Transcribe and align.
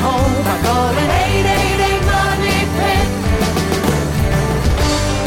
Home 0.00 0.30
sweet 0.30 0.44
home 0.44 0.44
by 0.44 0.56
calling 0.62 0.96
888 0.98 2.04
Money 2.06 2.64
Pit. 2.76 3.06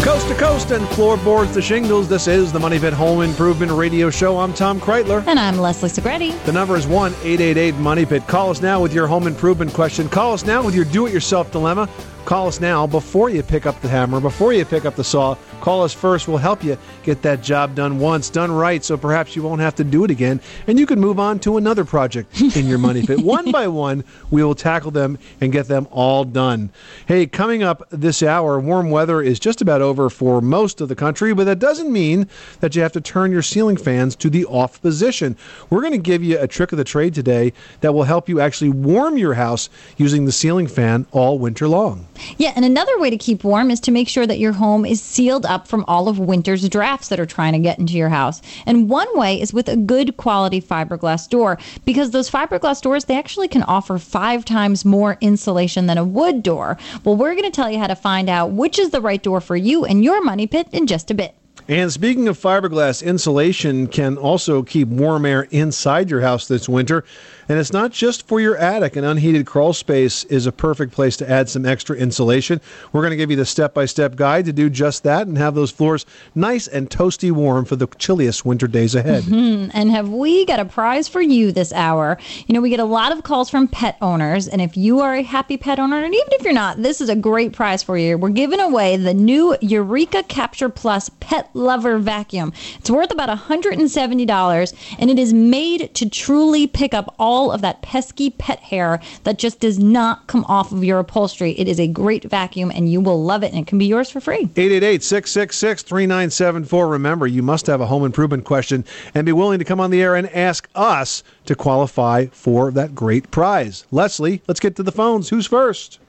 Coast 0.03 0.27
to 0.27 0.35
coast 0.35 0.71
and 0.71 0.87
floorboards 0.89 1.53
to 1.53 1.61
shingles. 1.61 2.07
This 2.09 2.27
is 2.27 2.51
the 2.51 2.59
Money 2.59 2.79
Pit 2.79 2.93
Home 2.93 3.21
Improvement 3.21 3.71
Radio 3.71 4.09
Show. 4.09 4.39
I'm 4.39 4.53
Tom 4.53 4.79
Kraeutler. 4.79 5.25
And 5.27 5.39
I'm 5.39 5.57
Leslie 5.57 5.89
Segrete. 5.89 6.43
The 6.45 6.51
number 6.51 6.75
is 6.75 6.87
1 6.87 7.13
888 7.13 7.75
Money 7.75 8.05
Pit. 8.05 8.27
Call 8.27 8.49
us 8.49 8.61
now 8.61 8.81
with 8.81 8.93
your 8.93 9.07
home 9.07 9.27
improvement 9.27 9.73
question. 9.73 10.09
Call 10.09 10.33
us 10.33 10.45
now 10.45 10.63
with 10.63 10.75
your 10.75 10.85
do 10.85 11.05
it 11.07 11.13
yourself 11.13 11.51
dilemma. 11.51 11.87
Call 12.25 12.47
us 12.47 12.61
now 12.61 12.87
before 12.87 13.29
you 13.29 13.43
pick 13.43 13.65
up 13.65 13.81
the 13.81 13.89
hammer, 13.89 14.21
before 14.21 14.53
you 14.53 14.63
pick 14.63 14.85
up 14.85 14.95
the 14.95 15.03
saw. 15.03 15.35
Call 15.59 15.83
us 15.83 15.93
first. 15.93 16.25
We'll 16.25 16.37
help 16.37 16.63
you 16.63 16.77
get 17.03 17.21
that 17.21 17.43
job 17.43 17.75
done 17.75 17.99
once, 17.99 18.29
done 18.29 18.49
right, 18.49 18.83
so 18.83 18.95
perhaps 18.95 19.35
you 19.35 19.43
won't 19.43 19.59
have 19.59 19.75
to 19.75 19.83
do 19.83 20.05
it 20.05 20.11
again. 20.11 20.39
And 20.67 20.79
you 20.79 20.85
can 20.85 21.01
move 21.01 21.19
on 21.19 21.39
to 21.39 21.57
another 21.57 21.83
project 21.83 22.39
in 22.55 22.65
your 22.65 22.77
money 22.77 23.05
pit. 23.05 23.19
one 23.23 23.51
by 23.51 23.67
one, 23.67 24.05
we 24.31 24.41
will 24.41 24.55
tackle 24.55 24.91
them 24.91 25.17
and 25.41 25.51
get 25.51 25.67
them 25.67 25.85
all 25.91 26.23
done. 26.23 26.71
Hey, 27.07 27.27
coming 27.27 27.61
up 27.61 27.83
this 27.89 28.23
hour, 28.23 28.57
warm 28.57 28.89
weather 28.89 29.21
is 29.21 29.37
just 29.37 29.61
about 29.61 29.81
over 29.81 30.09
for 30.09 30.39
most 30.39 30.79
of 30.79 30.87
the 30.87 30.95
country, 30.95 31.33
but 31.33 31.43
that 31.43 31.59
doesn't 31.59 31.91
mean 31.91 32.29
that 32.61 32.73
you 32.73 32.81
have 32.83 32.93
to 32.93 33.01
turn 33.01 33.33
your 33.33 33.41
ceiling 33.41 33.77
fans 33.77 34.15
to 34.15 34.29
the 34.29 34.45
off 34.45 34.81
position. 34.81 35.35
We're 35.69 35.81
going 35.81 35.91
to 35.91 35.97
give 35.97 36.23
you 36.23 36.39
a 36.39 36.47
trick 36.47 36.71
of 36.71 36.77
the 36.77 36.85
trade 36.85 37.13
today 37.13 37.51
that 37.81 37.93
will 37.93 38.03
help 38.03 38.29
you 38.29 38.39
actually 38.39 38.69
warm 38.69 39.17
your 39.17 39.33
house 39.33 39.69
using 39.97 40.23
the 40.23 40.31
ceiling 40.31 40.67
fan 40.67 41.05
all 41.11 41.37
winter 41.37 41.67
long. 41.67 42.07
Yeah, 42.37 42.53
and 42.55 42.63
another 42.65 42.99
way 42.99 43.09
to 43.09 43.17
keep 43.17 43.43
warm 43.43 43.71
is 43.71 43.79
to 43.81 43.91
make 43.91 44.07
sure 44.07 44.27
that 44.27 44.39
your 44.39 44.53
home 44.53 44.85
is 44.85 45.01
sealed 45.01 45.45
up 45.45 45.67
from 45.67 45.83
all 45.87 46.07
of 46.07 46.19
winter's 46.19 46.67
drafts 46.69 47.09
that 47.09 47.19
are 47.19 47.25
trying 47.25 47.53
to 47.53 47.59
get 47.59 47.79
into 47.79 47.93
your 47.93 48.09
house. 48.09 48.41
And 48.65 48.89
one 48.89 49.07
way 49.17 49.41
is 49.41 49.53
with 49.53 49.67
a 49.67 49.77
good 49.77 50.17
quality 50.17 50.61
fiberglass 50.61 51.29
door 51.29 51.57
because 51.85 52.11
those 52.11 52.29
fiberglass 52.29 52.81
doors 52.81 53.05
they 53.05 53.17
actually 53.17 53.47
can 53.47 53.63
offer 53.63 53.97
5 53.97 54.45
times 54.45 54.85
more 54.85 55.17
insulation 55.21 55.87
than 55.87 55.97
a 55.97 56.03
wood 56.03 56.43
door. 56.43 56.77
Well, 57.03 57.15
we're 57.15 57.35
going 57.35 57.43
to 57.43 57.51
tell 57.51 57.69
you 57.69 57.79
how 57.79 57.87
to 57.87 57.95
find 57.95 58.29
out 58.29 58.51
which 58.51 58.79
is 58.79 58.91
the 58.91 59.01
right 59.01 59.21
door 59.21 59.41
for 59.41 59.55
you 59.55 59.85
and 59.85 60.03
your 60.03 60.23
money 60.23 60.47
pit 60.47 60.67
in 60.71 60.87
just 60.87 61.11
a 61.11 61.13
bit. 61.13 61.35
And 61.67 61.93
speaking 61.93 62.27
of 62.27 62.37
fiberglass, 62.37 63.01
insulation 63.01 63.87
can 63.87 64.17
also 64.17 64.63
keep 64.63 64.89
warm 64.89 65.25
air 65.25 65.43
inside 65.43 66.09
your 66.09 66.19
house 66.19 66.45
this 66.47 66.67
winter. 66.67 67.05
And 67.49 67.59
it's 67.59 67.73
not 67.73 67.91
just 67.91 68.27
for 68.27 68.39
your 68.39 68.55
attic. 68.57 68.95
An 68.95 69.03
unheated 69.03 69.45
crawl 69.45 69.73
space 69.73 70.23
is 70.25 70.45
a 70.45 70.51
perfect 70.51 70.93
place 70.93 71.17
to 71.17 71.29
add 71.29 71.49
some 71.49 71.65
extra 71.65 71.95
insulation. 71.95 72.61
We're 72.91 73.01
going 73.01 73.11
to 73.11 73.17
give 73.17 73.31
you 73.31 73.35
the 73.35 73.45
step 73.45 73.73
by 73.73 73.85
step 73.85 74.15
guide 74.15 74.45
to 74.45 74.53
do 74.53 74.69
just 74.69 75.03
that 75.03 75.27
and 75.27 75.37
have 75.37 75.55
those 75.55 75.71
floors 75.71 76.05
nice 76.35 76.67
and 76.67 76.89
toasty 76.89 77.31
warm 77.31 77.65
for 77.65 77.75
the 77.75 77.87
chilliest 77.97 78.45
winter 78.45 78.67
days 78.67 78.95
ahead. 78.95 79.23
Hmm, 79.23 79.69
and 79.73 79.91
have 79.91 80.09
we 80.09 80.45
got 80.45 80.59
a 80.59 80.65
prize 80.65 81.07
for 81.07 81.21
you 81.21 81.51
this 81.51 81.73
hour? 81.73 82.17
You 82.47 82.53
know, 82.53 82.61
we 82.61 82.69
get 82.69 82.79
a 82.79 82.85
lot 82.85 83.11
of 83.11 83.23
calls 83.23 83.49
from 83.49 83.67
pet 83.67 83.97
owners, 84.01 84.47
and 84.47 84.61
if 84.61 84.77
you 84.77 84.99
are 85.01 85.15
a 85.15 85.23
happy 85.23 85.57
pet 85.57 85.79
owner, 85.79 86.03
and 86.03 86.13
even 86.13 86.27
if 86.31 86.43
you're 86.43 86.53
not, 86.53 86.81
this 86.81 87.01
is 87.01 87.09
a 87.09 87.15
great 87.15 87.53
prize 87.53 87.83
for 87.83 87.97
you. 87.97 88.17
We're 88.17 88.29
giving 88.29 88.59
away 88.59 88.97
the 88.97 89.13
new 89.13 89.57
Eureka 89.61 90.23
Capture 90.23 90.69
Plus 90.69 91.09
Pet 91.19 91.49
Lover 91.53 91.97
Vacuum. 91.97 92.53
It's 92.77 92.89
worth 92.89 93.11
about 93.11 93.29
$170, 93.29 94.95
and 94.99 95.09
it 95.09 95.19
is 95.19 95.33
made 95.33 95.93
to 95.95 96.09
truly 96.09 96.67
pick 96.67 96.93
up 96.93 97.13
all 97.19 97.32
of 97.51 97.61
that 97.61 97.81
pesky 97.81 98.29
pet 98.29 98.59
hair 98.59 98.99
that 99.23 99.37
just 99.37 99.59
does 99.59 99.79
not 99.79 100.27
come 100.27 100.45
off 100.45 100.71
of 100.71 100.83
your 100.83 100.99
upholstery. 100.99 101.51
It 101.51 101.67
is 101.67 101.79
a 101.79 101.87
great 101.87 102.23
vacuum, 102.25 102.71
and 102.71 102.91
you 102.91 103.01
will 103.01 103.23
love 103.23 103.43
it, 103.43 103.51
and 103.51 103.59
it 103.59 103.67
can 103.67 103.77
be 103.77 103.85
yours 103.85 104.09
for 104.09 104.19
free. 104.19 104.49
888 104.55 105.03
666 105.03 105.83
3974. 105.83 106.87
Remember, 106.87 107.27
you 107.27 107.43
must 107.43 107.67
have 107.67 107.81
a 107.81 107.85
home 107.85 108.05
improvement 108.05 108.45
question 108.45 108.85
and 109.13 109.25
be 109.25 109.31
willing 109.31 109.59
to 109.59 109.65
come 109.65 109.79
on 109.79 109.91
the 109.91 110.01
air 110.01 110.15
and 110.15 110.29
ask 110.29 110.69
us 110.75 111.23
to 111.45 111.55
qualify 111.55 112.27
for 112.27 112.71
that 112.71 112.95
great 112.95 113.31
prize. 113.31 113.85
Leslie, 113.91 114.41
let's 114.47 114.59
get 114.59 114.75
to 114.75 114.83
the 114.83 114.91
phones. 114.91 115.29
Who's 115.29 115.47
first? 115.47 115.99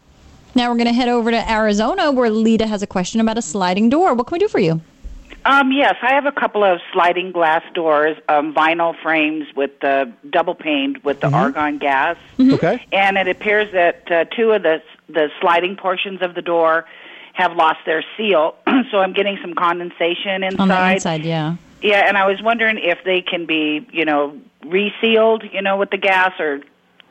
Now 0.55 0.71
we're 0.71 0.77
going 0.77 0.87
to 0.87 0.93
head 0.93 1.09
over 1.09 1.31
to 1.33 1.51
Arizona 1.51 2.13
where 2.13 2.31
Lita 2.31 2.67
has 2.67 2.83
a 2.83 2.87
question 2.87 3.21
about 3.21 3.39
a 3.39 3.43
sliding 3.43 3.89
door. 3.89 4.15
What 4.15 4.29
can 4.29 4.37
we 4.37 4.39
do 4.39 4.49
for 4.49 4.61
you? 4.61 4.81
Um, 5.47 5.73
yes, 5.73 5.97
I 6.01 6.15
have 6.15 6.25
a 6.25 6.33
couple 6.33 6.65
of 6.65 6.81
sliding 6.93 7.31
glass 7.31 7.63
doors, 7.75 8.17
um, 8.31 8.55
vinyl 8.55 8.95
frames 9.03 9.47
with 9.55 9.79
the 9.81 10.11
double 10.31 10.55
paned 10.55 10.99
with 11.05 11.21
the 11.21 11.29
argon 11.29 11.79
gas, 11.79 12.17
Okay. 12.41 12.85
and 12.93 13.19
it 13.19 13.29
appears 13.29 13.71
that 13.73 14.11
uh, 14.11 14.25
two 14.35 14.53
of 14.53 14.63
the 14.63 14.83
the 15.09 15.29
sliding 15.43 15.77
portions 15.77 16.23
of 16.23 16.35
the 16.35 16.41
door 16.41 16.87
have 17.35 17.55
lost 17.57 17.81
their 17.85 18.03
seal, 18.17 18.55
so 18.91 18.99
I'm 19.01 19.13
getting 19.13 19.37
some 19.43 19.53
condensation 19.55 20.43
inside. 20.43 20.61
On 20.61 20.69
the 20.69 20.93
inside, 20.95 21.25
yeah. 21.25 21.57
Yeah, 21.83 22.09
and 22.09 22.17
I 22.17 22.27
was 22.27 22.41
wondering 22.41 22.79
if 22.79 23.05
they 23.05 23.21
can 23.21 23.45
be, 23.45 23.87
you 23.93 24.07
know, 24.07 24.35
resealed, 24.65 25.43
you 25.53 25.61
know, 25.61 25.77
with 25.77 25.91
the 25.91 25.99
gas, 25.99 26.33
or 26.41 26.61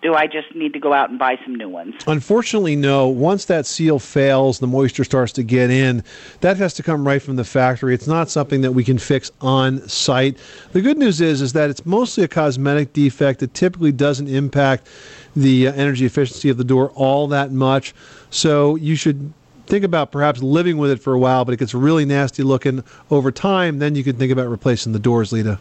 do 0.04 0.14
I 0.14 0.28
just 0.28 0.54
need 0.54 0.74
to 0.74 0.80
go 0.80 0.94
out 0.94 1.10
and 1.10 1.18
buy 1.18 1.40
some 1.44 1.56
new 1.56 1.70
ones? 1.70 1.96
Unfortunately, 2.06 2.76
no. 2.76 3.08
Once 3.08 3.46
that 3.46 3.66
seal 3.66 4.00
fails, 4.00 4.60
the 4.60 4.68
moisture 4.68 5.06
starts 5.06 5.32
to 5.34 5.44
get 5.44 5.72
in. 5.72 6.04
That 6.42 6.58
has 6.58 6.74
to 6.76 6.84
come 6.84 7.08
right 7.08 7.22
from 7.22 7.38
the 7.38 7.46
factory. 7.46 7.94
It's 7.96 8.08
not 8.08 8.30
something 8.30 8.62
that 8.62 8.74
we 8.74 8.84
can 8.84 8.98
fix 8.98 9.32
on 9.40 9.88
site. 9.88 10.38
The 10.74 10.82
good 10.82 10.98
news 10.98 11.22
is 11.22 11.42
is 11.42 11.54
that 11.54 11.70
it's 11.70 11.86
mostly 11.86 12.24
a 12.24 12.28
cosmetic 12.28 12.92
defect. 12.94 13.40
that 13.40 13.54
typically 13.54 13.94
doesn't 13.94 14.28
impact 14.28 14.88
the 15.36 15.70
uh, 15.70 15.74
energy 15.74 16.06
efficiency 16.06 16.50
of 16.50 16.58
the 16.58 16.64
door 16.64 16.92
all 16.92 17.28
that 17.30 17.52
much. 17.52 17.96
So 18.30 18.76
you 18.76 18.96
should 18.96 19.34
think 19.66 19.86
about 19.86 20.12
perhaps 20.12 20.44
living 20.44 20.78
with 20.78 20.92
it 20.92 21.00
for 21.00 21.14
a 21.14 21.20
while, 21.20 21.46
but 21.46 21.54
it 21.54 21.58
gets 21.58 21.74
really 21.74 22.04
nasty 22.04 22.44
looking 22.44 22.84
over 23.10 23.32
time. 23.32 23.80
Then 23.80 23.96
you 23.96 24.04
can 24.04 24.18
think 24.18 24.34
about 24.34 24.50
replacing 24.50 24.92
the 24.92 25.00
doors, 25.00 25.32
Lita. 25.32 25.60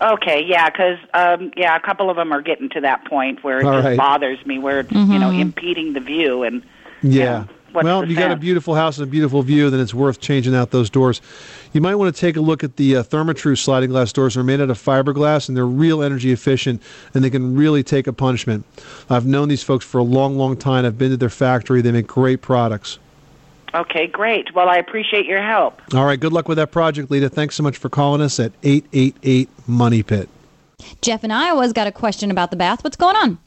Okay, 0.00 0.44
yeah, 0.44 0.70
because 0.70 0.98
um, 1.14 1.50
yeah, 1.56 1.74
a 1.74 1.80
couple 1.80 2.08
of 2.08 2.16
them 2.16 2.32
are 2.32 2.42
getting 2.42 2.68
to 2.70 2.80
that 2.82 3.04
point 3.06 3.42
where 3.42 3.60
it 3.60 3.64
All 3.64 3.72
just 3.72 3.84
right. 3.84 3.96
bothers 3.96 4.44
me, 4.46 4.58
where 4.58 4.80
it's 4.80 4.92
you 4.92 5.18
know 5.18 5.30
impeding 5.30 5.92
the 5.92 6.00
view, 6.00 6.44
and 6.44 6.62
Yeah. 7.02 7.44
what's 7.72 7.84
well, 7.84 8.02
the 8.02 8.08
you 8.08 8.16
got 8.16 8.30
a 8.30 8.36
beautiful 8.36 8.74
house 8.74 8.98
and 8.98 9.08
a 9.08 9.10
beautiful 9.10 9.42
view, 9.42 9.70
then 9.70 9.80
it's 9.80 9.94
worth 9.94 10.20
changing 10.20 10.54
out 10.54 10.70
those 10.70 10.88
doors. 10.88 11.20
You 11.72 11.80
might 11.80 11.96
want 11.96 12.14
to 12.14 12.20
take 12.20 12.36
a 12.36 12.40
look 12.40 12.62
at 12.62 12.76
the 12.76 12.96
uh, 12.96 13.02
Therma-Tru 13.02 13.56
sliding 13.56 13.90
glass 13.90 14.12
doors. 14.12 14.34
They're 14.34 14.44
made 14.44 14.60
out 14.60 14.70
of 14.70 14.78
fiberglass 14.78 15.48
and 15.48 15.56
they're 15.56 15.66
real 15.66 16.02
energy 16.02 16.32
efficient 16.32 16.80
and 17.12 17.22
they 17.22 17.30
can 17.30 17.56
really 17.56 17.82
take 17.82 18.06
a 18.06 18.12
punishment. 18.12 18.64
I've 19.10 19.26
known 19.26 19.48
these 19.48 19.62
folks 19.62 19.84
for 19.84 19.98
a 19.98 20.02
long, 20.02 20.38
long 20.38 20.56
time. 20.56 20.86
I've 20.86 20.96
been 20.96 21.10
to 21.10 21.16
their 21.16 21.28
factory. 21.28 21.82
They 21.82 21.92
make 21.92 22.06
great 22.06 22.40
products. 22.40 22.98
Okay, 23.80 24.06
great. 24.06 24.54
Well, 24.54 24.68
I 24.68 24.76
appreciate 24.76 25.26
your 25.26 25.42
help. 25.42 25.80
All 25.94 26.04
right, 26.04 26.18
good 26.18 26.32
luck 26.32 26.48
with 26.48 26.58
that 26.58 26.70
project, 26.70 27.10
Lita. 27.10 27.28
Thanks 27.28 27.54
so 27.54 27.62
much 27.62 27.76
for 27.76 27.88
calling 27.88 28.20
us 28.20 28.38
at 28.38 28.52
888 28.62 29.48
Money 29.66 30.02
Pit. 30.02 30.28
Jeff 31.02 31.24
in 31.24 31.30
Iowa's 31.30 31.72
got 31.72 31.86
a 31.86 31.92
question 31.92 32.30
about 32.30 32.50
the 32.50 32.56
bath. 32.56 32.84
What's 32.84 32.96
going 32.96 33.16
on? 33.16 33.38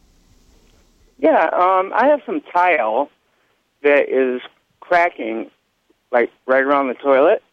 Yeah, 1.17 1.49
um, 1.53 1.93
I 1.93 2.07
have 2.07 2.21
some 2.25 2.41
tile 2.41 3.09
that 3.83 4.09
is 4.09 4.41
cracking, 4.79 5.49
like 6.11 6.31
right 6.45 6.63
around 6.63 6.87
the 6.87 6.93
toilet, 6.95 7.43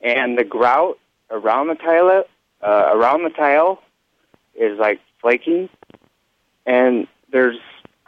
and 0.00 0.36
the 0.36 0.44
grout 0.44 0.98
around 1.30 1.68
the 1.68 1.76
tile, 1.76 2.24
uh, 2.62 2.90
around 2.92 3.22
the 3.22 3.30
tile, 3.30 3.82
is 4.54 4.78
like 4.78 5.00
flaking, 5.20 5.68
and 6.66 7.06
there's 7.32 7.58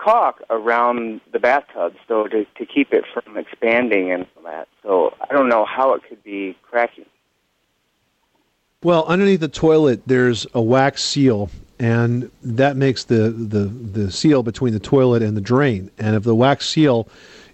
caulk 0.03 0.43
around 0.51 1.21
the 1.33 1.39
bathtub, 1.39 1.95
so 2.09 2.27
to 2.29 2.45
to 2.45 2.67
keep 2.67 2.93
it 2.93 3.05
from 3.13 3.37
expanding 3.37 4.11
and 4.11 4.27
all 4.37 4.43
that. 4.45 4.69
So 4.83 5.15
I 5.21 5.33
don't 5.33 5.49
know 5.49 5.65
how 5.65 5.95
it 5.95 6.03
could 6.09 6.23
be 6.25 6.57
cracking. 6.63 7.07
Well, 8.83 9.05
underneath 9.05 9.41
the 9.41 9.49
toilet, 9.49 10.03
there's 10.07 10.45
a 10.55 10.61
wax 10.61 11.05
seal, 11.05 11.51
and 11.79 12.33
that 12.43 12.77
makes 12.77 13.05
the, 13.05 13.31
the, 13.31 13.67
the 13.67 14.11
seal 14.11 14.43
between 14.43 14.73
the 14.73 14.81
toilet 14.81 15.23
and 15.23 15.37
the 15.37 15.41
drain. 15.41 15.89
And 15.99 16.17
if 16.17 16.25
the 16.25 16.35
wax 16.35 16.69
seal 16.69 17.07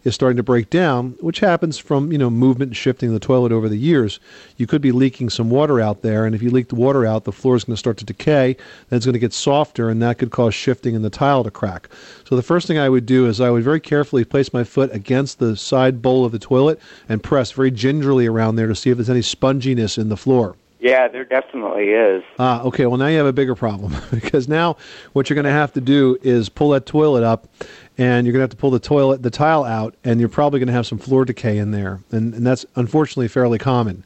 is 0.08 0.14
starting 0.14 0.36
to 0.38 0.42
break 0.42 0.70
down, 0.70 1.16
which 1.20 1.38
happens 1.38 1.78
from 1.78 2.10
you 2.10 2.18
know 2.18 2.30
movement 2.30 2.70
and 2.70 2.76
shifting 2.76 3.12
the 3.12 3.20
toilet 3.20 3.52
over 3.52 3.68
the 3.68 3.78
years. 3.78 4.18
You 4.56 4.66
could 4.66 4.82
be 4.82 4.90
leaking 4.90 5.30
some 5.30 5.50
water 5.50 5.80
out 5.80 6.02
there, 6.02 6.26
and 6.26 6.34
if 6.34 6.42
you 6.42 6.50
leak 6.50 6.68
the 6.68 6.74
water 6.74 7.06
out, 7.06 7.24
the 7.24 7.32
floor 7.32 7.54
is 7.54 7.64
going 7.64 7.74
to 7.74 7.78
start 7.78 7.98
to 7.98 8.04
decay. 8.04 8.56
Then 8.88 8.96
it's 8.96 9.06
going 9.06 9.12
to 9.12 9.20
get 9.20 9.32
softer, 9.32 9.88
and 9.88 10.02
that 10.02 10.18
could 10.18 10.30
cause 10.30 10.54
shifting 10.54 10.94
in 10.96 11.02
the 11.02 11.10
tile 11.10 11.44
to 11.44 11.50
crack. 11.50 11.88
So 12.24 12.34
the 12.34 12.42
first 12.42 12.66
thing 12.66 12.78
I 12.78 12.88
would 12.88 13.06
do 13.06 13.26
is 13.26 13.40
I 13.40 13.50
would 13.50 13.62
very 13.62 13.80
carefully 13.80 14.24
place 14.24 14.52
my 14.52 14.64
foot 14.64 14.92
against 14.92 15.38
the 15.38 15.56
side 15.56 16.02
bowl 16.02 16.24
of 16.24 16.32
the 16.32 16.38
toilet 16.38 16.80
and 17.08 17.22
press 17.22 17.52
very 17.52 17.70
gingerly 17.70 18.26
around 18.26 18.56
there 18.56 18.66
to 18.66 18.74
see 18.74 18.90
if 18.90 18.96
there's 18.96 19.10
any 19.10 19.20
sponginess 19.20 19.98
in 19.98 20.08
the 20.08 20.16
floor. 20.16 20.56
Yeah, 20.80 21.08
there 21.08 21.24
definitely 21.24 21.88
is. 21.90 22.22
Ah, 22.38 22.62
okay. 22.62 22.86
Well, 22.86 22.98
now 22.98 23.08
you 23.08 23.18
have 23.18 23.26
a 23.26 23.32
bigger 23.32 23.56
problem 23.56 23.96
because 24.10 24.48
now 24.48 24.76
what 25.12 25.28
you're 25.28 25.34
going 25.34 25.44
to 25.44 25.50
have 25.50 25.72
to 25.72 25.80
do 25.80 26.16
is 26.22 26.48
pull 26.48 26.70
that 26.70 26.86
toilet 26.86 27.24
up, 27.24 27.48
and 27.96 28.26
you're 28.26 28.32
going 28.32 28.40
to 28.40 28.44
have 28.44 28.50
to 28.50 28.56
pull 28.56 28.70
the 28.70 28.78
toilet, 28.78 29.22
the 29.22 29.30
tile 29.30 29.64
out, 29.64 29.96
and 30.04 30.20
you're 30.20 30.28
probably 30.28 30.60
going 30.60 30.68
to 30.68 30.72
have 30.72 30.86
some 30.86 30.98
floor 30.98 31.24
decay 31.24 31.58
in 31.58 31.72
there, 31.72 32.00
and, 32.12 32.32
and 32.34 32.46
that's 32.46 32.64
unfortunately 32.76 33.28
fairly 33.28 33.58
common. 33.58 34.04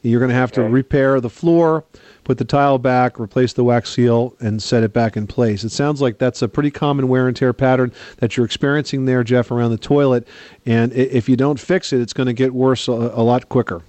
You're 0.00 0.20
going 0.20 0.30
to 0.30 0.34
have 0.34 0.52
to 0.52 0.62
repair 0.62 1.18
the 1.18 1.30
floor, 1.30 1.82
put 2.24 2.36
the 2.36 2.44
tile 2.44 2.76
back, 2.76 3.18
replace 3.18 3.54
the 3.54 3.64
wax 3.64 3.90
seal, 3.90 4.34
and 4.38 4.62
set 4.62 4.82
it 4.82 4.92
back 4.92 5.16
in 5.16 5.26
place. 5.26 5.64
It 5.64 5.70
sounds 5.70 6.02
like 6.02 6.18
that's 6.18 6.42
a 6.42 6.48
pretty 6.48 6.70
common 6.70 7.08
wear 7.08 7.26
and 7.26 7.34
tear 7.34 7.54
pattern 7.54 7.90
that 8.18 8.36
you're 8.36 8.44
experiencing 8.44 9.06
there, 9.06 9.24
Jeff, 9.24 9.50
around 9.50 9.70
the 9.70 9.78
toilet. 9.78 10.28
And 10.66 10.92
if 10.92 11.26
you 11.26 11.36
don't 11.36 11.58
fix 11.58 11.90
it, 11.94 12.02
it's 12.02 12.12
going 12.12 12.26
to 12.26 12.34
get 12.34 12.52
worse 12.52 12.86
a, 12.86 12.92
a 12.92 13.22
lot 13.22 13.48
quicker. 13.48 13.80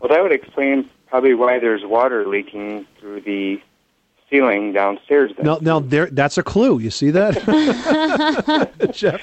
Well, 0.00 0.08
that 0.08 0.22
would 0.22 0.32
explain 0.32 0.88
probably 1.14 1.34
why 1.34 1.60
there's 1.60 1.84
water 1.84 2.26
leaking 2.26 2.84
through 2.98 3.20
the 3.20 3.62
ceiling 4.28 4.72
downstairs. 4.72 5.30
Then. 5.36 5.46
Now, 5.46 5.58
now 5.60 5.78
there, 5.78 6.06
that's 6.06 6.38
a 6.38 6.42
clue. 6.42 6.80
You 6.80 6.90
see 6.90 7.12
that, 7.12 7.34
Jeff? 8.92 9.22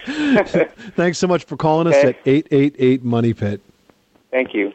Thanks 0.95 1.17
so 1.17 1.27
much 1.27 1.43
for 1.43 1.57
calling 1.57 1.87
us 1.87 2.01
at 2.01 2.15
eight 2.25 2.47
eight 2.51 2.77
eight 2.79 3.03
Money 3.03 3.33
Pit. 3.33 3.59
Thank 4.31 4.53
you. 4.53 4.71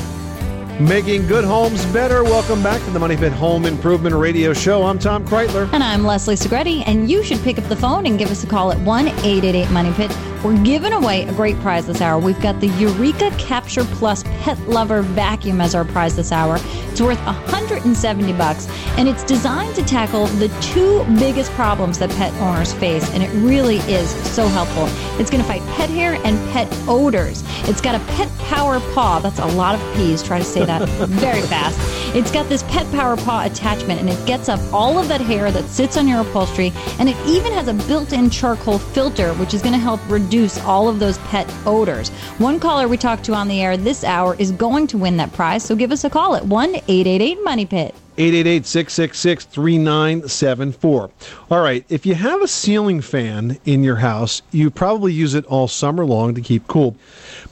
Making 0.79 1.27
good 1.27 1.43
homes 1.43 1.85
better. 1.87 2.23
Welcome 2.23 2.63
back 2.63 2.81
to 2.85 2.91
the 2.91 2.99
Money 2.99 3.17
Pit 3.17 3.33
Home 3.33 3.65
Improvement 3.65 4.15
Radio 4.15 4.53
Show. 4.53 4.83
I'm 4.83 4.97
Tom 4.97 5.27
Kraeutler. 5.27 5.69
And 5.73 5.83
I'm 5.83 6.05
Leslie 6.05 6.35
Segrete, 6.35 6.87
and 6.87 7.11
you 7.11 7.25
should 7.25 7.39
pick 7.39 7.59
up 7.59 7.65
the 7.65 7.75
phone 7.75 8.05
and 8.05 8.17
give 8.17 8.31
us 8.31 8.41
a 8.41 8.47
call 8.47 8.71
at 8.71 8.79
1 8.79 9.07
888 9.09 9.69
Money 9.71 9.91
Pit. 9.95 10.11
We're 10.43 10.63
giving 10.63 10.93
away 10.93 11.23
a 11.23 11.33
great 11.33 11.59
prize 11.59 11.85
this 11.85 11.99
hour. 11.99 12.17
We've 12.17 12.39
got 12.39 12.61
the 12.61 12.67
Eureka 12.67 13.29
Capture 13.37 13.83
Plus 13.83 14.23
Pet 14.23 14.57
Lover 14.69 15.01
Vacuum 15.01 15.59
as 15.59 15.75
our 15.75 15.83
prize 15.83 16.15
this 16.15 16.31
hour. 16.31 16.57
It's 16.91 17.01
worth 17.01 17.19
170 17.25 18.31
bucks, 18.33 18.69
and 18.97 19.09
it's 19.09 19.23
designed 19.23 19.75
to 19.75 19.83
tackle 19.83 20.27
the 20.27 20.47
two 20.61 21.03
biggest 21.19 21.51
problems 21.51 21.99
that 21.99 22.09
pet 22.11 22.33
owners 22.35 22.71
face, 22.71 23.13
and 23.13 23.21
it 23.21 23.29
really 23.45 23.79
is 23.91 24.09
so 24.33 24.47
helpful. 24.47 24.85
It's 25.19 25.29
going 25.29 25.43
to 25.43 25.47
fight 25.47 25.61
pet 25.75 25.89
hair 25.89 26.13
and 26.23 26.37
pet 26.51 26.69
odors. 26.87 27.43
It's 27.67 27.81
got 27.81 27.95
a 27.95 28.05
pet 28.13 28.29
power 28.47 28.79
paw. 28.93 29.19
That's 29.19 29.39
a 29.39 29.45
lot 29.45 29.75
of 29.75 29.95
P's. 29.95 30.23
Try 30.23 30.39
to 30.39 30.45
say 30.45 30.63
that 30.63 30.87
very 31.09 31.41
fast. 31.41 31.77
It's 32.11 32.31
got 32.31 32.49
this 32.49 32.63
pet 32.63 32.89
power 32.91 33.15
paw 33.15 33.43
attachment, 33.45 33.99
and 33.99 34.09
it 34.09 34.25
gets 34.25 34.49
up 34.49 34.59
all 34.73 34.97
of 34.97 35.07
that 35.09 35.21
hair 35.21 35.51
that 35.51 35.65
sits 35.65 35.95
on 35.95 36.07
your 36.07 36.21
upholstery, 36.21 36.73
and 36.97 37.07
it 37.07 37.15
even 37.27 37.53
has 37.53 37.67
a 37.67 37.73
built-in 37.87 38.31
charcoal 38.31 38.79
filter, 38.79 39.33
which 39.35 39.53
is 39.53 39.61
going 39.61 39.73
to 39.73 39.79
help 39.79 40.01
reduce 40.09 40.59
all 40.61 40.89
of 40.89 40.97
those 40.97 41.19
pet 41.19 41.47
odors. 41.67 42.09
One 42.39 42.59
caller 42.59 42.87
we 42.87 42.97
talked 42.97 43.25
to 43.25 43.33
on 43.33 43.47
the 43.47 43.61
air 43.61 43.77
this 43.77 44.03
hour 44.03 44.35
is 44.39 44.51
going 44.51 44.87
to 44.87 44.97
win 44.97 45.17
that 45.17 45.31
prize, 45.33 45.63
so 45.63 45.75
give 45.75 45.91
us 45.91 46.03
a 46.03 46.09
call 46.09 46.35
at 46.35 46.43
1-888-MONEY-PIT. 48.19 48.19
888-666-3974. 48.19 51.11
All 51.49 51.61
right, 51.61 51.85
if 51.87 52.05
you 52.05 52.15
have 52.15 52.41
a 52.41 52.47
ceiling 52.47 52.99
fan 53.01 53.57
in 53.65 53.81
your 53.83 53.95
house, 53.95 54.41
you 54.51 54.69
probably 54.69 55.13
use 55.13 55.33
it 55.33 55.45
all 55.45 55.69
summer 55.69 56.05
long 56.05 56.35
to 56.35 56.41
keep 56.41 56.67
cool. 56.67 56.97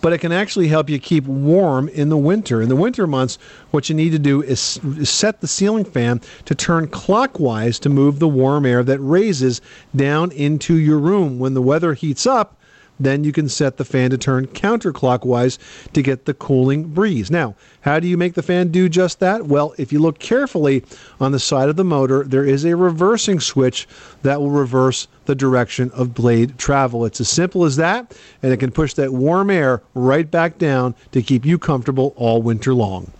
But 0.02 0.12
it 0.14 0.20
can 0.20 0.34
actually 0.34 0.68
help 0.68 0.90
you 0.90 1.00
keep 1.00 1.24
warm 1.26 1.88
in 1.90 2.10
the 2.10 2.18
winter. 2.18 2.62
In 2.62 2.70
the 2.70 2.76
winter 2.76 3.08
months, 3.08 3.40
what 3.72 3.90
you 3.90 3.96
need 3.96 4.12
to 4.12 4.20
do 4.20 4.44
is 4.44 4.80
set 5.04 5.42
the 5.42 5.48
ceiling 5.48 5.86
fan 5.86 6.22
to 6.46 6.54
turn 6.54 6.88
clockwise 6.88 7.80
to 7.80 7.90
move 7.90 8.20
the 8.20 8.28
warm 8.28 8.64
air 8.66 8.84
that 8.84 9.00
raises 9.00 9.62
down 9.96 10.32
into 10.34 10.76
your 10.76 11.00
room. 11.00 11.40
When 11.40 11.54
the 11.54 11.62
weather 11.62 11.94
heats 11.94 12.28
up, 12.28 12.56
then 13.00 13.24
you 13.24 13.32
can 13.32 13.50
set 13.50 13.78
the 13.78 13.86
fan 13.86 14.10
to 14.10 14.18
turn 14.18 14.48
counterclockwise 14.48 15.58
to 15.94 16.02
get 16.02 16.26
the 16.26 16.34
cooling 16.34 16.84
breeze. 16.84 17.30
Now, 17.30 17.56
how 17.82 18.00
do 18.00 18.08
you 18.08 18.18
make 18.18 18.34
the 18.34 18.42
fan 18.42 18.70
do 18.70 18.90
just 18.90 19.20
that? 19.20 19.46
Well, 19.46 19.74
if 19.78 19.92
you 19.92 20.00
look 20.00 20.20
carefully 20.20 20.84
on 21.20 21.32
the 21.32 21.40
side 21.40 21.70
of 21.70 21.76
the 21.76 21.84
motor, 21.84 22.24
there 22.24 22.46
is 22.46 22.66
a 22.66 22.76
reversing 22.76 23.40
switch 23.40 23.88
that 24.24 24.40
will 24.40 24.52
reverse 24.52 25.08
the 25.26 25.36
direction 25.36 25.92
of 25.92 26.14
blade 26.14 26.58
travel. 26.58 27.06
It's 27.06 27.22
as 27.22 27.30
simple 27.30 27.66
as 27.66 27.76
that, 27.76 28.18
and 28.42 28.52
it 28.52 28.58
can 28.58 28.72
push 28.72 28.94
that 28.96 29.14
warm 29.14 29.50
air 29.50 29.82
right 29.94 30.30
back 30.30 30.58
down 30.58 30.96
to 31.12 31.22
keep 31.22 31.46
you 31.46 31.58
comfortable 31.60 32.14
all 32.16 32.42
winter 32.42 32.74
long. 32.74 33.12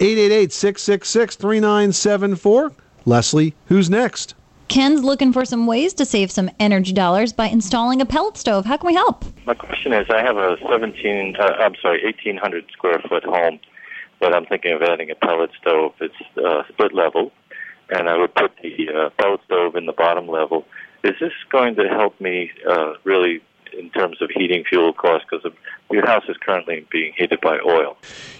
888 0.00 0.52
666 0.52 1.36
3974. 1.36 2.72
Leslie, 3.04 3.54
who's 3.66 3.88
next? 3.88 4.34
Ken's 4.68 5.02
looking 5.02 5.32
for 5.32 5.44
some 5.44 5.66
ways 5.66 5.94
to 5.94 6.04
save 6.04 6.30
some 6.30 6.50
energy 6.60 6.92
dollars 6.92 7.32
by 7.32 7.46
installing 7.46 8.00
a 8.00 8.06
pellet 8.06 8.36
stove. 8.36 8.66
How 8.66 8.76
can 8.76 8.86
we 8.86 8.94
help? 8.94 9.24
My 9.46 9.54
question 9.54 9.92
is, 9.92 10.06
I 10.10 10.22
have 10.22 10.36
a 10.36 10.56
17, 10.70 11.36
uh, 11.36 11.42
I'm 11.58 11.74
sorry, 11.80 12.04
1,800 12.04 12.64
square 12.72 13.00
foot 13.08 13.24
home, 13.24 13.58
but 14.20 14.34
I'm 14.34 14.44
thinking 14.46 14.72
of 14.72 14.82
adding 14.82 15.10
a 15.10 15.14
pellet 15.14 15.50
stove. 15.60 15.94
It's 16.00 16.14
uh, 16.36 16.62
split 16.68 16.92
level, 16.94 17.32
and 17.90 18.08
I 18.08 18.18
would 18.18 18.34
put 18.34 18.52
the 18.62 18.88
uh, 18.90 19.10
pellet 19.20 19.40
stove 19.46 19.74
in 19.74 19.86
the 19.86 19.92
bottom 19.92 20.28
level. 20.28 20.66
Is 21.02 21.14
this 21.20 21.32
going 21.50 21.76
to 21.76 21.88
help 21.88 22.20
me 22.20 22.50
uh, 22.68 22.94
really 23.04 23.40
in 23.72 23.90
terms 23.90 24.20
of 24.20 24.30
heating 24.34 24.64
fuel 24.68 24.92
costs? 24.92 25.26
Because 25.30 25.50
your 25.90 26.06
house 26.06 26.24
is 26.28 26.36
currently 26.38 26.86
being 26.90 27.12
heated 27.16 27.40
by 27.40 27.58
oil. 27.64 27.96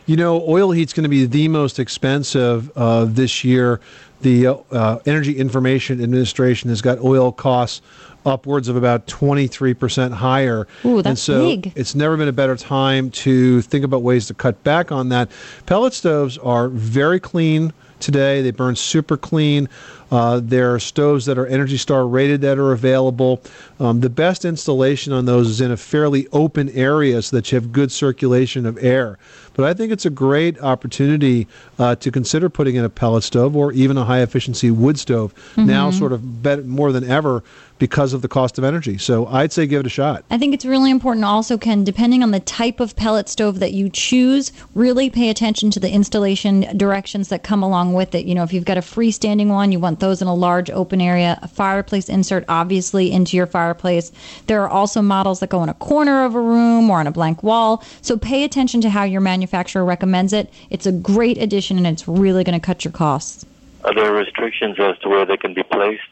You 0.07 0.17
know, 0.17 0.43
oil 0.47 0.73
heat's 0.73 0.93
going 0.93 1.05
to 1.05 1.09
be 1.09 1.25
the 1.25 1.49
most 1.49 1.79
expensive 1.79 2.71
uh, 2.77 3.07
this 3.07 3.45
year. 3.45 3.81
The 4.21 4.49
uh, 4.49 4.99
Energy 5.07 5.39
Information 5.39 6.03
Administration 6.03 6.71
has 6.71 6.83
got 6.83 6.99
oil 6.99 7.33
costs 7.33 7.83
upwards 8.27 8.69
of 8.69 8.77
about 8.77 9.07
23% 9.07 10.13
higher. 10.13 10.67
Ooh, 10.85 11.01
and 11.01 11.19
so 11.19 11.41
big. 11.41 11.73
it's 11.77 11.95
never 11.95 12.17
been 12.17 12.29
a 12.29 12.33
better 12.33 12.57
time 12.57 13.11
to 13.11 13.63
think 13.63 13.85
about 13.85 14.03
ways 14.03 14.27
to 14.27 14.35
cut 14.35 14.63
back 14.65 14.93
on 14.93 15.09
that. 15.11 15.31
Pellet 15.67 15.95
stoves 15.95 16.37
are 16.39 16.69
very 16.69 17.21
clean 17.21 17.73
today. 18.01 18.43
They 18.43 18.51
burn 18.51 18.77
super 18.77 19.17
clean. 19.17 19.69
Uh, 20.11 20.41
there 20.43 20.75
are 20.75 20.79
stoves 20.79 21.27
that 21.27 21.39
are 21.39 21.47
Energy 21.47 21.77
Star 21.77 22.07
rated 22.07 22.41
that 22.41 22.59
are 22.59 22.73
available. 22.73 23.43
Um, 23.79 24.01
the 24.01 24.11
best 24.11 24.45
installation 24.45 25.13
on 25.13 25.27
those 25.27 25.49
is 25.49 25.61
in 25.61 25.71
a 25.71 25.77
fairly 25.77 26.27
open 26.33 26.71
area 26.71 27.21
so 27.23 27.37
that 27.37 27.51
you 27.51 27.57
have 27.57 27.73
good 27.73 27.93
circulation 27.93 28.67
of 28.67 28.83
air. 28.83 29.19
But 29.59 29.67
I 29.67 29.75
think 29.75 29.91
it's 29.91 30.07
a 30.07 30.11
great 30.11 30.57
opportunity 30.61 31.49
uh, 31.81 31.97
to 31.97 32.13
consider 32.13 32.49
putting 32.49 32.77
in 32.77 32.85
a 32.85 32.89
pellet 32.89 33.25
stove 33.25 33.57
or 33.57 33.73
even 33.73 33.97
a 33.99 34.05
high 34.05 34.21
efficiency 34.21 34.71
wood 34.71 35.01
stove 35.01 35.35
now, 35.57 35.91
Mhm. 35.91 35.99
sort 35.99 36.13
of 36.13 36.45
better, 36.45 36.63
more 36.63 36.93
than 36.93 37.03
ever 37.03 37.43
because 37.79 38.13
of 38.13 38.23
the 38.23 38.29
cost 38.29 38.59
of 38.59 38.65
energy. 38.65 38.99
So 38.99 39.27
I'd 39.27 39.53
say 39.53 39.67
give 39.67 39.81
it 39.81 39.87
a 39.87 39.91
shot. 39.91 40.25
I 40.31 40.39
think 40.39 40.55
it's 40.55 40.65
really 40.65 40.91
important 40.91 41.25
also, 41.25 41.57
Ken, 41.59 41.85
depending 41.85 42.23
on 42.23 42.31
the 42.31 42.41
type 42.41 42.81
of 42.81 42.97
pellet 42.97 43.29
stove 43.29 43.61
that 43.61 43.73
you 43.73 43.89
choose, 43.89 44.53
really 44.75 45.11
pay 45.11 45.31
attention 45.31 45.71
to 45.73 45.81
the 45.81 45.91
installation 45.91 46.77
directions 46.77 47.29
that 47.29 47.43
come 47.43 47.63
along 47.63 47.95
with 47.95 48.15
it. 48.15 48.27
You 48.27 48.35
know, 48.35 48.43
if 48.43 48.53
you've 48.53 48.65
got 48.65 48.79
a 48.79 48.83
freestanding 48.83 49.49
one, 49.49 49.73
you 49.73 49.79
want 49.79 50.01
those 50.01 50.21
in 50.23 50.29
a 50.29 50.35
large 50.35 50.71
open 50.71 51.01
area. 51.01 51.39
A 51.43 51.49
fireplace 51.49 52.09
insert, 52.09 52.45
obviously, 52.49 53.13
into 53.13 53.37
your 53.37 53.47
fireplace. 53.47 54.13
There 54.47 54.63
are 54.63 54.69
also 54.69 55.03
models 55.03 55.41
that 55.41 55.51
go 55.51 55.63
in 55.63 55.69
a 55.69 55.75
corner 55.75 56.25
of 56.25 56.35
a 56.35 56.41
room 56.41 56.91
or 56.91 57.01
on 57.01 57.07
a 57.07 57.13
blank 57.13 57.43
wall. 57.43 57.83
So 58.03 58.17
pay 58.17 58.45
attention 58.45 58.81
to 58.83 58.91
how 58.91 59.05
your 59.05 59.21
manufacturer 59.21 59.85
recommends 59.85 60.33
it. 60.33 60.53
It's 60.71 60.87
a 60.87 60.93
great 60.93 61.39
addition 61.39 61.79
and 61.79 61.87
it's 61.87 62.09
really 62.09 62.45
going 62.45 62.59
to 62.59 62.65
cut 62.65 62.85
your 62.85 62.93
costs. 62.93 63.45
Are 63.85 63.95
there 63.95 64.13
restrictions 64.13 64.77
as 64.81 64.99
to 64.99 65.09
where 65.09 65.25
they 65.25 65.37
can 65.37 65.55
be 65.55 65.63
placed? 65.63 66.03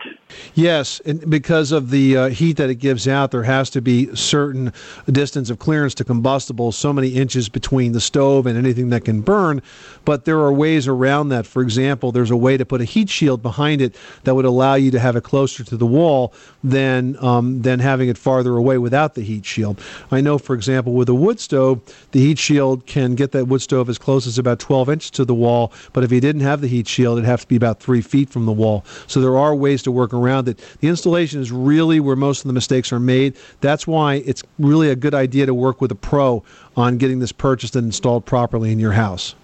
Yes, 0.54 1.00
because 1.28 1.72
of 1.72 1.90
the 1.90 2.16
uh, 2.16 2.28
heat 2.28 2.58
that 2.58 2.70
it 2.70 2.76
gives 2.76 3.08
out, 3.08 3.32
there 3.32 3.42
has 3.42 3.70
to 3.70 3.80
be 3.80 4.14
certain 4.14 4.72
distance 5.10 5.50
of 5.50 5.58
clearance 5.58 5.92
to 5.96 6.04
combustible, 6.04 6.70
so 6.70 6.92
many 6.92 7.08
inches 7.08 7.48
between 7.48 7.90
the 7.90 8.00
stove 8.00 8.46
and 8.46 8.56
anything 8.56 8.90
that 8.90 9.04
can 9.04 9.20
burn. 9.20 9.60
But 10.04 10.26
there 10.26 10.38
are 10.38 10.52
ways 10.52 10.86
around 10.86 11.30
that. 11.30 11.44
For 11.44 11.60
example, 11.60 12.12
there's 12.12 12.30
a 12.30 12.36
way 12.36 12.56
to 12.56 12.64
put 12.64 12.80
a 12.80 12.84
heat 12.84 13.10
shield 13.10 13.42
behind 13.42 13.80
it 13.80 13.96
that 14.22 14.36
would 14.36 14.44
allow 14.44 14.74
you 14.74 14.92
to 14.92 15.00
have 15.00 15.16
it 15.16 15.24
closer 15.24 15.64
to 15.64 15.76
the 15.76 15.86
wall 15.86 16.32
than 16.62 17.16
um, 17.22 17.62
than 17.62 17.80
having 17.80 18.08
it 18.08 18.16
farther 18.16 18.56
away 18.56 18.78
without 18.78 19.14
the 19.14 19.22
heat 19.22 19.44
shield. 19.44 19.80
I 20.12 20.20
know, 20.20 20.38
for 20.38 20.54
example, 20.54 20.92
with 20.92 21.08
a 21.08 21.14
wood 21.14 21.40
stove, 21.40 21.80
the 22.12 22.20
heat 22.20 22.38
shield 22.38 22.86
can 22.86 23.16
get 23.16 23.32
that 23.32 23.46
wood 23.46 23.62
stove 23.62 23.88
as 23.88 23.98
close 23.98 24.26
as 24.26 24.38
about 24.38 24.60
12 24.60 24.88
inches 24.88 25.10
to 25.12 25.24
the 25.24 25.34
wall. 25.34 25.72
But 25.92 26.04
if 26.04 26.12
you 26.12 26.20
didn't 26.20 26.42
have 26.42 26.60
the 26.60 26.68
heat 26.68 26.86
shield, 26.86 27.18
it'd 27.18 27.28
have 27.28 27.40
to 27.40 27.48
be 27.48 27.55
about 27.56 27.80
three 27.80 28.00
feet 28.00 28.30
from 28.30 28.46
the 28.46 28.52
wall. 28.52 28.84
So 29.06 29.20
there 29.20 29.36
are 29.36 29.54
ways 29.54 29.82
to 29.82 29.92
work 29.92 30.12
around 30.12 30.48
it. 30.48 30.58
The 30.80 30.88
installation 30.88 31.40
is 31.40 31.50
really 31.50 32.00
where 32.00 32.16
most 32.16 32.40
of 32.40 32.46
the 32.46 32.52
mistakes 32.52 32.92
are 32.92 33.00
made. 33.00 33.36
That's 33.60 33.86
why 33.86 34.16
it's 34.26 34.42
really 34.58 34.90
a 34.90 34.96
good 34.96 35.14
idea 35.14 35.46
to 35.46 35.54
work 35.54 35.80
with 35.80 35.90
a 35.90 35.96
pro 35.96 36.42
on 36.76 36.98
getting 36.98 37.18
this 37.18 37.32
purchased 37.32 37.76
and 37.76 37.86
installed 37.86 38.24
properly 38.26 38.72
in 38.72 38.78
your 38.78 38.92
house. 38.92 39.34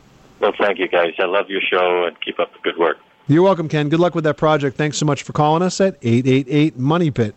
Well, 0.40 0.52
thank 0.58 0.78
you 0.78 0.88
guys. 0.88 1.14
I 1.18 1.26
love 1.26 1.48
your 1.48 1.60
show 1.60 2.04
and 2.04 2.20
keep 2.20 2.40
up 2.40 2.52
the 2.52 2.58
good 2.62 2.76
work. 2.76 2.98
You're 3.28 3.42
welcome, 3.42 3.68
Ken. 3.68 3.88
Good 3.88 4.00
luck 4.00 4.14
with 4.14 4.24
that 4.24 4.36
project. 4.36 4.76
Thanks 4.76 4.98
so 4.98 5.06
much 5.06 5.22
for 5.22 5.32
calling 5.32 5.62
us 5.62 5.80
at 5.80 5.96
888 6.02 6.76
Money 6.76 7.10
Pit. 7.10 7.34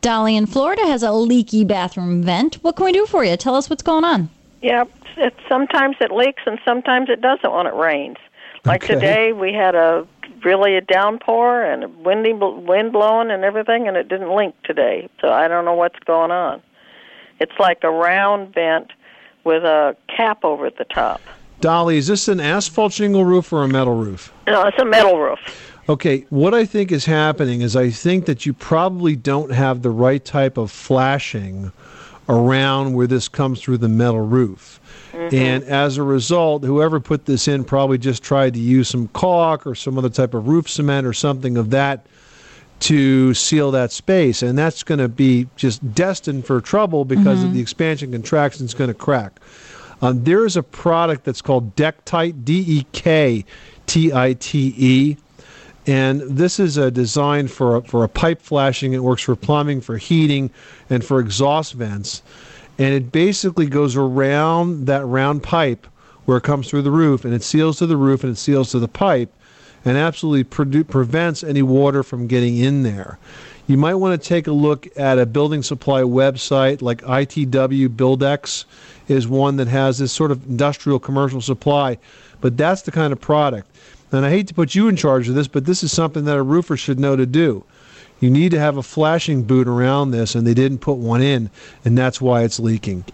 Dolly 0.00 0.36
in 0.36 0.46
Florida 0.46 0.82
has 0.86 1.02
a 1.02 1.12
leaky 1.12 1.64
bathroom 1.64 2.22
vent. 2.22 2.56
What 2.56 2.76
can 2.76 2.84
we 2.84 2.92
do 2.92 3.06
for 3.06 3.24
you? 3.24 3.36
Tell 3.36 3.54
us 3.54 3.70
what's 3.70 3.82
going 3.82 4.04
on. 4.04 4.28
Yeah, 4.60 4.84
it, 5.16 5.34
sometimes 5.48 5.96
it 6.00 6.10
leaks 6.10 6.42
and 6.44 6.58
sometimes 6.64 7.08
it 7.08 7.20
doesn't 7.20 7.50
when 7.50 7.66
it 7.66 7.74
rains. 7.74 8.16
Like 8.64 8.84
Okay. 8.84 8.94
today, 8.94 9.32
we 9.32 9.52
had 9.52 9.74
a 9.74 10.06
really 10.44 10.76
a 10.76 10.80
downpour 10.80 11.62
and 11.62 11.84
a 11.84 11.88
windy 11.88 12.32
wind 12.32 12.92
blowing 12.92 13.30
and 13.30 13.44
everything, 13.44 13.88
and 13.88 13.96
it 13.96 14.08
didn't 14.08 14.34
link 14.34 14.54
today. 14.64 15.08
So 15.20 15.30
I 15.30 15.48
don't 15.48 15.64
know 15.64 15.74
what's 15.74 15.98
going 16.00 16.30
on. 16.30 16.62
It's 17.40 17.58
like 17.58 17.78
a 17.82 17.90
round 17.90 18.54
vent 18.54 18.92
with 19.44 19.64
a 19.64 19.96
cap 20.14 20.44
over 20.44 20.70
the 20.70 20.84
top. 20.84 21.20
Dolly, 21.60 21.96
is 21.96 22.06
this 22.06 22.28
an 22.28 22.40
asphalt 22.40 22.92
shingle 22.92 23.24
roof 23.24 23.52
or 23.52 23.62
a 23.62 23.68
metal 23.68 23.94
roof? 23.94 24.32
No, 24.46 24.62
it's 24.64 24.78
a 24.80 24.84
metal 24.84 25.18
roof. 25.18 25.38
Okay, 25.88 26.24
what 26.30 26.54
I 26.54 26.64
think 26.64 26.90
is 26.92 27.04
happening 27.04 27.60
is 27.60 27.76
I 27.76 27.90
think 27.90 28.24
that 28.26 28.46
you 28.46 28.54
probably 28.54 29.16
don't 29.16 29.52
have 29.52 29.82
the 29.82 29.90
right 29.90 30.24
type 30.24 30.56
of 30.56 30.70
flashing 30.70 31.72
around 32.28 32.94
where 32.94 33.06
this 33.06 33.28
comes 33.28 33.60
through 33.60 33.78
the 33.78 33.88
metal 33.88 34.26
roof. 34.26 34.80
And 35.14 35.64
as 35.64 35.96
a 35.96 36.02
result, 36.02 36.64
whoever 36.64 37.00
put 37.00 37.26
this 37.26 37.48
in 37.48 37.64
probably 37.64 37.98
just 37.98 38.22
tried 38.22 38.54
to 38.54 38.60
use 38.60 38.88
some 38.88 39.08
caulk 39.08 39.66
or 39.66 39.74
some 39.74 39.96
other 39.96 40.08
type 40.08 40.34
of 40.34 40.48
roof 40.48 40.68
cement 40.68 41.06
or 41.06 41.12
something 41.12 41.56
of 41.56 41.70
that 41.70 42.06
to 42.80 43.32
seal 43.32 43.70
that 43.70 43.92
space. 43.92 44.42
And 44.42 44.58
that's 44.58 44.82
going 44.82 44.98
to 44.98 45.08
be 45.08 45.48
just 45.56 45.94
destined 45.94 46.44
for 46.46 46.60
trouble 46.60 47.04
because 47.04 47.42
of 47.42 47.54
the 47.54 47.60
expansion 47.60 48.12
contraction 48.12 48.66
is 48.66 48.74
going 48.74 48.88
to 48.88 48.94
crack. 48.94 49.40
Um, 50.02 50.24
there 50.24 50.44
is 50.44 50.56
a 50.56 50.62
product 50.62 51.24
that's 51.24 51.40
called 51.40 51.76
Dektite, 51.76 52.44
D 52.44 52.64
E 52.66 52.86
K 52.92 53.44
T 53.86 54.12
I 54.12 54.34
T 54.34 54.74
E. 54.76 55.16
And 55.86 56.22
this 56.22 56.58
is 56.58 56.76
a 56.76 56.90
design 56.90 57.48
for 57.48 57.76
a, 57.76 57.82
for 57.82 58.04
a 58.04 58.08
pipe 58.08 58.40
flashing. 58.42 58.92
It 58.94 59.02
works 59.02 59.22
for 59.22 59.36
plumbing, 59.36 59.80
for 59.80 59.96
heating, 59.96 60.50
and 60.90 61.04
for 61.04 61.20
exhaust 61.20 61.74
vents. 61.74 62.22
And 62.78 62.92
it 62.94 63.12
basically 63.12 63.66
goes 63.66 63.96
around 63.96 64.86
that 64.86 65.04
round 65.04 65.42
pipe 65.42 65.86
where 66.24 66.38
it 66.38 66.42
comes 66.42 66.68
through 66.68 66.82
the 66.82 66.90
roof, 66.90 67.24
and 67.24 67.34
it 67.34 67.42
seals 67.42 67.78
to 67.78 67.86
the 67.86 67.96
roof 67.96 68.24
and 68.24 68.32
it 68.32 68.36
seals 68.36 68.70
to 68.70 68.78
the 68.78 68.88
pipe, 68.88 69.32
and 69.84 69.96
absolutely 69.96 70.44
prevents 70.84 71.44
any 71.44 71.62
water 71.62 72.02
from 72.02 72.26
getting 72.26 72.56
in 72.56 72.82
there. 72.82 73.18
You 73.66 73.76
might 73.76 73.94
want 73.94 74.20
to 74.20 74.28
take 74.28 74.46
a 74.46 74.52
look 74.52 74.88
at 74.96 75.18
a 75.18 75.26
building 75.26 75.62
supply 75.62 76.02
website 76.02 76.82
like 76.82 77.02
ITW 77.02 77.88
Buildex 77.88 78.64
is 79.08 79.28
one 79.28 79.56
that 79.56 79.68
has 79.68 79.98
this 79.98 80.12
sort 80.12 80.30
of 80.30 80.44
industrial 80.46 80.98
commercial 80.98 81.40
supply, 81.40 81.98
but 82.40 82.56
that's 82.56 82.82
the 82.82 82.90
kind 82.90 83.12
of 83.12 83.20
product. 83.20 83.70
And 84.12 84.24
I 84.24 84.30
hate 84.30 84.48
to 84.48 84.54
put 84.54 84.74
you 84.74 84.88
in 84.88 84.96
charge 84.96 85.28
of 85.28 85.34
this, 85.34 85.48
but 85.48 85.64
this 85.64 85.82
is 85.82 85.92
something 85.92 86.24
that 86.24 86.36
a 86.36 86.42
roofer 86.42 86.76
should 86.76 87.00
know 87.00 87.16
to 87.16 87.26
do. 87.26 87.64
You 88.24 88.30
need 88.30 88.52
to 88.52 88.58
have 88.58 88.78
a 88.78 88.82
flashing 88.82 89.42
boot 89.42 89.68
around 89.68 90.12
this, 90.12 90.34
and 90.34 90.46
they 90.46 90.54
didn't 90.54 90.78
put 90.78 90.94
one 90.94 91.20
in, 91.20 91.50
and 91.84 91.98
that's 91.98 92.22
why 92.22 92.42
it's 92.42 92.58
leaking. 92.58 93.04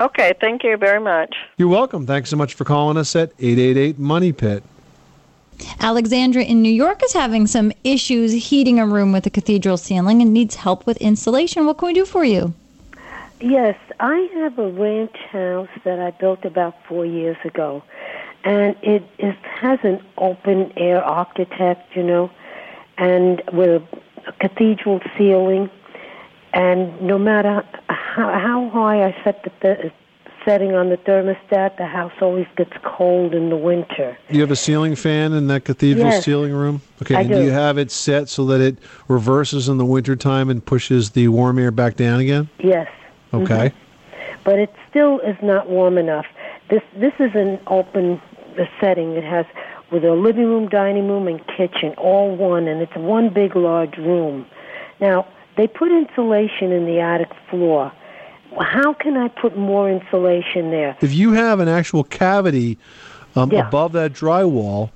Okay, 0.00 0.32
thank 0.40 0.64
you 0.64 0.78
very 0.78 0.98
much. 0.98 1.36
You're 1.58 1.68
welcome. 1.68 2.06
Thanks 2.06 2.30
so 2.30 2.36
much 2.38 2.54
for 2.54 2.64
calling 2.64 2.96
us 2.96 3.14
at 3.14 3.32
888 3.38 3.98
Money 3.98 4.32
Pit. 4.32 4.62
Alexandra 5.78 6.42
in 6.42 6.62
New 6.62 6.72
York 6.72 7.02
is 7.04 7.12
having 7.12 7.46
some 7.46 7.70
issues 7.84 8.32
heating 8.32 8.80
a 8.80 8.86
room 8.86 9.12
with 9.12 9.26
a 9.26 9.30
cathedral 9.30 9.76
ceiling 9.76 10.22
and 10.22 10.32
needs 10.32 10.54
help 10.54 10.86
with 10.86 10.96
insulation. 11.02 11.66
What 11.66 11.76
can 11.76 11.88
we 11.88 11.92
do 11.92 12.06
for 12.06 12.24
you? 12.24 12.54
Yes, 13.42 13.76
I 14.00 14.26
have 14.36 14.58
a 14.58 14.70
ranch 14.70 15.18
house 15.30 15.68
that 15.84 16.00
I 16.00 16.12
built 16.12 16.46
about 16.46 16.82
four 16.86 17.04
years 17.04 17.36
ago, 17.44 17.82
and 18.42 18.74
it, 18.80 19.02
it 19.18 19.36
has 19.60 19.80
an 19.82 20.02
open 20.16 20.72
air 20.78 21.04
architect, 21.04 21.94
you 21.94 22.02
know, 22.02 22.30
and 22.96 23.42
with 23.52 23.82
a 23.82 24.03
cathedral 24.40 25.00
ceiling. 25.16 25.70
And 26.52 27.00
no 27.02 27.18
matter 27.18 27.64
how, 27.88 28.30
how 28.38 28.70
high 28.72 29.04
I 29.04 29.16
set 29.24 29.42
the 29.44 29.50
th- 29.60 29.92
setting 30.44 30.74
on 30.74 30.90
the 30.90 30.98
thermostat, 30.98 31.78
the 31.78 31.86
house 31.86 32.12
always 32.20 32.46
gets 32.56 32.72
cold 32.84 33.34
in 33.34 33.48
the 33.48 33.56
winter. 33.56 34.16
You 34.28 34.40
have 34.42 34.50
a 34.50 34.56
ceiling 34.56 34.94
fan 34.94 35.32
in 35.32 35.46
that 35.48 35.64
cathedral 35.64 36.06
Yes. 36.06 36.24
ceiling 36.24 36.52
room? 36.52 36.82
Okay, 37.02 37.14
I 37.16 37.20
and 37.20 37.28
do 37.30 37.36
do. 37.36 37.44
you 37.44 37.50
have 37.50 37.78
it 37.78 37.90
set 37.90 38.28
so 38.28 38.44
that 38.46 38.60
it 38.60 38.76
reverses 39.08 39.68
in 39.70 39.78
the 39.78 39.86
wintertime 39.86 40.50
and 40.50 40.64
pushes 40.64 41.10
the 41.10 41.28
warm 41.28 41.58
air 41.58 41.70
back 41.70 41.96
down 41.96 42.20
again? 42.20 42.48
Yes. 42.58 42.88
Okay. 43.32 43.70
Mm-hmm. 43.70 44.36
but 44.44 44.58
it 44.58 44.72
still 44.90 45.18
is 45.20 45.36
not 45.42 45.68
warm 45.70 45.96
enough. 45.98 46.26
This 46.68 46.82
this 46.96 47.14
is 47.18 47.34
an 47.34 47.58
open 47.66 48.20
setting. 48.80 49.12
It 49.12 49.24
has 49.24 49.46
with 49.90 50.04
a 50.04 50.12
living 50.12 50.46
room, 50.46 50.68
dining 50.68 51.08
room, 51.08 51.28
and 51.28 51.40
kitchen 51.46 51.94
all 51.96 52.34
one, 52.34 52.66
and 52.66 52.80
it's 52.80 52.94
one 52.96 53.28
big 53.28 53.54
large 53.56 53.96
room. 53.96 54.46
Now 55.00 55.26
they 55.56 55.66
put 55.66 55.90
insulation 55.92 56.72
in 56.72 56.86
the 56.86 57.00
attic 57.00 57.30
floor. 57.50 57.92
How 58.60 58.92
can 58.92 59.16
I 59.16 59.28
put 59.28 59.56
more 59.56 59.90
insulation 59.90 60.70
there? 60.70 60.96
If 61.00 61.12
you 61.12 61.32
have 61.32 61.60
an 61.60 61.68
actual 61.68 62.04
cavity 62.04 62.78
um, 63.36 63.50
Yeah. 63.50 63.66
above 63.66 63.92
that 63.92 64.12
drywall 64.12 64.90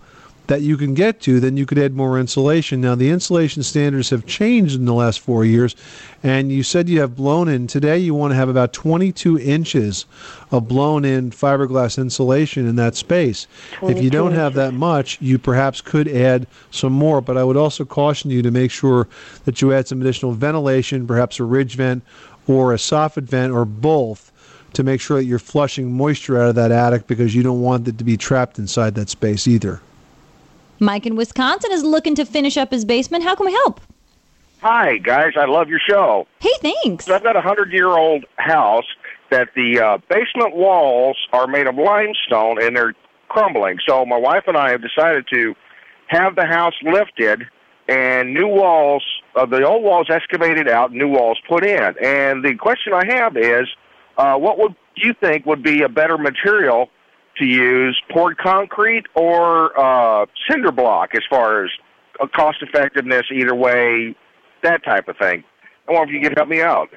that 0.49 0.63
you 0.63 0.77
can 0.77 0.95
get 0.95 1.21
to, 1.21 1.41
then 1.41 1.57
you 1.57 1.67
could 1.67 1.79
add 1.79 1.95
more 1.95 2.19
insulation. 2.19 2.81
Now, 2.81 2.95
the 2.95 3.11
insulation 3.11 3.63
standards 3.63 4.11
have 4.11 4.27
changed 4.27 4.75
in 4.75 4.87
the 4.87 4.95
last 4.95 5.21
four 5.21 5.45
years, 5.45 5.77
and 6.23 6.51
you 6.51 6.63
said 6.63 6.89
you 6.89 7.01
have 7.01 7.15
blown 7.15 7.49
in. 7.49 7.67
Today, 7.67 7.99
you 7.99 8.15
want 8.15 8.33
to 8.33 8.37
have 8.37 8.49
about 8.49 8.73
22 8.73 9.39
inches 9.39 10.07
of 10.51 10.67
blown 10.67 11.05
in 11.05 11.31
fiberglass 11.31 11.99
insulation 11.99 12.67
in 12.67 12.77
that 12.77 12.97
space. 12.97 13.47
If 13.83 14.03
you 14.03 14.09
don't 14.09 14.33
have 14.33 14.55
that 14.55 14.73
much, 14.73 15.21
you 15.21 15.39
perhaps 15.39 15.83
could 15.83 16.09
add 16.09 16.47
some 16.71 16.95
more, 16.95 17.21
but 17.21 17.37
I 17.37 17.45
would 17.45 17.59
also 17.59 17.85
caution 17.85 18.31
you 18.31 18.41
to 18.41 18.51
make 18.51 18.71
sure 18.71 19.07
that 19.45 19.61
you 19.61 19.75
add 19.75 19.87
some 19.87 20.01
additional 20.01 20.33
ventilation, 20.33 21.07
perhaps 21.07 21.39
a 21.39 21.45
ridge 21.45 21.77
vent 21.77 22.03
or 22.47 22.73
a 22.73 22.77
soffit 22.77 23.25
vent 23.25 23.53
or 23.53 23.67
both 23.67 24.33
to 24.73 24.83
make 24.83 25.01
sure 25.01 25.19
that 25.19 25.27
you're 25.27 25.39
flushing 25.39 25.93
moisture 25.93 26.41
out 26.41 26.49
of 26.49 26.55
that 26.55 26.73
attic 26.73 27.07
because 27.07 27.35
you 27.35 27.43
don't 27.43 27.61
want 27.61 27.87
it 27.87 27.99
to 27.99 28.05
be 28.05 28.17
trapped 28.17 28.59
inside 28.59 28.95
that 28.95 29.11
space 29.11 29.47
either. 29.47 29.81
Mike 30.81 31.07
in 31.07 31.17
Wisconsin 31.17 31.73
is 31.73 31.83
looking 31.83 32.15
to 32.15 32.25
finish 32.25 32.57
up 32.57 32.71
his 32.71 32.85
basement. 32.85 33.25
How 33.25 33.35
can 33.35 33.47
we 33.47 33.53
help? 33.53 33.81
Hi, 34.61 34.99
guys. 34.99 35.33
I 35.37 35.45
love 35.45 35.69
your 35.69 35.79
show. 35.79 36.27
Hey, 36.41 36.51
thanks. 36.61 37.09
I've 37.09 37.23
got 37.23 37.37
a 37.37 37.41
hundred 37.41 37.73
year 37.73 37.89
old 37.89 38.25
house 38.37 38.87
that 39.31 39.51
the 39.55 39.79
uh, 39.79 39.99
basement 40.09 40.57
walls 40.57 41.17
are 41.33 41.47
made 41.47 41.67
of 41.67 41.77
limestone 41.77 42.63
and 42.63 42.77
they're 42.77 42.95
crumbling. 43.29 43.79
So 43.87 44.05
my 44.05 44.17
wife 44.17 44.45
and 44.47 44.57
I 44.57 44.71
have 44.71 44.83
decided 44.83 45.27
to 45.33 45.55
have 46.09 46.35
the 46.35 46.47
house 46.47 46.75
lifted 46.83 47.43
and 47.89 48.35
new 48.35 48.47
walls, 48.47 49.05
uh, 49.35 49.47
the 49.47 49.67
old 49.67 49.83
walls 49.83 50.09
excavated 50.11 50.69
out, 50.69 50.93
new 50.93 51.09
walls 51.09 51.39
put 51.49 51.65
in. 51.65 51.95
And 52.03 52.45
the 52.45 52.55
question 52.59 52.93
I 52.93 53.05
have 53.07 53.37
is, 53.37 53.69
uh, 54.17 54.37
what 54.37 54.59
would 54.59 54.75
you 54.97 55.15
think 55.15 55.47
would 55.47 55.63
be 55.63 55.83
a 55.83 55.89
better 55.89 56.19
material 56.19 56.89
to 57.39 57.45
use, 57.45 58.01
poured 58.11 58.39
concrete 58.39 59.05
or 59.15 59.79
uh, 59.79 60.27
cinder 60.49 60.73
block, 60.73 61.11
as 61.15 61.23
far 61.31 61.65
as 61.65 61.71
cost 62.35 62.59
effectiveness, 62.63 63.25
either 63.33 63.55
way, 63.55 64.15
that 64.63 64.85
type 64.85 65.09
of 65.09 65.17
thing? 65.17 65.45
I 65.89 65.93
wonder 65.93 66.15
if 66.15 66.23
you 66.23 66.29
could 66.29 66.37
help 66.37 66.49
me 66.49 66.61
out. 66.61 66.89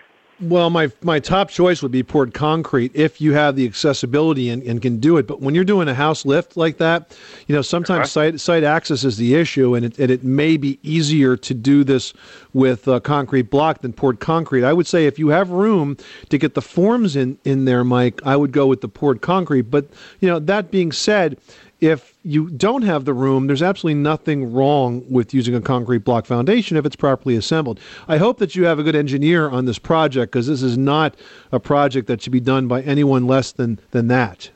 Well, 0.41 0.71
my 0.71 0.91
my 1.03 1.19
top 1.19 1.50
choice 1.50 1.83
would 1.83 1.91
be 1.91 2.01
poured 2.01 2.33
concrete 2.33 2.91
if 2.95 3.21
you 3.21 3.33
have 3.33 3.55
the 3.55 3.65
accessibility 3.65 4.50
and, 4.50 4.63
and 4.63 4.81
can 4.81 4.98
do 4.98 5.17
it. 5.17 5.27
But 5.27 5.39
when 5.39 5.53
you're 5.53 5.63
doing 5.63 5.88
a 5.88 5.93
house 5.93 6.25
lift 6.25 6.57
like 6.57 6.77
that, 6.77 7.15
you 7.45 7.55
know 7.55 7.62
sometimes 7.62 8.12
site 8.12 8.39
site 8.39 8.63
access 8.63 9.03
is 9.03 9.17
the 9.17 9.36
issue, 9.36 9.75
and 9.75 9.86
it, 9.86 10.00
and 10.00 10.10
it 10.10 10.24
may 10.24 10.57
be 10.57 10.79
easier 10.81 11.38
to 11.38 11.53
do 11.53 11.83
this 11.83 12.13
with 12.53 12.88
uh, 12.88 13.00
concrete 13.01 13.51
block 13.51 13.81
than 13.81 13.93
poured 13.93 14.19
concrete. 14.19 14.63
I 14.63 14.74
would 14.74 14.88
say 14.88 15.05
if 15.05 15.19
you 15.19 15.27
have 15.27 15.51
room 15.51 15.95
to 16.29 16.39
get 16.39 16.55
the 16.55 16.62
forms 16.62 17.15
in 17.15 17.38
in 17.45 17.65
there, 17.65 17.83
Mike, 17.83 18.19
I 18.25 18.36
would 18.36 18.51
go 18.51 18.65
with 18.65 18.81
the 18.81 18.89
poured 18.89 19.21
concrete. 19.21 19.69
But 19.69 19.89
you 20.21 20.27
know 20.27 20.39
that 20.39 20.71
being 20.71 20.91
said. 20.91 21.38
If 21.82 22.14
you 22.24 22.52
don't 22.52 22.84
have 22.84 23.06
the 23.06 23.14
room, 23.14 23.48
there's 23.48 23.64
absolutely 23.64 24.00
nothing 24.00 24.54
wrong 24.54 25.04
with 25.10 25.34
using 25.34 25.56
a 25.56 25.62
concrete 25.62 26.06
block 26.06 26.28
foundation 26.28 26.78
if 26.78 26.86
it's 26.86 26.96
properly 26.96 27.36
assembled. 27.36 27.80
I 28.08 28.18
hope 28.18 28.38
that 28.38 28.56
you 28.56 28.66
have 28.66 28.78
a 28.78 28.84
good 28.84 28.96
engineer 28.96 29.50
on 29.50 29.66
this 29.66 29.80
project 29.80 30.32
because 30.32 30.46
this 30.46 30.62
is 30.62 30.78
not 30.78 31.16
a 31.52 31.60
project 31.60 32.08
that 32.08 32.22
should 32.22 32.32
be 32.32 32.40
done 32.40 32.68
by 32.68 32.84
anyone 32.84 33.26
less 33.26 33.52
than, 33.52 33.80
than 33.90 34.08
that. 34.10 34.52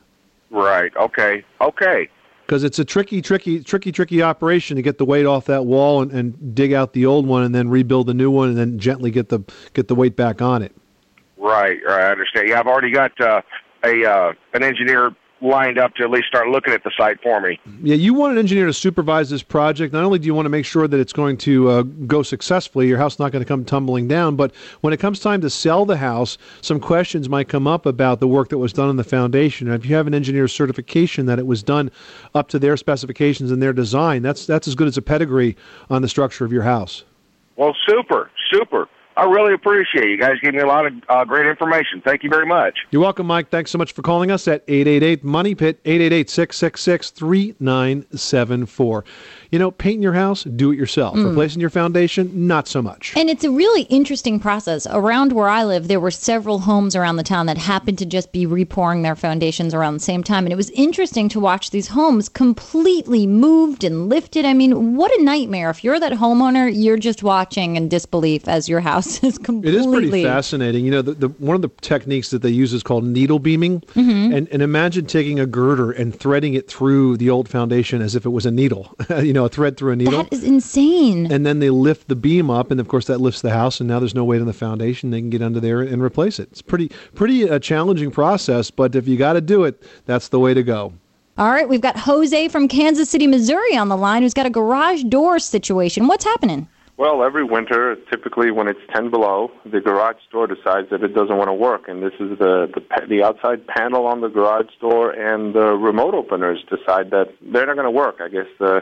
Right. 0.50 0.96
Okay. 0.96 1.44
Okay. 1.60 2.08
Because 2.46 2.62
it's 2.62 2.78
a 2.78 2.84
tricky, 2.84 3.20
tricky, 3.20 3.60
tricky, 3.60 3.90
tricky 3.90 4.22
operation 4.22 4.76
to 4.76 4.82
get 4.82 4.98
the 4.98 5.04
weight 5.04 5.26
off 5.26 5.46
that 5.46 5.66
wall 5.66 6.02
and, 6.02 6.12
and 6.12 6.54
dig 6.54 6.72
out 6.72 6.92
the 6.92 7.04
old 7.04 7.26
one 7.26 7.42
and 7.42 7.52
then 7.52 7.68
rebuild 7.68 8.06
the 8.06 8.14
new 8.14 8.30
one 8.30 8.50
and 8.50 8.56
then 8.56 8.78
gently 8.78 9.10
get 9.10 9.30
the 9.30 9.40
get 9.74 9.88
the 9.88 9.96
weight 9.96 10.14
back 10.14 10.40
on 10.40 10.62
it. 10.62 10.72
Right. 11.36 11.80
Right. 11.84 12.02
I 12.02 12.12
understand. 12.12 12.48
Yeah, 12.48 12.60
I've 12.60 12.68
already 12.68 12.92
got 12.92 13.20
uh, 13.20 13.42
a 13.82 14.04
uh, 14.08 14.32
an 14.54 14.62
engineer 14.62 15.10
lined 15.40 15.78
up 15.78 15.94
to 15.94 16.02
at 16.02 16.10
least 16.10 16.28
start 16.28 16.48
looking 16.48 16.72
at 16.72 16.82
the 16.82 16.90
site 16.96 17.20
for 17.22 17.40
me. 17.40 17.60
Yeah, 17.82 17.96
you 17.96 18.14
want 18.14 18.32
an 18.32 18.38
engineer 18.38 18.66
to 18.66 18.72
supervise 18.72 19.28
this 19.28 19.42
project. 19.42 19.92
Not 19.92 20.04
only 20.04 20.18
do 20.18 20.26
you 20.26 20.34
want 20.34 20.46
to 20.46 20.50
make 20.50 20.64
sure 20.64 20.88
that 20.88 20.98
it's 20.98 21.12
going 21.12 21.36
to 21.38 21.68
uh, 21.68 21.82
go 21.82 22.22
successfully, 22.22 22.88
your 22.88 22.98
house 22.98 23.14
is 23.14 23.18
not 23.18 23.32
going 23.32 23.44
to 23.44 23.48
come 23.48 23.64
tumbling 23.64 24.08
down, 24.08 24.36
but 24.36 24.54
when 24.80 24.92
it 24.92 25.00
comes 25.00 25.20
time 25.20 25.40
to 25.42 25.50
sell 25.50 25.84
the 25.84 25.98
house, 25.98 26.38
some 26.62 26.80
questions 26.80 27.28
might 27.28 27.48
come 27.48 27.66
up 27.66 27.86
about 27.86 28.20
the 28.20 28.28
work 28.28 28.48
that 28.48 28.58
was 28.58 28.72
done 28.72 28.88
on 28.88 28.96
the 28.96 29.04
foundation. 29.04 29.68
And 29.68 29.76
if 29.76 29.88
you 29.88 29.94
have 29.94 30.06
an 30.06 30.14
engineer's 30.14 30.52
certification 30.52 31.26
that 31.26 31.38
it 31.38 31.46
was 31.46 31.62
done 31.62 31.90
up 32.34 32.48
to 32.48 32.58
their 32.58 32.76
specifications 32.76 33.50
and 33.50 33.62
their 33.62 33.72
design, 33.72 34.22
that's 34.22 34.46
that's 34.46 34.66
as 34.66 34.74
good 34.74 34.88
as 34.88 34.96
a 34.96 35.02
pedigree 35.02 35.56
on 35.90 36.02
the 36.02 36.08
structure 36.08 36.44
of 36.44 36.52
your 36.52 36.62
house. 36.62 37.04
Well, 37.56 37.74
super, 37.86 38.30
super. 38.52 38.88
I 39.16 39.24
really 39.24 39.54
appreciate 39.54 40.04
it. 40.04 40.10
you 40.10 40.18
guys. 40.18 40.38
Gave 40.42 40.52
me 40.54 40.60
a 40.60 40.66
lot 40.66 40.86
of 40.86 40.92
uh, 41.08 41.24
great 41.24 41.46
information. 41.46 42.02
Thank 42.04 42.22
you 42.22 42.28
very 42.28 42.44
much. 42.44 42.78
You're 42.90 43.00
welcome, 43.00 43.26
Mike. 43.26 43.48
Thanks 43.48 43.70
so 43.70 43.78
much 43.78 43.92
for 43.92 44.02
calling 44.02 44.30
us 44.30 44.46
at 44.46 44.62
888 44.68 45.24
Money 45.24 45.54
Pit, 45.54 45.80
888 45.84 46.28
666 46.28 47.10
3974. 47.10 49.04
You 49.56 49.60
know, 49.60 49.70
painting 49.70 50.02
your 50.02 50.12
house, 50.12 50.44
do 50.44 50.70
it 50.70 50.76
yourself. 50.76 51.16
Mm. 51.16 51.30
Replacing 51.30 51.62
your 51.62 51.70
foundation, 51.70 52.46
not 52.46 52.68
so 52.68 52.82
much. 52.82 53.14
And 53.16 53.30
it's 53.30 53.42
a 53.42 53.50
really 53.50 53.84
interesting 53.84 54.38
process. 54.38 54.86
Around 54.90 55.32
where 55.32 55.48
I 55.48 55.64
live, 55.64 55.88
there 55.88 55.98
were 55.98 56.10
several 56.10 56.58
homes 56.58 56.94
around 56.94 57.16
the 57.16 57.22
town 57.22 57.46
that 57.46 57.56
happened 57.56 57.96
to 58.00 58.04
just 58.04 58.32
be 58.32 58.44
repouring 58.44 59.00
their 59.00 59.16
foundations 59.16 59.72
around 59.72 59.94
the 59.94 60.00
same 60.00 60.22
time. 60.22 60.44
And 60.44 60.52
it 60.52 60.56
was 60.56 60.68
interesting 60.72 61.30
to 61.30 61.40
watch 61.40 61.70
these 61.70 61.88
homes 61.88 62.28
completely 62.28 63.26
moved 63.26 63.82
and 63.82 64.10
lifted. 64.10 64.44
I 64.44 64.52
mean, 64.52 64.94
what 64.94 65.10
a 65.18 65.22
nightmare. 65.22 65.70
If 65.70 65.82
you're 65.82 65.98
that 66.00 66.12
homeowner, 66.12 66.70
you're 66.70 66.98
just 66.98 67.22
watching 67.22 67.76
in 67.76 67.88
disbelief 67.88 68.46
as 68.46 68.68
your 68.68 68.80
house 68.80 69.24
is 69.24 69.38
completely. 69.38 69.78
It 69.78 69.80
is 69.80 69.86
pretty 69.86 70.22
fascinating. 70.22 70.84
You 70.84 70.90
know, 70.90 71.00
the, 71.00 71.14
the, 71.14 71.28
one 71.28 71.56
of 71.56 71.62
the 71.62 71.70
techniques 71.80 72.28
that 72.28 72.42
they 72.42 72.50
use 72.50 72.74
is 72.74 72.82
called 72.82 73.04
needle 73.04 73.38
beaming. 73.38 73.80
Mhm. 73.94 74.36
And, 74.36 74.48
and 74.52 74.60
imagine 74.60 75.06
taking 75.06 75.40
a 75.40 75.46
girder 75.46 75.92
and 75.92 76.14
threading 76.14 76.52
it 76.52 76.68
through 76.68 77.16
the 77.16 77.30
old 77.30 77.48
foundation 77.48 78.02
as 78.02 78.14
if 78.14 78.26
it 78.26 78.30
was 78.30 78.44
a 78.44 78.50
needle, 78.50 78.94
you 79.22 79.32
know, 79.32 79.45
a 79.46 79.48
thread 79.48 79.76
through 79.76 79.92
a 79.92 79.96
needle. 79.96 80.24
That 80.24 80.32
is 80.32 80.44
insane. 80.44 81.32
and 81.32 81.46
then 81.46 81.60
they 81.60 81.70
lift 81.70 82.08
the 82.08 82.16
beam 82.16 82.50
up, 82.50 82.70
and 82.70 82.78
of 82.78 82.88
course 82.88 83.06
that 83.06 83.18
lifts 83.20 83.40
the 83.40 83.50
house, 83.50 83.80
and 83.80 83.88
now 83.88 83.98
there's 83.98 84.14
no 84.14 84.24
weight 84.24 84.40
on 84.40 84.46
the 84.46 84.52
foundation. 84.52 85.10
They 85.10 85.20
can 85.20 85.30
get 85.30 85.42
under 85.42 85.60
there 85.60 85.80
and 85.80 86.02
replace 86.02 86.38
it. 86.38 86.48
It's 86.52 86.62
pretty, 86.62 86.90
pretty 87.14 87.48
uh, 87.48 87.58
challenging 87.58 88.10
process, 88.10 88.70
but 88.70 88.94
if 88.94 89.08
you 89.08 89.16
got 89.16 89.34
to 89.34 89.40
do 89.40 89.64
it, 89.64 89.82
that's 90.04 90.28
the 90.28 90.38
way 90.38 90.52
to 90.54 90.62
go. 90.62 90.92
All 91.38 91.50
right, 91.50 91.68
we've 91.68 91.82
got 91.82 91.98
Jose 91.98 92.48
from 92.48 92.66
Kansas 92.66 93.10
City, 93.10 93.26
Missouri 93.26 93.76
on 93.76 93.88
the 93.88 93.96
line 93.96 94.22
who's 94.22 94.34
got 94.34 94.46
a 94.46 94.50
garage 94.50 95.02
door 95.04 95.38
situation. 95.38 96.06
What's 96.06 96.24
happening? 96.24 96.68
Well, 96.98 97.22
every 97.22 97.44
winter, 97.44 97.94
typically 98.10 98.50
when 98.50 98.68
it's 98.68 98.80
10 98.94 99.10
below, 99.10 99.50
the 99.70 99.80
garage 99.82 100.16
door 100.32 100.46
decides 100.46 100.88
that 100.88 101.02
it 101.02 101.14
doesn't 101.14 101.36
want 101.36 101.48
to 101.48 101.52
work, 101.52 101.88
and 101.88 102.02
this 102.02 102.14
is 102.14 102.38
the 102.38 102.72
the, 102.72 103.06
the 103.06 103.22
outside 103.22 103.66
panel 103.66 104.06
on 104.06 104.22
the 104.22 104.28
garage 104.28 104.70
door 104.80 105.10
and 105.10 105.54
the 105.54 105.76
remote 105.76 106.14
openers 106.14 106.64
decide 106.70 107.10
that 107.10 107.34
they're 107.42 107.66
not 107.66 107.76
going 107.76 107.84
to 107.84 107.90
work. 107.90 108.16
I 108.22 108.28
guess 108.28 108.46
the 108.58 108.80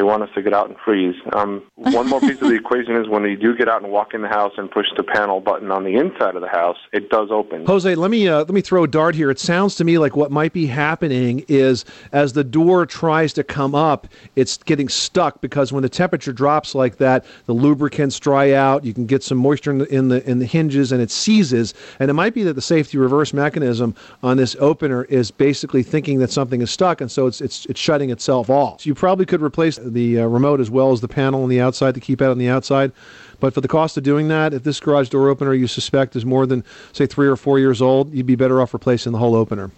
they 0.00 0.04
want 0.04 0.22
us 0.22 0.30
to 0.34 0.40
get 0.40 0.54
out 0.54 0.66
and 0.66 0.78
freeze. 0.82 1.14
Um, 1.34 1.62
one 1.74 2.08
more 2.08 2.20
piece 2.20 2.40
of 2.40 2.48
the 2.48 2.54
equation 2.54 2.96
is 2.96 3.06
when 3.06 3.22
you 3.24 3.36
do 3.36 3.54
get 3.54 3.68
out 3.68 3.82
and 3.82 3.92
walk 3.92 4.14
in 4.14 4.22
the 4.22 4.28
house 4.28 4.52
and 4.56 4.70
push 4.70 4.86
the 4.96 5.02
panel 5.02 5.40
button 5.40 5.70
on 5.70 5.84
the 5.84 5.96
inside 5.96 6.36
of 6.36 6.40
the 6.40 6.48
house, 6.48 6.78
it 6.94 7.10
does 7.10 7.28
open. 7.30 7.66
Jose, 7.66 7.94
let 7.94 8.10
me 8.10 8.26
uh, 8.26 8.38
let 8.38 8.50
me 8.50 8.62
throw 8.62 8.84
a 8.84 8.88
dart 8.88 9.14
here. 9.14 9.30
It 9.30 9.38
sounds 9.38 9.74
to 9.74 9.84
me 9.84 9.98
like 9.98 10.16
what 10.16 10.30
might 10.30 10.54
be 10.54 10.64
happening 10.64 11.44
is 11.48 11.84
as 12.12 12.32
the 12.32 12.42
door 12.42 12.86
tries 12.86 13.34
to 13.34 13.44
come 13.44 13.74
up, 13.74 14.08
it's 14.36 14.56
getting 14.56 14.88
stuck 14.88 15.42
because 15.42 15.70
when 15.70 15.82
the 15.82 15.88
temperature 15.90 16.32
drops 16.32 16.74
like 16.74 16.96
that, 16.96 17.26
the 17.44 17.52
lubricants 17.52 18.18
dry 18.18 18.52
out. 18.52 18.86
You 18.86 18.94
can 18.94 19.04
get 19.04 19.22
some 19.22 19.36
moisture 19.36 19.70
in 19.70 19.78
the 19.78 19.94
in 19.94 20.08
the, 20.08 20.30
in 20.30 20.38
the 20.38 20.46
hinges, 20.46 20.92
and 20.92 21.02
it 21.02 21.10
seizes. 21.10 21.74
And 21.98 22.10
it 22.10 22.14
might 22.14 22.32
be 22.32 22.42
that 22.44 22.54
the 22.54 22.62
safety 22.62 22.96
reverse 22.96 23.34
mechanism 23.34 23.94
on 24.22 24.38
this 24.38 24.56
opener 24.60 25.04
is 25.04 25.30
basically 25.30 25.82
thinking 25.82 26.20
that 26.20 26.30
something 26.30 26.62
is 26.62 26.70
stuck, 26.70 27.02
and 27.02 27.10
so 27.10 27.26
it's 27.26 27.42
it's 27.42 27.66
it's 27.66 27.78
shutting 27.78 28.08
itself 28.08 28.48
off. 28.48 28.80
So 28.80 28.88
you 28.88 28.94
probably 28.94 29.26
could 29.26 29.42
replace 29.42 29.76
the 29.94 30.20
uh, 30.20 30.26
remote 30.26 30.60
as 30.60 30.70
well 30.70 30.92
as 30.92 31.00
the 31.00 31.08
panel 31.08 31.42
on 31.42 31.48
the 31.48 31.60
outside 31.60 32.00
keep 32.00 32.22
out 32.22 32.30
on 32.30 32.38
the 32.38 32.48
outside. 32.48 32.92
But 33.40 33.54
for 33.54 33.60
the 33.60 33.68
cost 33.68 33.96
of 33.96 34.02
doing 34.02 34.28
that, 34.28 34.52
if 34.52 34.64
this 34.64 34.80
garage 34.80 35.08
door 35.08 35.28
opener 35.28 35.54
you 35.54 35.66
suspect 35.66 36.14
is 36.16 36.24
more 36.26 36.46
than, 36.46 36.64
say, 36.92 37.06
three 37.06 37.26
or 37.26 37.36
four 37.36 37.58
years 37.58 37.80
old, 37.80 38.12
you'd 38.12 38.26
be 38.26 38.36
better 38.36 38.60
off 38.60 38.74
replacing 38.74 39.12
the 39.12 39.18
whole 39.18 39.34
opener. 39.34 39.70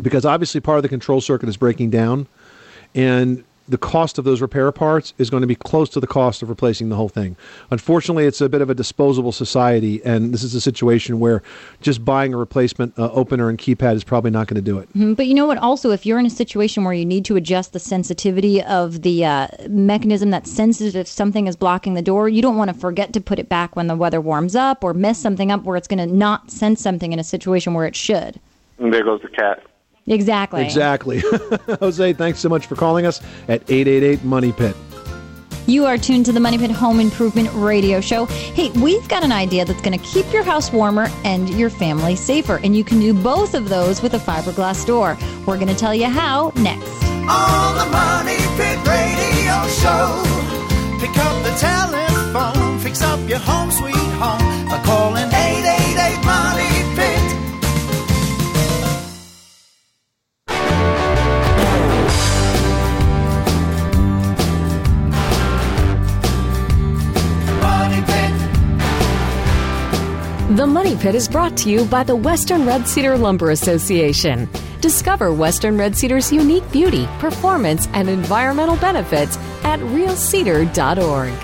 Because 0.00 0.24
obviously 0.24 0.60
part 0.60 0.78
of 0.78 0.82
the 0.82 0.88
control 0.88 1.20
circuit 1.20 1.48
is 1.48 1.56
breaking 1.56 1.90
down, 1.90 2.26
and 2.94 3.44
the 3.68 3.78
cost 3.78 4.18
of 4.18 4.24
those 4.24 4.40
repair 4.42 4.70
parts 4.72 5.14
is 5.18 5.30
going 5.30 5.40
to 5.40 5.46
be 5.46 5.54
close 5.54 5.88
to 5.90 6.00
the 6.00 6.06
cost 6.06 6.42
of 6.42 6.48
replacing 6.48 6.90
the 6.90 6.96
whole 6.96 7.08
thing. 7.08 7.36
Unfortunately, 7.70 8.26
it's 8.26 8.40
a 8.40 8.48
bit 8.48 8.60
of 8.60 8.68
a 8.68 8.74
disposable 8.74 9.32
society, 9.32 10.04
and 10.04 10.34
this 10.34 10.42
is 10.42 10.54
a 10.54 10.60
situation 10.60 11.18
where 11.18 11.42
just 11.80 12.04
buying 12.04 12.34
a 12.34 12.36
replacement 12.36 12.98
uh, 12.98 13.10
opener 13.12 13.48
and 13.48 13.58
keypad 13.58 13.94
is 13.94 14.04
probably 14.04 14.30
not 14.30 14.46
going 14.48 14.56
to 14.56 14.62
do 14.62 14.78
it. 14.78 14.92
Mhm, 14.92 15.16
But 15.16 15.26
you 15.26 15.34
know 15.34 15.46
what? 15.46 15.58
Also, 15.58 15.90
if 15.90 16.04
you're 16.04 16.18
in 16.18 16.26
a 16.26 16.30
situation 16.30 16.84
where 16.84 16.92
you 16.92 17.06
need 17.06 17.24
to 17.24 17.36
adjust 17.36 17.72
the 17.72 17.78
sensitivity 17.78 18.62
of 18.62 19.02
the 19.02 19.24
uh, 19.24 19.48
mechanism 19.68 20.30
that 20.30 20.46
senses 20.46 20.94
if 20.94 21.06
something 21.06 21.46
is 21.46 21.56
blocking 21.56 21.94
the 21.94 22.02
door, 22.02 22.28
you 22.28 22.42
don't 22.42 22.56
want 22.56 22.68
to 22.68 22.74
forget 22.74 23.12
to 23.14 23.20
put 23.20 23.38
it 23.38 23.48
back 23.48 23.76
when 23.76 23.86
the 23.86 23.96
weather 23.96 24.20
warms 24.20 24.54
up 24.54 24.84
or 24.84 24.92
mess 24.92 25.18
something 25.18 25.50
up 25.50 25.64
where 25.64 25.76
it's 25.76 25.88
going 25.88 26.06
to 26.06 26.14
not 26.14 26.50
sense 26.50 26.80
something 26.80 27.12
in 27.12 27.18
a 27.18 27.24
situation 27.24 27.72
where 27.72 27.86
it 27.86 27.96
should. 27.96 28.38
And 28.78 28.92
there 28.92 29.04
goes 29.04 29.22
the 29.22 29.28
cat. 29.28 29.62
Exactly. 30.06 30.64
Exactly. 30.64 31.22
Jose, 31.80 32.12
thanks 32.14 32.38
so 32.38 32.48
much 32.48 32.66
for 32.66 32.76
calling 32.76 33.06
us 33.06 33.20
at 33.48 33.62
888 33.70 34.24
Money 34.24 34.52
Pit. 34.52 34.76
You 35.66 35.86
are 35.86 35.96
tuned 35.96 36.26
to 36.26 36.32
the 36.32 36.40
Money 36.40 36.58
Pit 36.58 36.70
Home 36.72 37.00
Improvement 37.00 37.48
Radio 37.54 38.02
Show. 38.02 38.26
Hey, 38.26 38.70
we've 38.72 39.08
got 39.08 39.24
an 39.24 39.32
idea 39.32 39.64
that's 39.64 39.80
going 39.80 39.98
to 39.98 40.04
keep 40.04 40.30
your 40.30 40.42
house 40.42 40.70
warmer 40.70 41.08
and 41.24 41.48
your 41.48 41.70
family 41.70 42.16
safer, 42.16 42.56
and 42.62 42.76
you 42.76 42.84
can 42.84 43.00
do 43.00 43.14
both 43.14 43.54
of 43.54 43.70
those 43.70 44.02
with 44.02 44.12
a 44.12 44.18
fiberglass 44.18 44.84
door. 44.86 45.16
We're 45.46 45.56
going 45.56 45.68
to 45.68 45.74
tell 45.74 45.94
you 45.94 46.06
how 46.06 46.52
next. 46.56 46.86
On 47.24 47.78
the 47.78 47.86
Money 47.90 48.36
Pit 48.58 48.78
Radio 48.86 49.66
Show. 49.80 50.44
Pick 51.00 51.16
up 51.16 51.42
the 51.42 51.54
telephone, 51.58 52.78
fix 52.80 53.00
up 53.02 53.26
your 53.28 53.38
home 53.38 53.70
sweet 53.70 53.94
home 53.94 54.68
The 70.64 70.70
Money 70.70 70.96
Pit 70.96 71.14
is 71.14 71.28
brought 71.28 71.58
to 71.58 71.70
you 71.70 71.84
by 71.84 72.04
the 72.04 72.16
Western 72.16 72.64
Red 72.64 72.88
Cedar 72.88 73.18
Lumber 73.18 73.50
Association. 73.50 74.48
Discover 74.80 75.30
Western 75.34 75.76
Red 75.76 75.94
Cedar's 75.94 76.32
unique 76.32 76.64
beauty, 76.72 77.06
performance, 77.18 77.86
and 77.92 78.08
environmental 78.08 78.76
benefits 78.76 79.36
at 79.62 79.78
realcedar.org. 79.80 81.34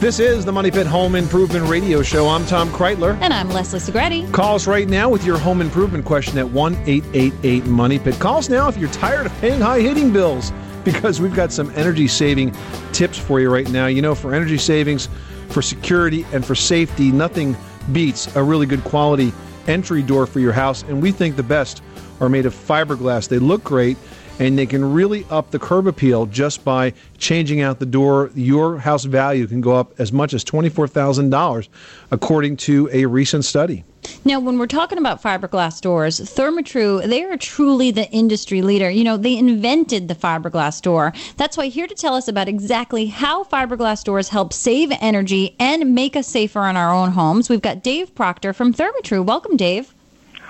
This 0.00 0.20
is 0.20 0.44
the 0.44 0.52
Money 0.52 0.70
Pit 0.70 0.86
Home 0.86 1.14
Improvement 1.14 1.66
Radio 1.66 2.02
Show. 2.02 2.28
I'm 2.28 2.44
Tom 2.44 2.68
Kraeutler. 2.68 3.18
And 3.22 3.32
I'm 3.32 3.48
Leslie 3.48 3.80
Segrete. 3.80 4.30
Call 4.34 4.56
us 4.56 4.66
right 4.66 4.86
now 4.86 5.08
with 5.08 5.24
your 5.24 5.38
home 5.38 5.62
improvement 5.62 6.04
question 6.04 6.36
at 6.36 6.46
1 6.46 6.74
888 6.74 7.64
Money 7.64 7.98
Pit. 7.98 8.18
Call 8.18 8.36
us 8.36 8.50
now 8.50 8.68
if 8.68 8.76
you're 8.76 8.90
tired 8.90 9.24
of 9.24 9.32
paying 9.38 9.62
high 9.62 9.80
hitting 9.80 10.12
bills 10.12 10.52
because 10.84 11.22
we've 11.22 11.34
got 11.34 11.52
some 11.52 11.72
energy 11.74 12.06
saving 12.06 12.54
tips 12.92 13.16
for 13.16 13.40
you 13.40 13.48
right 13.48 13.70
now. 13.70 13.86
You 13.86 14.02
know, 14.02 14.14
for 14.14 14.34
energy 14.34 14.58
savings, 14.58 15.08
for 15.48 15.62
security, 15.62 16.26
and 16.34 16.44
for 16.44 16.54
safety, 16.54 17.10
nothing 17.10 17.56
beats 17.92 18.34
a 18.36 18.42
really 18.42 18.66
good 18.66 18.84
quality 18.84 19.32
entry 19.66 20.02
door 20.02 20.26
for 20.26 20.40
your 20.40 20.52
house. 20.52 20.82
And 20.84 21.02
we 21.02 21.12
think 21.12 21.36
the 21.36 21.42
best 21.42 21.82
are 22.20 22.28
made 22.28 22.46
of 22.46 22.54
fiberglass. 22.54 23.28
They 23.28 23.38
look 23.38 23.64
great 23.64 23.96
and 24.42 24.58
they 24.58 24.66
can 24.66 24.92
really 24.92 25.24
up 25.30 25.52
the 25.52 25.58
curb 25.58 25.86
appeal 25.86 26.26
just 26.26 26.64
by 26.64 26.92
changing 27.16 27.60
out 27.60 27.78
the 27.78 27.86
door. 27.86 28.30
Your 28.34 28.78
house 28.78 29.04
value 29.04 29.46
can 29.46 29.60
go 29.60 29.76
up 29.76 29.92
as 30.00 30.12
much 30.12 30.34
as 30.34 30.44
$24,000, 30.44 31.68
according 32.10 32.56
to 32.56 32.90
a 32.92 33.06
recent 33.06 33.44
study. 33.44 33.84
Now, 34.24 34.40
when 34.40 34.58
we're 34.58 34.66
talking 34.66 34.98
about 34.98 35.22
fiberglass 35.22 35.80
doors, 35.80 36.18
Therma-Tru, 36.18 37.02
they 37.02 37.22
are 37.22 37.36
truly 37.36 37.92
the 37.92 38.10
industry 38.10 38.62
leader. 38.62 38.90
You 38.90 39.04
know, 39.04 39.16
they 39.16 39.36
invented 39.36 40.08
the 40.08 40.16
fiberglass 40.16 40.82
door. 40.82 41.12
That's 41.36 41.56
why 41.56 41.68
here 41.68 41.86
to 41.86 41.94
tell 41.94 42.14
us 42.14 42.26
about 42.26 42.48
exactly 42.48 43.06
how 43.06 43.44
fiberglass 43.44 44.02
doors 44.02 44.28
help 44.28 44.52
save 44.52 44.90
energy 45.00 45.54
and 45.60 45.94
make 45.94 46.16
us 46.16 46.26
safer 46.26 46.66
in 46.66 46.76
our 46.76 46.92
own 46.92 47.12
homes, 47.12 47.48
we've 47.48 47.62
got 47.62 47.84
Dave 47.84 48.12
Proctor 48.16 48.52
from 48.52 48.74
Therma-Tru. 48.74 49.22
Welcome, 49.22 49.56
Dave. 49.56 49.94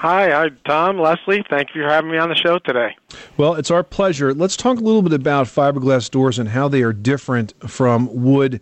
Hi, 0.02 0.30
hi, 0.32 0.48
Tom, 0.66 0.98
Leslie. 0.98 1.44
Thank 1.48 1.76
you 1.76 1.82
for 1.82 1.88
having 1.88 2.10
me 2.10 2.18
on 2.18 2.28
the 2.28 2.34
show 2.34 2.58
today. 2.58 2.96
Well, 3.36 3.54
it's 3.54 3.70
our 3.70 3.84
pleasure. 3.84 4.34
Let's 4.34 4.56
talk 4.56 4.78
a 4.78 4.80
little 4.80 5.00
bit 5.00 5.12
about 5.12 5.46
fiberglass 5.46 6.10
doors 6.10 6.40
and 6.40 6.48
how 6.48 6.66
they 6.66 6.82
are 6.82 6.92
different 6.92 7.54
from 7.70 8.08
wood 8.24 8.60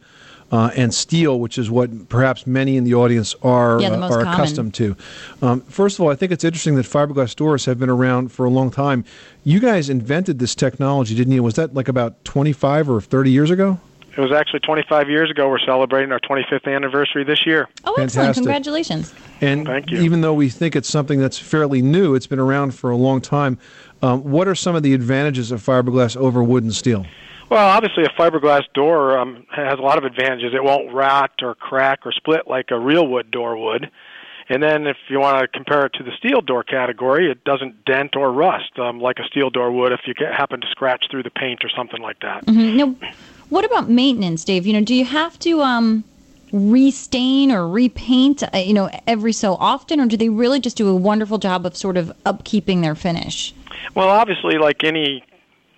uh, 0.53 0.71
and 0.77 0.93
steel, 0.93 1.41
which 1.41 1.57
is 1.57 1.71
what 1.71 2.11
perhaps 2.11 2.47
many 2.47 2.77
in 2.77 2.85
the 2.85 2.93
audience 2.93 3.35
are 3.43 3.81
Yeah, 3.81 3.89
the 3.89 3.97
uh, 3.97 4.01
most 4.01 4.13
are 4.13 4.25
common. 4.25 4.35
accustomed 4.35 4.75
to. 4.75 4.97
Um, 5.41 5.63
first 5.63 5.99
of 5.99 6.03
all, 6.05 6.11
I 6.11 6.15
think 6.15 6.31
it's 6.31 6.45
interesting 6.45 6.75
that 6.75 6.85
fiberglass 6.85 7.35
doors 7.35 7.65
have 7.65 7.79
been 7.79 7.89
around 7.89 8.33
for 8.33 8.45
a 8.45 8.51
long 8.51 8.71
time. 8.71 9.07
You 9.43 9.61
guys 9.61 9.89
invented 9.89 10.41
this 10.41 10.55
technology, 10.55 11.15
didn't 11.15 11.33
you? 11.33 11.43
Was 11.43 11.55
that 11.55 11.73
like 11.73 11.89
about 11.89 12.23
25 12.27 12.91
or 12.91 13.01
30 13.01 13.31
years 13.31 13.51
ago? 13.51 13.81
It 14.17 14.21
was 14.21 14.33
actually 14.33 14.61
25 14.61 15.09
years 15.09 15.31
ago. 15.31 15.49
We're 15.49 15.59
celebrating 15.61 16.11
our 16.13 16.19
25th 16.21 16.67
anniversary 16.67 17.25
this 17.25 17.47
year. 17.47 17.69
Oh, 17.85 17.93
excellent! 17.93 18.13
Fantastic. 18.13 18.35
Congratulations. 18.43 19.15
And 19.41 19.67
Thank 19.67 19.91
you. 19.91 20.01
even 20.03 20.21
though 20.21 20.35
we 20.35 20.49
think 20.49 20.75
it's 20.77 20.89
something 20.89 21.21
that's 21.21 21.39
fairly 21.39 21.81
new, 21.81 22.15
it's 22.15 22.27
been 22.27 22.41
around 22.41 22.75
for 22.75 22.91
a 22.91 22.97
long 22.97 23.21
time. 23.21 23.59
Um, 24.03 24.23
what 24.25 24.49
are 24.49 24.55
some 24.55 24.75
of 24.75 24.83
the 24.83 24.95
advantages 24.95 25.53
of 25.53 25.63
fiberglass 25.63 26.17
over 26.17 26.43
wood 26.43 26.65
and 26.65 26.75
steel? 26.75 27.07
Well, 27.51 27.67
obviously, 27.69 28.05
a 28.05 28.09
fiberglass 28.09 28.63
door 28.75 29.19
um, 29.19 29.45
has 29.51 29.79
a 29.79 29.83
lot 29.83 29.99
of 29.99 30.05
advantages. 30.05 30.53
It 30.55 30.63
won't 30.63 30.93
rot 30.93 31.33
or 31.43 31.55
crack 31.55 32.01
or 32.05 32.13
split 32.13 32.47
like 32.47 32.71
a 32.71 32.79
real 32.79 33.07
wood 33.07 33.31
door 33.31 33.57
would. 33.57 33.91
And 34.49 34.63
then, 34.63 34.87
if 34.87 34.97
you 35.09 35.21
want 35.21 35.41
to 35.41 35.49
compare 35.49 35.87
it 35.87 35.93
to 35.95 36.03
the 36.05 36.11
steel 36.19 36.41
door 36.41 36.65
category, 36.65 37.31
it 37.31 37.45
doesn't 37.45 37.85
dent 37.85 38.17
or 38.17 38.33
rust 38.33 38.79
um, 38.79 39.01
like 39.01 39.19
a 39.19 39.25
steel 39.25 39.51
door 39.51 39.71
would 39.71 39.93
if 39.93 40.01
you 40.07 40.15
get, 40.15 40.33
happen 40.35 40.61
to 40.61 40.67
scratch 40.71 41.07
through 41.11 41.23
the 41.23 41.31
paint 41.31 41.65
or 41.65 41.71
something 41.77 42.03
like 42.03 42.19
that. 42.21 42.45
hmm 42.49 42.77
Now, 42.77 42.95
what 43.51 43.65
about 43.65 43.91
maintenance, 43.91 44.45
Dave? 44.45 44.67
You 44.67 44.73
know, 44.73 44.85
do 44.85 44.95
you 44.95 45.05
have 45.05 45.39
to 45.41 45.61
um, 45.61 46.05
restain 46.53 47.53
or 47.53 47.69
repaint, 47.69 48.43
uh, 48.43 48.59
you 48.59 48.73
know, 48.73 48.89
every 49.07 49.33
so 49.33 49.55
often, 49.57 50.01
or 50.01 50.07
do 50.07 50.17
they 50.17 50.29
really 50.29 50.61
just 50.61 50.77
do 50.77 50.89
a 50.89 50.97
wonderful 50.97 51.39
job 51.39 51.67
of 51.67 51.77
sort 51.77 51.97
of 51.97 52.13
upkeeping 52.25 52.83
their 52.83 52.95
finish? 52.95 53.55
Well, 53.95 54.09
obviously, 54.09 54.59
like 54.59 54.85
any 54.85 55.25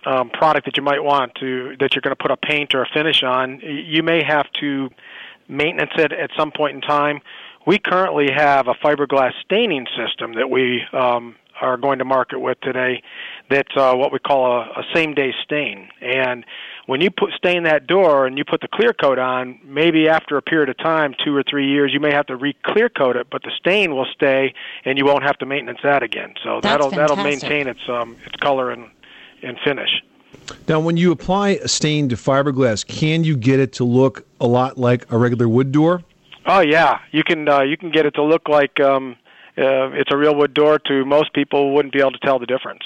um, 0.05 0.29
product 0.29 0.65
that 0.65 0.77
you 0.77 0.83
might 0.83 1.03
want 1.03 1.35
to 1.35 1.75
that 1.79 1.93
you're 1.93 2.01
going 2.01 2.15
to 2.15 2.21
put 2.21 2.31
a 2.31 2.37
paint 2.37 2.73
or 2.73 2.83
a 2.83 2.87
finish 2.93 3.23
on, 3.23 3.59
you 3.59 4.03
may 4.03 4.23
have 4.23 4.45
to 4.59 4.89
maintenance 5.47 5.91
it 5.97 6.11
at 6.11 6.29
some 6.37 6.51
point 6.51 6.75
in 6.75 6.81
time. 6.81 7.19
We 7.65 7.79
currently 7.79 8.29
have 8.31 8.67
a 8.67 8.73
fiberglass 8.75 9.31
staining 9.43 9.87
system 9.95 10.33
that 10.33 10.49
we 10.49 10.83
um, 10.91 11.35
are 11.61 11.77
going 11.77 11.99
to 11.99 12.05
market 12.05 12.39
with 12.39 12.59
today. 12.61 13.01
That's 13.53 13.75
uh, 13.77 13.93
what 13.95 14.11
we 14.11 14.19
call 14.19 14.45
a, 14.45 14.61
a 14.79 14.83
same-day 14.93 15.33
stain, 15.43 15.89
and 16.01 16.45
when 16.85 17.01
you 17.01 17.09
put 17.09 17.31
stain 17.33 17.63
that 17.63 17.87
door 17.87 18.25
and 18.25 18.37
you 18.37 18.43
put 18.43 18.61
the 18.61 18.67
clear 18.67 18.93
coat 18.93 19.17
on, 19.17 19.59
maybe 19.63 20.09
after 20.09 20.37
a 20.37 20.41
period 20.41 20.69
of 20.69 20.77
time, 20.77 21.15
two 21.23 21.35
or 21.35 21.43
three 21.43 21.67
years, 21.67 21.91
you 21.93 21.99
may 21.99 22.11
have 22.11 22.27
to 22.27 22.35
re-clear 22.35 22.89
coat 22.89 23.15
it, 23.15 23.27
but 23.31 23.41
the 23.43 23.51
stain 23.57 23.95
will 23.95 24.07
stay, 24.13 24.53
and 24.83 24.97
you 24.97 25.05
won't 25.05 25.23
have 25.23 25.37
to 25.37 25.45
maintenance 25.45 25.79
that 25.83 26.03
again. 26.03 26.33
So 26.43 26.59
That's 26.61 26.73
that'll 26.73 26.91
that'll 26.91 27.23
maintain 27.23 27.67
its 27.67 27.79
um, 27.87 28.17
its 28.25 28.35
color 28.37 28.71
and 28.71 28.89
and 29.41 29.57
finish. 29.63 29.89
Now, 30.67 30.79
when 30.79 30.97
you 30.97 31.11
apply 31.11 31.49
a 31.49 31.67
stain 31.67 32.09
to 32.09 32.15
fiberglass, 32.15 32.85
can 32.85 33.23
you 33.23 33.37
get 33.37 33.59
it 33.59 33.73
to 33.73 33.83
look 33.83 34.25
a 34.41 34.47
lot 34.47 34.77
like 34.77 35.09
a 35.11 35.17
regular 35.17 35.47
wood 35.47 35.71
door? 35.71 36.01
Oh 36.45 36.59
yeah, 36.59 36.99
you 37.11 37.23
can 37.23 37.47
uh, 37.47 37.61
you 37.61 37.77
can 37.77 37.91
get 37.91 38.05
it 38.05 38.15
to 38.15 38.23
look 38.23 38.49
like 38.49 38.79
um, 38.81 39.15
uh, 39.57 39.91
it's 39.91 40.11
a 40.11 40.17
real 40.17 40.35
wood 40.35 40.53
door. 40.53 40.79
To 40.79 41.05
most 41.05 41.33
people, 41.33 41.73
wouldn't 41.73 41.93
be 41.93 42.01
able 42.01 42.11
to 42.11 42.19
tell 42.19 42.39
the 42.39 42.45
difference. 42.45 42.81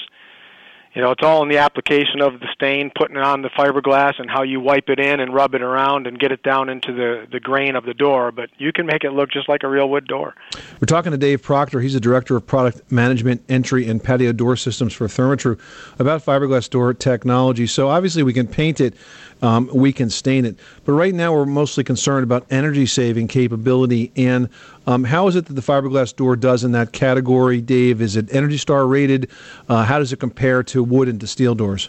You 0.98 1.04
know, 1.04 1.12
it's 1.12 1.22
all 1.22 1.44
in 1.44 1.48
the 1.48 1.58
application 1.58 2.20
of 2.20 2.40
the 2.40 2.48
stain, 2.52 2.90
putting 2.92 3.16
it 3.16 3.22
on 3.22 3.42
the 3.42 3.50
fiberglass, 3.50 4.14
and 4.18 4.28
how 4.28 4.42
you 4.42 4.58
wipe 4.58 4.88
it 4.88 4.98
in 4.98 5.20
and 5.20 5.32
rub 5.32 5.54
it 5.54 5.62
around 5.62 6.08
and 6.08 6.18
get 6.18 6.32
it 6.32 6.42
down 6.42 6.68
into 6.68 6.92
the 6.92 7.24
the 7.30 7.38
grain 7.38 7.76
of 7.76 7.84
the 7.84 7.94
door. 7.94 8.32
But 8.32 8.50
you 8.58 8.72
can 8.72 8.84
make 8.84 9.04
it 9.04 9.12
look 9.12 9.30
just 9.30 9.48
like 9.48 9.62
a 9.62 9.68
real 9.68 9.88
wood 9.88 10.08
door. 10.08 10.34
We're 10.80 10.86
talking 10.86 11.12
to 11.12 11.16
Dave 11.16 11.40
Proctor. 11.40 11.80
He's 11.80 11.94
the 11.94 12.00
Director 12.00 12.34
of 12.34 12.48
Product 12.48 12.90
Management, 12.90 13.44
Entry, 13.48 13.88
and 13.88 14.02
Patio 14.02 14.32
Door 14.32 14.56
Systems 14.56 14.92
for 14.92 15.06
Therma-Tru 15.06 15.56
about 16.00 16.24
fiberglass 16.24 16.68
door 16.68 16.92
technology. 16.94 17.68
So, 17.68 17.90
obviously, 17.90 18.24
we 18.24 18.32
can 18.32 18.48
paint 18.48 18.80
it, 18.80 18.94
um, 19.42 19.70
we 19.72 19.92
can 19.92 20.10
stain 20.10 20.44
it. 20.44 20.56
But 20.84 20.92
right 20.92 21.14
now, 21.14 21.32
we're 21.32 21.46
mostly 21.46 21.84
concerned 21.84 22.24
about 22.24 22.46
energy 22.50 22.86
saving 22.86 23.28
capability. 23.28 24.12
And 24.16 24.48
um, 24.86 25.04
how 25.04 25.28
is 25.28 25.36
it 25.36 25.46
that 25.46 25.54
the 25.54 25.62
fiberglass 25.62 26.14
door 26.14 26.36
does 26.36 26.64
in 26.64 26.72
that 26.72 26.92
category, 26.92 27.60
Dave? 27.60 28.00
Is 28.00 28.16
it 28.16 28.34
Energy 28.34 28.58
Star 28.58 28.86
rated? 28.86 29.30
Uh, 29.68 29.84
how 29.84 29.98
does 29.98 30.12
it 30.12 30.18
compare 30.18 30.62
to 30.64 30.82
wood 30.82 31.08
and 31.08 31.20
to 31.20 31.26
steel 31.26 31.54
doors? 31.54 31.88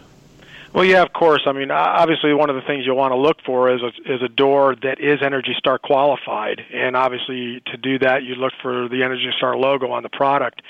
Well, 0.72 0.84
yeah, 0.84 1.02
of 1.02 1.12
course. 1.12 1.42
I 1.46 1.52
mean, 1.52 1.72
obviously, 1.72 2.32
one 2.32 2.48
of 2.48 2.54
the 2.54 2.62
things 2.62 2.86
you'll 2.86 2.96
want 2.96 3.12
to 3.12 3.16
look 3.16 3.38
for 3.44 3.74
is 3.74 3.82
a, 3.82 3.88
is 4.12 4.22
a 4.22 4.28
door 4.28 4.76
that 4.82 5.00
is 5.00 5.20
Energy 5.20 5.54
Star 5.58 5.78
qualified, 5.78 6.60
and 6.72 6.96
obviously, 6.96 7.60
to 7.66 7.76
do 7.76 7.98
that, 7.98 8.22
you 8.22 8.36
look 8.36 8.52
for 8.62 8.88
the 8.88 9.02
Energy 9.02 9.30
Star 9.36 9.56
logo 9.56 9.90
on 9.90 10.04
the 10.04 10.08
product. 10.08 10.62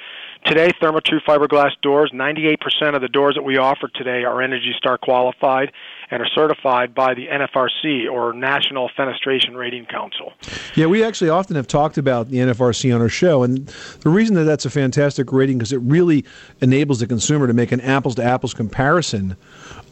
Today, 0.46 0.70
Therma-Tru 0.80 1.20
fiberglass 1.20 1.70
doors, 1.82 2.10
98% 2.14 2.94
of 2.94 3.02
the 3.02 3.08
doors 3.08 3.34
that 3.34 3.42
we 3.42 3.58
offer 3.58 3.88
today 3.88 4.24
are 4.24 4.40
Energy 4.40 4.72
Star 4.76 4.96
qualified 4.96 5.70
and 6.10 6.22
are 6.22 6.28
certified 6.34 6.92
by 6.92 7.14
the 7.14 7.28
NFRC, 7.28 8.10
or 8.10 8.32
National 8.32 8.90
Fenestration 8.98 9.54
Rating 9.54 9.86
Council. 9.86 10.32
Yeah, 10.74 10.86
we 10.86 11.04
actually 11.04 11.30
often 11.30 11.54
have 11.54 11.68
talked 11.68 11.98
about 11.98 12.30
the 12.30 12.38
NFRC 12.38 12.92
on 12.92 13.00
our 13.00 13.08
show, 13.08 13.44
and 13.44 13.68
the 14.00 14.08
reason 14.08 14.34
that 14.34 14.44
that's 14.44 14.64
a 14.64 14.70
fantastic 14.70 15.30
rating 15.30 15.58
because 15.58 15.72
it 15.72 15.80
really 15.82 16.24
enables 16.60 16.98
the 16.98 17.06
consumer 17.06 17.46
to 17.46 17.52
make 17.52 17.70
an 17.70 17.80
apples 17.80 18.16
to 18.16 18.24
apples 18.24 18.54
comparison 18.54 19.36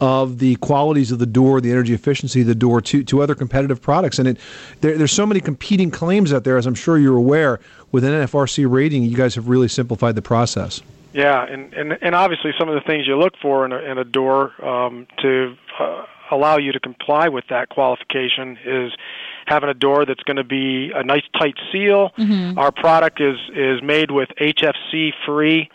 of 0.01 0.39
the 0.39 0.57
qualities 0.57 1.13
of 1.13 1.21
the 1.21 1.27
door, 1.27 1.61
the 1.61 1.71
energy 1.71 1.95
efficiency 1.95 2.41
of 2.41 2.49
the 2.49 2.55
door 2.55 2.81
to, 2.81 3.05
to 3.05 3.23
other 3.23 3.35
competitive 3.35 3.81
products. 3.81 4.19
And 4.19 4.29
it 4.29 4.39
there, 4.81 4.99
there's 4.99 5.13
so 5.13 5.27
many 5.27 5.41
competing 5.41 5.91
claims 5.91 6.33
out 6.33 6.43
there, 6.43 6.57
as 6.57 6.67
I'm 6.67 6.75
sure 6.75 6.99
you're 6.99 7.17
aware. 7.17 7.61
With 7.91 8.05
an 8.05 8.13
NFRC 8.13 8.71
rating, 8.71 9.03
you 9.05 9.17
guys 9.17 9.35
have 9.35 9.49
really 9.49 9.69
simplified 9.69 10.15
the 10.15 10.23
process. 10.23 10.83
Yeah, 11.13 11.45
and, 11.45 11.73
and, 11.73 11.99
and 12.03 12.15
obviously 12.15 12.53
some 12.59 12.69
of 12.69 12.75
the 12.75 12.83
things 12.83 13.07
you 13.07 13.17
look 13.17 13.33
for 13.41 13.65
in 13.65 13.73
a, 13.73 13.79
in 13.79 13.99
a 13.99 14.05
door 14.05 14.53
um, 14.65 15.07
to 15.23 15.57
uh, 15.81 16.05
allow 16.31 16.59
you 16.59 16.73
to 16.73 16.81
comply 16.81 17.29
with 17.29 17.45
that 17.49 17.71
qualification 17.71 18.59
is 18.65 18.93
having 19.47 19.71
a 19.71 19.75
door 19.75 20.05
that's 20.05 20.23
going 20.25 20.37
to 20.37 20.45
be 20.45 20.93
a 20.95 21.03
nice 21.03 21.23
tight 21.39 21.57
seal. 21.73 22.11
Mhm. 22.19 22.59
Our 22.59 22.71
product 22.71 23.21
is 23.21 23.39
is 23.55 23.83
made 23.83 24.11
with 24.11 24.29
HFC 24.39 25.13
free 25.25 25.71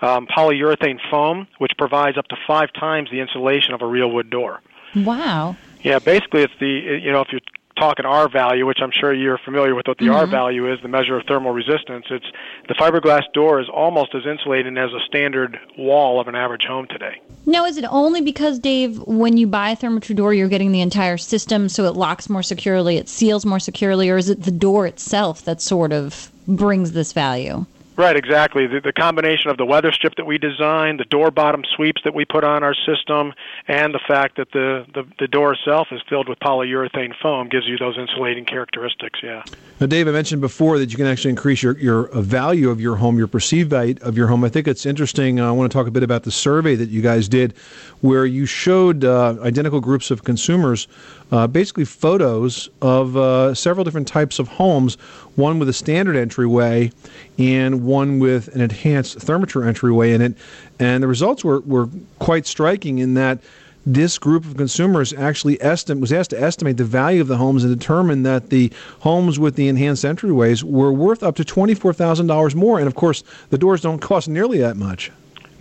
um, 0.00 0.26
polyurethane 0.26 0.98
foam, 1.08 1.46
which 1.58 1.72
provides 1.78 2.18
up 2.18 2.26
to 2.28 2.36
five 2.46 2.72
times 2.72 3.08
the 3.12 3.20
insulation 3.20 3.74
of 3.74 3.82
a 3.82 3.86
real 3.86 4.10
wood 4.10 4.28
door. 4.30 4.60
Wow. 4.96 5.56
Yeah, 5.82 6.00
basically 6.00 6.42
it's 6.42 6.52
the 6.58 6.66
you 7.00 7.12
know 7.12 7.20
if 7.20 7.28
you're 7.30 7.40
talking 7.76 8.04
R 8.04 8.28
value, 8.28 8.66
which 8.66 8.78
I'm 8.82 8.90
sure 8.92 9.12
you're 9.12 9.38
familiar 9.38 9.74
with 9.74 9.88
what 9.88 9.98
the 9.98 10.08
R 10.08 10.26
Mhm. 10.26 10.30
value 10.30 10.72
is, 10.72 10.80
the 10.82 10.88
measure 10.88 11.16
of 11.16 11.26
thermal 11.26 11.52
resistance. 11.52 12.06
It's 12.10 12.26
the 12.68 12.74
fiberglass 12.74 13.22
door 13.32 13.60
is 13.60 13.68
almost 13.68 14.14
as 14.14 14.26
insulating 14.26 14.76
as 14.76 14.92
a 14.92 15.00
standard 15.06 15.58
wall 15.78 16.20
of 16.20 16.28
an 16.28 16.34
average 16.34 16.64
home 16.64 16.86
today. 16.88 17.20
Now, 17.46 17.64
is 17.64 17.76
it 17.76 17.84
only 17.90 18.20
because, 18.20 18.58
Dave, 18.58 18.98
when 19.00 19.36
you 19.36 19.46
buy 19.46 19.70
a 19.70 19.76
Therma-Tru 19.76 20.14
door, 20.14 20.32
you're 20.32 20.48
getting 20.48 20.70
the 20.72 20.80
entire 20.80 21.16
system 21.16 21.68
so 21.68 21.84
it 21.86 21.94
locks 21.96 22.28
more 22.30 22.42
securely, 22.42 22.98
it 22.98 23.08
seals 23.08 23.44
more 23.44 23.58
securely, 23.58 24.08
or 24.10 24.16
is 24.16 24.30
it 24.30 24.44
the 24.44 24.52
door 24.52 24.86
itself 24.86 25.44
that 25.44 25.60
sort 25.60 25.92
of 25.92 26.30
brings 26.46 26.92
this 26.92 27.12
value? 27.12 27.66
Right, 27.94 28.16
exactly. 28.16 28.66
The, 28.66 28.80
the 28.80 28.92
combination 28.92 29.50
of 29.50 29.58
the 29.58 29.66
weather 29.66 29.92
strip 29.92 30.14
that 30.16 30.24
we 30.24 30.38
designed, 30.38 30.98
the 30.98 31.04
door 31.04 31.30
bottom 31.30 31.62
sweeps 31.76 32.02
that 32.04 32.14
we 32.14 32.24
put 32.24 32.42
on 32.42 32.62
our 32.62 32.74
system, 32.74 33.34
and 33.68 33.92
the 33.92 34.00
fact 34.08 34.38
that 34.38 34.50
the, 34.52 34.86
the, 34.94 35.06
the 35.18 35.28
door 35.28 35.52
itself 35.52 35.88
is 35.92 36.00
filled 36.08 36.28
with 36.28 36.38
polyurethane 36.38 37.14
foam 37.20 37.48
gives 37.50 37.66
you 37.66 37.76
those 37.76 37.98
insulating 37.98 38.46
characteristics, 38.46 39.20
yeah. 39.22 39.42
Now, 39.78 39.86
Dave, 39.86 40.08
I 40.08 40.12
mentioned 40.12 40.40
before 40.40 40.78
that 40.78 40.90
you 40.90 40.96
can 40.96 41.06
actually 41.06 41.30
increase 41.30 41.62
your, 41.62 41.76
your 41.78 42.08
uh, 42.08 42.22
value 42.22 42.70
of 42.70 42.80
your 42.80 42.96
home, 42.96 43.18
your 43.18 43.26
perceived 43.26 43.68
value 43.68 43.96
of 44.00 44.16
your 44.16 44.26
home. 44.26 44.42
I 44.44 44.48
think 44.48 44.68
it's 44.68 44.86
interesting. 44.86 45.38
Uh, 45.38 45.48
I 45.48 45.50
want 45.50 45.70
to 45.70 45.76
talk 45.76 45.86
a 45.86 45.90
bit 45.90 46.02
about 46.02 46.22
the 46.22 46.30
survey 46.30 46.74
that 46.76 46.88
you 46.88 47.02
guys 47.02 47.28
did, 47.28 47.52
where 48.00 48.24
you 48.24 48.46
showed 48.46 49.04
uh, 49.04 49.36
identical 49.42 49.80
groups 49.80 50.10
of 50.10 50.24
consumers 50.24 50.88
uh, 51.32 51.46
basically 51.46 51.84
photos 51.84 52.68
of 52.82 53.16
uh, 53.16 53.54
several 53.54 53.84
different 53.84 54.06
types 54.06 54.38
of 54.38 54.48
homes, 54.48 54.96
one 55.34 55.58
with 55.58 55.68
a 55.68 55.72
standard 55.72 56.14
entryway 56.14 56.90
and 57.38 57.81
one 57.82 58.18
with 58.18 58.48
an 58.54 58.60
enhanced 58.60 59.18
Therma-Tru 59.18 59.66
entryway 59.66 60.12
in 60.12 60.20
it. 60.20 60.34
And 60.78 61.02
the 61.02 61.08
results 61.08 61.44
were, 61.44 61.60
were 61.60 61.88
quite 62.18 62.46
striking 62.46 62.98
in 62.98 63.14
that 63.14 63.38
this 63.84 64.18
group 64.18 64.44
of 64.44 64.56
consumers 64.56 65.12
actually 65.12 65.56
estim- 65.58 66.00
was 66.00 66.12
asked 66.12 66.30
to 66.30 66.40
estimate 66.40 66.76
the 66.76 66.84
value 66.84 67.20
of 67.20 67.28
the 67.28 67.36
homes 67.36 67.64
and 67.64 67.76
determined 67.76 68.24
that 68.24 68.50
the 68.50 68.72
homes 69.00 69.38
with 69.38 69.56
the 69.56 69.68
enhanced 69.68 70.04
entryways 70.04 70.62
were 70.62 70.92
worth 70.92 71.22
up 71.22 71.36
to 71.36 71.44
$24,000 71.44 72.54
more. 72.54 72.78
And 72.78 72.86
of 72.86 72.94
course, 72.94 73.24
the 73.50 73.58
doors 73.58 73.80
don't 73.80 73.98
cost 73.98 74.28
nearly 74.28 74.58
that 74.58 74.76
much. 74.76 75.10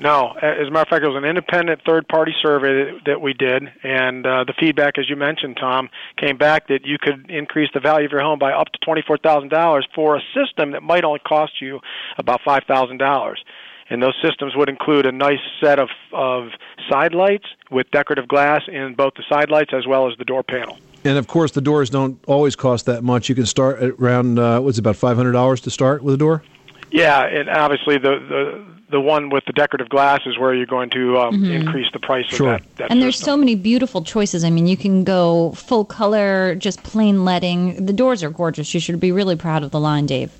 No, 0.02 0.32
as 0.42 0.68
a 0.68 0.72
matter 0.72 0.82
of 0.82 0.88
fact, 0.88 1.04
it 1.04 1.10
was 1.10 1.16
an 1.16 1.30
independent 1.30 1.82
third-party 1.86 2.34
survey 2.42 3.00
that, 3.06 3.22
we 3.22 3.34
did, 3.34 3.72
and 3.84 4.26
uh, 4.26 4.44
the 4.46 4.54
feedback, 4.60 4.98
as 4.98 5.08
you 5.08 5.16
mentioned, 5.16 5.58
Tom, 5.60 5.90
came 6.18 6.38
back 6.38 6.70
that 6.70 6.86
you 6.86 6.98
could 7.00 7.30
increase 7.30 7.70
the 7.72 7.80
value 7.80 8.08
of 8.08 8.12
your 8.12 8.22
home 8.22 8.40
by 8.40 8.52
up 8.52 8.72
to 8.72 8.80
twenty-four 8.84 9.20
thousand 9.20 9.50
dollars 9.50 9.88
for 9.94 10.16
a 10.16 10.22
system 10.34 10.72
that 10.72 10.82
might 10.82 11.04
only 11.04 11.20
cost 11.20 11.62
you 11.62 11.80
about 12.18 12.42
five 12.44 12.64
thousand 12.68 12.98
dollars. 12.98 13.44
And 13.92 14.02
those 14.02 14.16
systems 14.24 14.56
would 14.56 14.70
include 14.70 15.06
a 15.06 15.12
nice 15.12 15.44
set 15.62 15.78
of 15.78 15.90
of 16.12 16.48
side 16.90 17.14
lights 17.14 17.46
with 17.70 17.92
decorative 17.92 18.28
glass 18.28 18.64
in 18.68 18.96
both 18.96 19.14
the 19.14 19.24
side 19.30 19.52
lights 19.52 19.72
as 19.72 19.86
well 19.86 20.10
as 20.10 20.18
the 20.18 20.26
door 20.26 20.42
panel. 20.42 20.80
And 21.04 21.20
of 21.20 21.28
course, 21.28 21.52
the 21.52 21.62
doors 21.62 21.92
don't 21.92 22.20
always 22.26 22.56
cost 22.56 22.88
that 22.88 23.04
much. 23.04 23.30
You 23.30 23.36
can 23.36 23.46
start 23.46 23.82
around, 23.82 24.38
uh, 24.38 24.60
what's 24.62 24.78
about 24.78 24.96
$500 24.96 25.62
to 25.62 25.72
start 25.72 26.04
with 26.04 26.14
a 26.14 26.18
door? 26.18 26.44
Yeah, 26.92 27.24
and 27.26 27.50
obviously 27.50 27.98
the 27.98 28.20
the 28.20 28.66
the 28.92 29.00
one 29.00 29.30
with 29.30 29.46
the 29.46 29.54
decorative 29.54 29.88
glass 29.88 30.20
is 30.26 30.38
where 30.38 30.54
you're 30.54 30.66
going 30.66 30.90
to 30.90 31.18
um, 31.18 31.42
Mhm. 31.44 31.62
increase 31.62 31.88
the 31.94 32.00
price 32.00 32.26
Sure. 32.26 32.56
of 32.56 32.62
that. 32.62 32.76
that 32.76 32.92
and 32.92 33.02
there's 33.02 33.18
so 33.18 33.38
many 33.38 33.56
beautiful 33.56 34.04
choices. 34.04 34.44
I 34.44 34.50
mean, 34.50 34.68
you 34.68 34.76
can 34.76 35.06
go 35.06 35.54
full 35.54 35.86
color, 35.86 36.56
just 36.56 36.84
plain 36.84 37.24
letting. 37.24 37.86
The 37.86 37.94
doors 37.94 38.22
are 38.22 38.30
gorgeous. 38.30 38.74
You 38.74 38.82
should 38.82 39.00
be 39.00 39.14
really 39.14 39.38
proud 39.38 39.64
of 39.64 39.72
the 39.72 39.80
line, 39.80 40.08
Dave. 40.08 40.32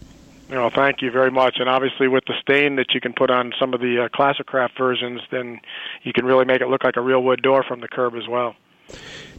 You 0.50 0.56
know, 0.56 0.70
thank 0.70 1.02
you 1.02 1.12
very 1.12 1.32
much. 1.32 1.62
And 1.62 1.70
obviously, 1.70 2.10
with 2.10 2.26
the 2.26 2.34
stain 2.42 2.76
that 2.76 2.94
you 2.94 3.00
can 3.00 3.14
put 3.14 3.32
on 3.32 3.54
some 3.58 3.74
of 3.74 3.80
the 3.80 4.04
uh, 4.04 4.10
classic 4.10 4.48
craft 4.48 4.78
versions, 4.78 5.22
then 5.32 5.62
you 6.04 6.12
can 6.12 6.26
really 6.26 6.44
make 6.44 6.60
it 6.60 6.68
look 6.68 6.84
like 6.84 6.98
a 6.98 7.02
real 7.02 7.24
wood 7.24 7.42
door 7.42 7.64
from 7.64 7.80
the 7.80 7.88
curb 7.88 8.16
as 8.16 8.28
well. 8.28 8.56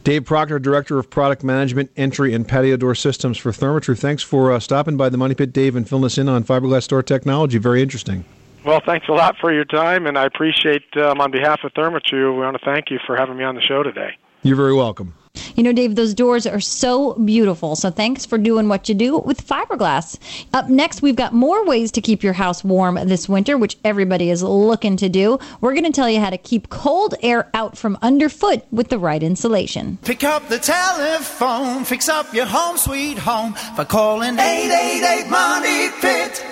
Dave 0.04 0.24
Proctor, 0.24 0.58
Director 0.58 0.98
of 0.98 1.10
Product 1.10 1.44
Management, 1.44 1.90
Entry, 1.96 2.34
and 2.34 2.46
Patio 2.46 2.76
Door 2.76 2.96
Systems 2.96 3.38
for 3.38 3.52
Therma-Tru. 3.52 3.94
Thanks 3.94 4.22
for 4.22 4.50
uh, 4.50 4.58
stopping 4.58 4.96
by 4.96 5.08
the 5.08 5.16
Money 5.16 5.34
Pit, 5.34 5.52
Dave, 5.52 5.76
and 5.76 5.88
filling 5.88 6.04
us 6.04 6.18
in 6.18 6.28
on 6.28 6.42
fiberglass 6.42 6.88
door 6.88 7.02
technology. 7.02 7.58
Very 7.58 7.82
interesting. 7.82 8.24
Well, 8.64 8.80
thanks 8.84 9.08
a 9.08 9.12
lot 9.12 9.36
for 9.40 9.52
your 9.52 9.64
time, 9.64 10.06
and 10.06 10.18
I 10.18 10.24
appreciate, 10.24 10.96
um, 10.96 11.20
on 11.20 11.30
behalf 11.30 11.60
of 11.64 11.72
Therma-Tru, 11.74 12.34
we 12.34 12.40
want 12.40 12.58
to 12.58 12.64
thank 12.64 12.90
you 12.90 12.98
for 13.06 13.16
having 13.16 13.36
me 13.36 13.44
on 13.44 13.54
the 13.54 13.62
show 13.62 13.82
today. 13.82 14.16
You're 14.42 14.56
very 14.56 14.74
welcome. 14.74 15.14
You 15.54 15.62
know, 15.62 15.72
Dave, 15.72 15.94
those 15.94 16.14
doors 16.14 16.46
are 16.46 16.60
so 16.60 17.14
beautiful. 17.14 17.76
So 17.76 17.90
thanks 17.90 18.26
for 18.26 18.38
doing 18.38 18.68
what 18.68 18.88
you 18.88 18.94
do 18.94 19.18
with 19.18 19.46
fiberglass. 19.46 20.18
Up 20.52 20.68
next, 20.68 21.02
we've 21.02 21.16
got 21.16 21.32
more 21.32 21.64
ways 21.64 21.90
to 21.92 22.00
keep 22.00 22.22
your 22.22 22.32
house 22.32 22.62
warm 22.64 22.94
this 23.06 23.28
winter, 23.28 23.56
which 23.56 23.76
everybody 23.84 24.30
is 24.30 24.42
looking 24.42 24.96
to 24.98 25.08
do. 25.08 25.38
We're 25.60 25.72
going 25.72 25.84
to 25.84 25.92
tell 25.92 26.10
you 26.10 26.20
how 26.20 26.30
to 26.30 26.38
keep 26.38 26.68
cold 26.68 27.14
air 27.22 27.50
out 27.54 27.76
from 27.76 27.98
underfoot 28.02 28.64
with 28.70 28.88
the 28.88 28.98
right 28.98 29.22
insulation. 29.22 29.98
Pick 30.02 30.24
up 30.24 30.48
the 30.48 30.58
telephone, 30.58 31.84
fix 31.84 32.08
up 32.08 32.32
your 32.34 32.46
home 32.46 32.76
sweet 32.76 33.18
home 33.18 33.54
by 33.76 33.84
calling 33.84 34.38
888 34.38 35.30
Money 35.30 35.90
Pit. 36.00 36.51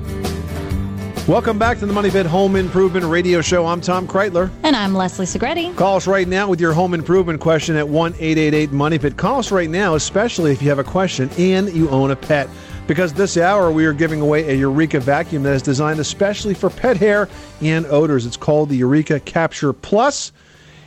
Welcome 1.27 1.59
back 1.59 1.77
to 1.77 1.85
the 1.85 1.93
Money 1.93 2.09
Pit 2.09 2.25
Home 2.25 2.55
Improvement 2.55 3.05
Radio 3.05 3.41
Show. 3.41 3.67
I'm 3.67 3.79
Tom 3.79 4.07
Kraeutler. 4.07 4.49
And 4.63 4.75
I'm 4.75 4.95
Leslie 4.95 5.27
Segrete. 5.27 5.77
Call 5.77 5.97
us 5.97 6.07
right 6.07 6.27
now 6.27 6.49
with 6.49 6.59
your 6.59 6.73
home 6.73 6.95
improvement 6.95 7.39
question 7.39 7.75
at 7.75 7.87
1 7.87 8.13
888 8.13 8.71
Money 8.71 8.97
Pit. 8.97 9.17
Call 9.17 9.37
us 9.37 9.51
right 9.51 9.69
now, 9.69 9.93
especially 9.93 10.51
if 10.51 10.63
you 10.63 10.69
have 10.69 10.79
a 10.79 10.83
question 10.83 11.29
and 11.37 11.71
you 11.73 11.87
own 11.91 12.09
a 12.09 12.15
pet. 12.15 12.49
Because 12.87 13.13
this 13.13 13.37
hour 13.37 13.71
we 13.71 13.85
are 13.85 13.93
giving 13.93 14.19
away 14.19 14.49
a 14.49 14.55
Eureka 14.57 14.99
vacuum 14.99 15.43
that 15.43 15.53
is 15.53 15.61
designed 15.61 15.99
especially 15.99 16.55
for 16.55 16.71
pet 16.71 16.97
hair 16.97 17.29
and 17.61 17.85
odors. 17.85 18.25
It's 18.25 18.35
called 18.35 18.69
the 18.69 18.77
Eureka 18.77 19.19
Capture 19.19 19.73
Plus. 19.73 20.31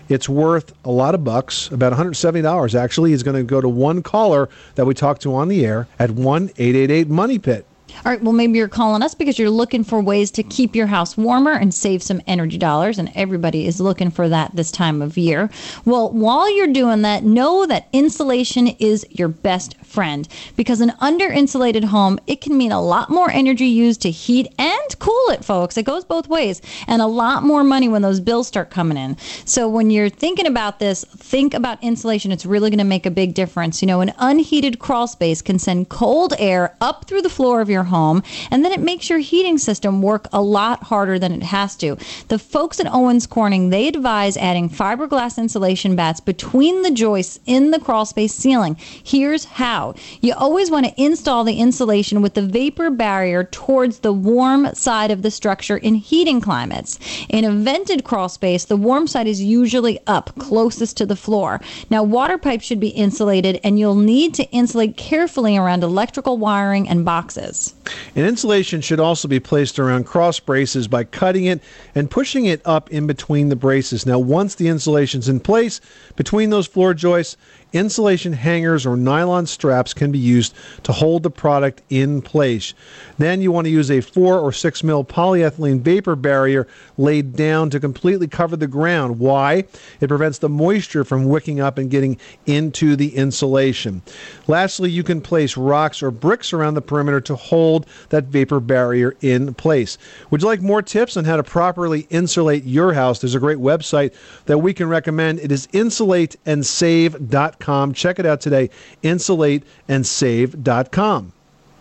It's 0.09 0.29
worth 0.29 0.75
a 0.85 0.91
lot 0.91 1.15
of 1.15 1.23
bucks, 1.23 1.71
about 1.71 1.93
$170 1.93 2.75
actually. 2.75 3.13
Is 3.13 3.23
going 3.23 3.37
to 3.37 3.45
go 3.45 3.61
to 3.61 3.69
one 3.69 4.03
caller 4.03 4.49
that 4.75 4.85
we 4.85 4.95
talked 4.95 5.23
to 5.23 5.35
on 5.37 5.47
the 5.47 5.65
air 5.65 5.87
at 6.01 6.11
1 6.11 6.51
888 6.59 7.09
Money 7.09 7.39
Pit. 7.39 7.67
All 8.05 8.13
right, 8.13 8.23
well, 8.23 8.33
maybe 8.33 8.59
you're 8.59 8.69
calling 8.69 9.03
us 9.03 9.15
because 9.15 9.39
you're 9.39 9.49
looking 9.49 9.85
for 9.85 10.01
ways 10.01 10.31
to 10.33 10.43
keep 10.43 10.75
your 10.77 10.87
house 10.87 11.17
warmer 11.17 11.53
and 11.53 11.73
save 11.73 12.03
some 12.03 12.21
energy 12.27 12.59
dollars, 12.59 12.99
and 12.99 13.11
everybody 13.15 13.67
is 13.67 13.81
looking 13.81 14.11
for 14.11 14.29
that 14.29 14.55
this 14.55 14.71
time 14.71 15.01
of 15.01 15.17
year. 15.17 15.49
Well, 15.85 16.11
while 16.11 16.55
you're 16.55 16.73
doing 16.73 17.03
that, 17.03 17.23
know 17.23 17.65
that 17.67 17.89
insulation 17.93 18.69
is 18.69 19.07
your 19.11 19.29
best 19.29 19.79
friend 19.85 20.29
because 20.57 20.81
an 20.81 20.93
under 21.01 21.27
insulated 21.31 21.85
home, 21.85 22.19
it 22.27 22.41
can 22.41 22.59
mean 22.59 22.73
a 22.73 22.83
lot 22.83 23.11
more 23.11 23.31
energy 23.31 23.67
used 23.67 24.03
to 24.03 24.11
heat 24.11 24.53
and 24.59 24.99
cool 24.99 25.31
it, 25.31 25.45
folks. 25.45 25.79
It 25.79 25.85
goes 25.85 26.05
both 26.05 26.29
ways, 26.29 26.61
and 26.87 27.01
a 27.01 27.07
lot 27.07 27.43
more 27.43 27.65
money 27.65 27.89
when 27.89 28.03
those 28.03 28.21
bills 28.21 28.49
start 28.49 28.71
coming 28.71 28.99
in. 28.99 29.17
So 29.47 29.67
when 29.67 29.91
you're 29.91 30.11
thinking 30.11 30.47
about 30.47 30.79
this, 30.79 31.05
think 31.05 31.55
about 31.55 31.83
insulation. 31.83 32.33
It's 32.33 32.45
really 32.45 32.69
going 32.69 32.79
to 32.79 32.85
make 32.85 33.07
a 33.07 33.11
big 33.11 33.35
difference. 33.35 33.81
You 33.81 33.87
know, 33.87 34.01
an 34.01 34.13
unheated 34.19 34.79
crawl 34.79 35.07
space 35.07 35.41
can 35.41 35.59
send 35.59 35.89
cold 35.89 36.35
air 36.39 36.77
up 36.81 37.07
through 37.07 37.23
the 37.23 37.31
floor 37.31 37.61
of 37.61 37.71
your 37.71 37.84
home, 37.85 38.23
and 38.51 38.65
then 38.65 38.73
it 38.73 38.81
makes 38.81 39.09
your 39.09 39.19
heating 39.19 39.59
system 39.59 40.03
work 40.03 40.27
a 40.33 40.43
lot 40.43 40.83
harder 40.85 41.19
than 41.19 41.33
it 41.33 41.43
has 41.43 41.77
to. 41.77 41.97
The 42.29 42.39
folks 42.39 42.81
at 42.81 42.93
Owens 42.93 43.27
Corning, 43.27 43.71
they 43.71 43.89
advise 43.89 44.37
adding 44.37 44.69
fiberglass 44.69 45.39
insulation 45.39 45.97
batts 45.97 46.21
between 46.21 46.83
the 46.83 46.91
joists 46.91 47.39
in 47.47 47.71
the 47.71 47.79
crawl 47.79 48.05
space 48.05 48.35
ceiling. 48.35 48.77
Here's 48.79 49.45
how. 49.45 49.95
You 50.21 50.35
always 50.35 50.71
want 50.71 50.87
to 50.87 51.03
install 51.03 51.45
the 51.45 51.59
insulation 51.59 52.23
with 52.23 52.35
the 52.35 52.43
vapor 52.43 52.91
barrier 52.91 53.45
towards 53.45 54.01
the 54.01 54.13
warm 54.13 54.75
side 54.75 55.11
of 55.11 55.23
the 55.23 55.31
structure 55.31 55.77
in 55.77 55.95
heating 55.95 56.41
climates. 56.41 56.99
In 57.29 57.45
a 57.45 57.53
vented 57.53 58.05
crawl 58.05 58.29
space, 58.29 58.65
the 58.65 58.77
warm 58.77 59.07
side 59.07 59.27
is 59.27 59.43
usually 59.43 59.99
up, 60.07 60.35
closest 60.39 60.97
to 60.97 61.07
the 61.07 61.17
floor. 61.17 61.61
Now, 61.91 62.03
water 62.03 62.39
pipes 62.39 62.65
should 62.65 62.81
be 62.81 62.89
insulated, 62.89 63.61
and 63.63 63.79
you'll 63.79 63.95
need 63.95 64.35
to 64.35 64.51
insulate 64.51 64.97
carefully 64.97 65.57
around 65.57 65.83
electrical 65.83 66.39
wiring 66.39 66.89
and 66.89 67.05
boxes. 67.05 67.74
And 68.17 68.27
insulation 68.27 68.81
should 68.81 69.01
also 69.01 69.29
be 69.29 69.41
placed 69.41 69.79
around 69.79 70.05
cross 70.05 70.41
braces 70.41 70.89
by 70.89 71.05
cutting 71.05 71.45
it 71.45 71.61
and 71.95 72.11
pushing 72.11 72.47
it 72.47 72.63
up 72.65 72.91
in 72.91 73.07
between 73.07 73.49
the 73.49 73.57
braces. 73.57 74.07
Now, 74.07 74.19
once 74.19 74.55
the 74.55 74.69
insulation's 74.69 75.29
in 75.29 75.41
place 75.41 75.81
between 76.17 76.51
those 76.51 76.67
floor 76.67 76.95
joists, 76.95 77.37
insulation 77.75 78.33
hangers 78.33 78.87
or 78.87 78.97
nylon 78.97 79.47
straps 79.47 79.93
can 79.93 80.13
be 80.13 80.19
used 80.19 80.55
to 80.85 80.93
hold 80.93 81.23
the 81.23 81.31
product 81.31 81.83
in 81.91 82.23
place. 82.23 82.73
Then 83.19 83.43
you 83.43 83.53
want 83.53 83.67
to 83.67 83.71
use 83.71 83.91
a 83.91 84.01
4 84.01 84.39
or 84.39 84.53
6 84.53 84.85
mil 84.85 85.05
polyethylene 85.05 85.81
vapor 85.81 86.17
barrier 86.17 86.67
laid 86.97 87.37
down 87.37 87.69
to 87.71 87.81
completely 87.81 88.29
cover 88.29 88.57
the 88.57 88.67
ground. 88.67 89.19
Why? 89.19 89.65
It 90.01 90.09
prevents 90.09 90.39
the 90.39 90.49
moisture 90.49 91.05
from 91.05 91.25
wicking 91.25 91.61
up 91.61 91.77
and 91.77 91.91
getting 91.91 92.17
into 92.47 92.97
the 92.97 93.15
insulation. 93.17 94.03
Lastly, 94.47 94.91
you 94.91 95.03
can 95.03 95.21
place 95.21 95.57
rocks 95.57 96.03
or 96.03 96.11
bricks 96.11 96.53
around 96.53 96.75
the 96.75 96.83
perimeter 96.83 97.21
to 97.23 97.35
hold 97.35 97.87
that 98.11 98.25
vapor 98.25 98.61
barrier 98.61 99.17
in 99.21 99.55
place. 99.55 99.99
Would 100.31 100.43
you 100.43 100.49
like 100.49 100.61
more 100.63 100.83
tips 100.83 101.17
on 101.17 101.25
how 101.25 101.37
to 101.37 101.43
properly 101.43 102.07
insulate 102.11 102.65
your 102.65 102.93
house? 102.93 103.19
There's 103.19 103.35
a 103.35 103.41
great 103.41 103.59
website 103.59 104.15
that 104.47 104.59
we 104.59 104.73
can 104.73 104.89
recommend. 104.89 105.41
It 105.41 105.51
is 105.51 105.67
insulateandsave.com. 105.69 107.64
Check 107.95 108.19
it 108.19 108.27
out 108.27 108.41
today, 108.41 108.71
insulateandsave.com. 109.03 111.33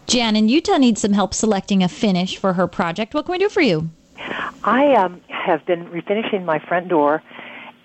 Jan 0.08 0.36
in 0.36 0.50
Utah 0.50 0.78
needs 0.78 1.02
some 1.02 1.14
help 1.14 1.34
selecting 1.34 1.82
a 1.84 1.88
finish 1.88 2.36
for 2.38 2.54
her 2.54 2.68
project. 2.68 3.14
What 3.14 3.26
can 3.26 3.32
we 3.34 3.38
do 3.38 3.50
for 3.50 3.62
you? 3.62 3.90
I 4.64 4.94
um, 4.96 5.22
have 5.28 5.66
been 5.66 5.86
refinishing 5.88 6.46
my 6.46 6.60
front 6.60 6.88
door, 6.90 7.22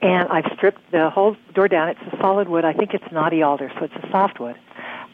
and 0.03 0.29
I've 0.29 0.51
stripped 0.57 0.91
the 0.91 1.11
whole 1.11 1.37
door 1.55 1.69
down. 1.69 1.89
It's 1.89 2.01
a 2.13 2.17
solid 2.21 2.49
wood. 2.49 2.65
I 2.65 2.73
think 2.73 2.95
it's 2.95 3.05
knotty 3.13 3.43
alder, 3.43 3.71
so 3.79 3.85
it's 3.85 3.95
a 3.95 4.09
softwood. 4.11 4.57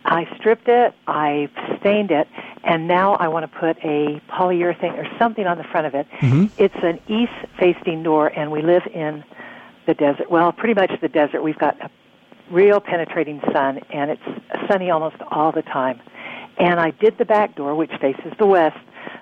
I 0.07 0.27
stripped 0.37 0.69
it, 0.69 0.95
I 1.07 1.49
stained 1.81 2.11
it, 2.11 2.29
and 2.63 2.87
now 2.87 3.15
I 3.15 3.29
want 3.29 3.51
to 3.51 3.59
put 3.59 3.79
a 3.83 4.21
polyurethane 4.31 4.99
or 4.99 5.07
something 5.19 5.47
on 5.47 5.57
the 5.57 5.65
front 5.65 5.87
of 5.87 5.95
it. 5.95 6.07
Mhm. 6.21 6.51
It's 6.59 6.75
an 6.83 7.01
east-facing 7.09 8.03
door, 8.03 8.29
and 8.29 8.51
we 8.51 8.61
live 8.61 8.87
in 8.93 9.25
the 9.87 9.95
desert. 9.95 10.31
Well, 10.31 10.53
pretty 10.53 10.75
much 10.75 10.93
the 11.01 11.09
desert. 11.09 11.43
We've 11.43 11.59
got 11.59 11.79
a 11.81 11.89
real 12.51 12.81
penetrating 12.81 13.41
sun, 13.53 13.81
and 13.91 14.11
it's 14.11 14.69
sunny 14.69 14.91
almost 14.91 15.17
all 15.31 15.53
the 15.53 15.63
time. 15.63 16.01
And 16.59 16.79
I 16.79 16.91
did 16.91 17.19
the 17.19 17.25
back 17.25 17.57
door, 17.57 17.75
which 17.75 17.91
faces 18.01 18.33
the 18.39 18.47
west, 18.47 18.77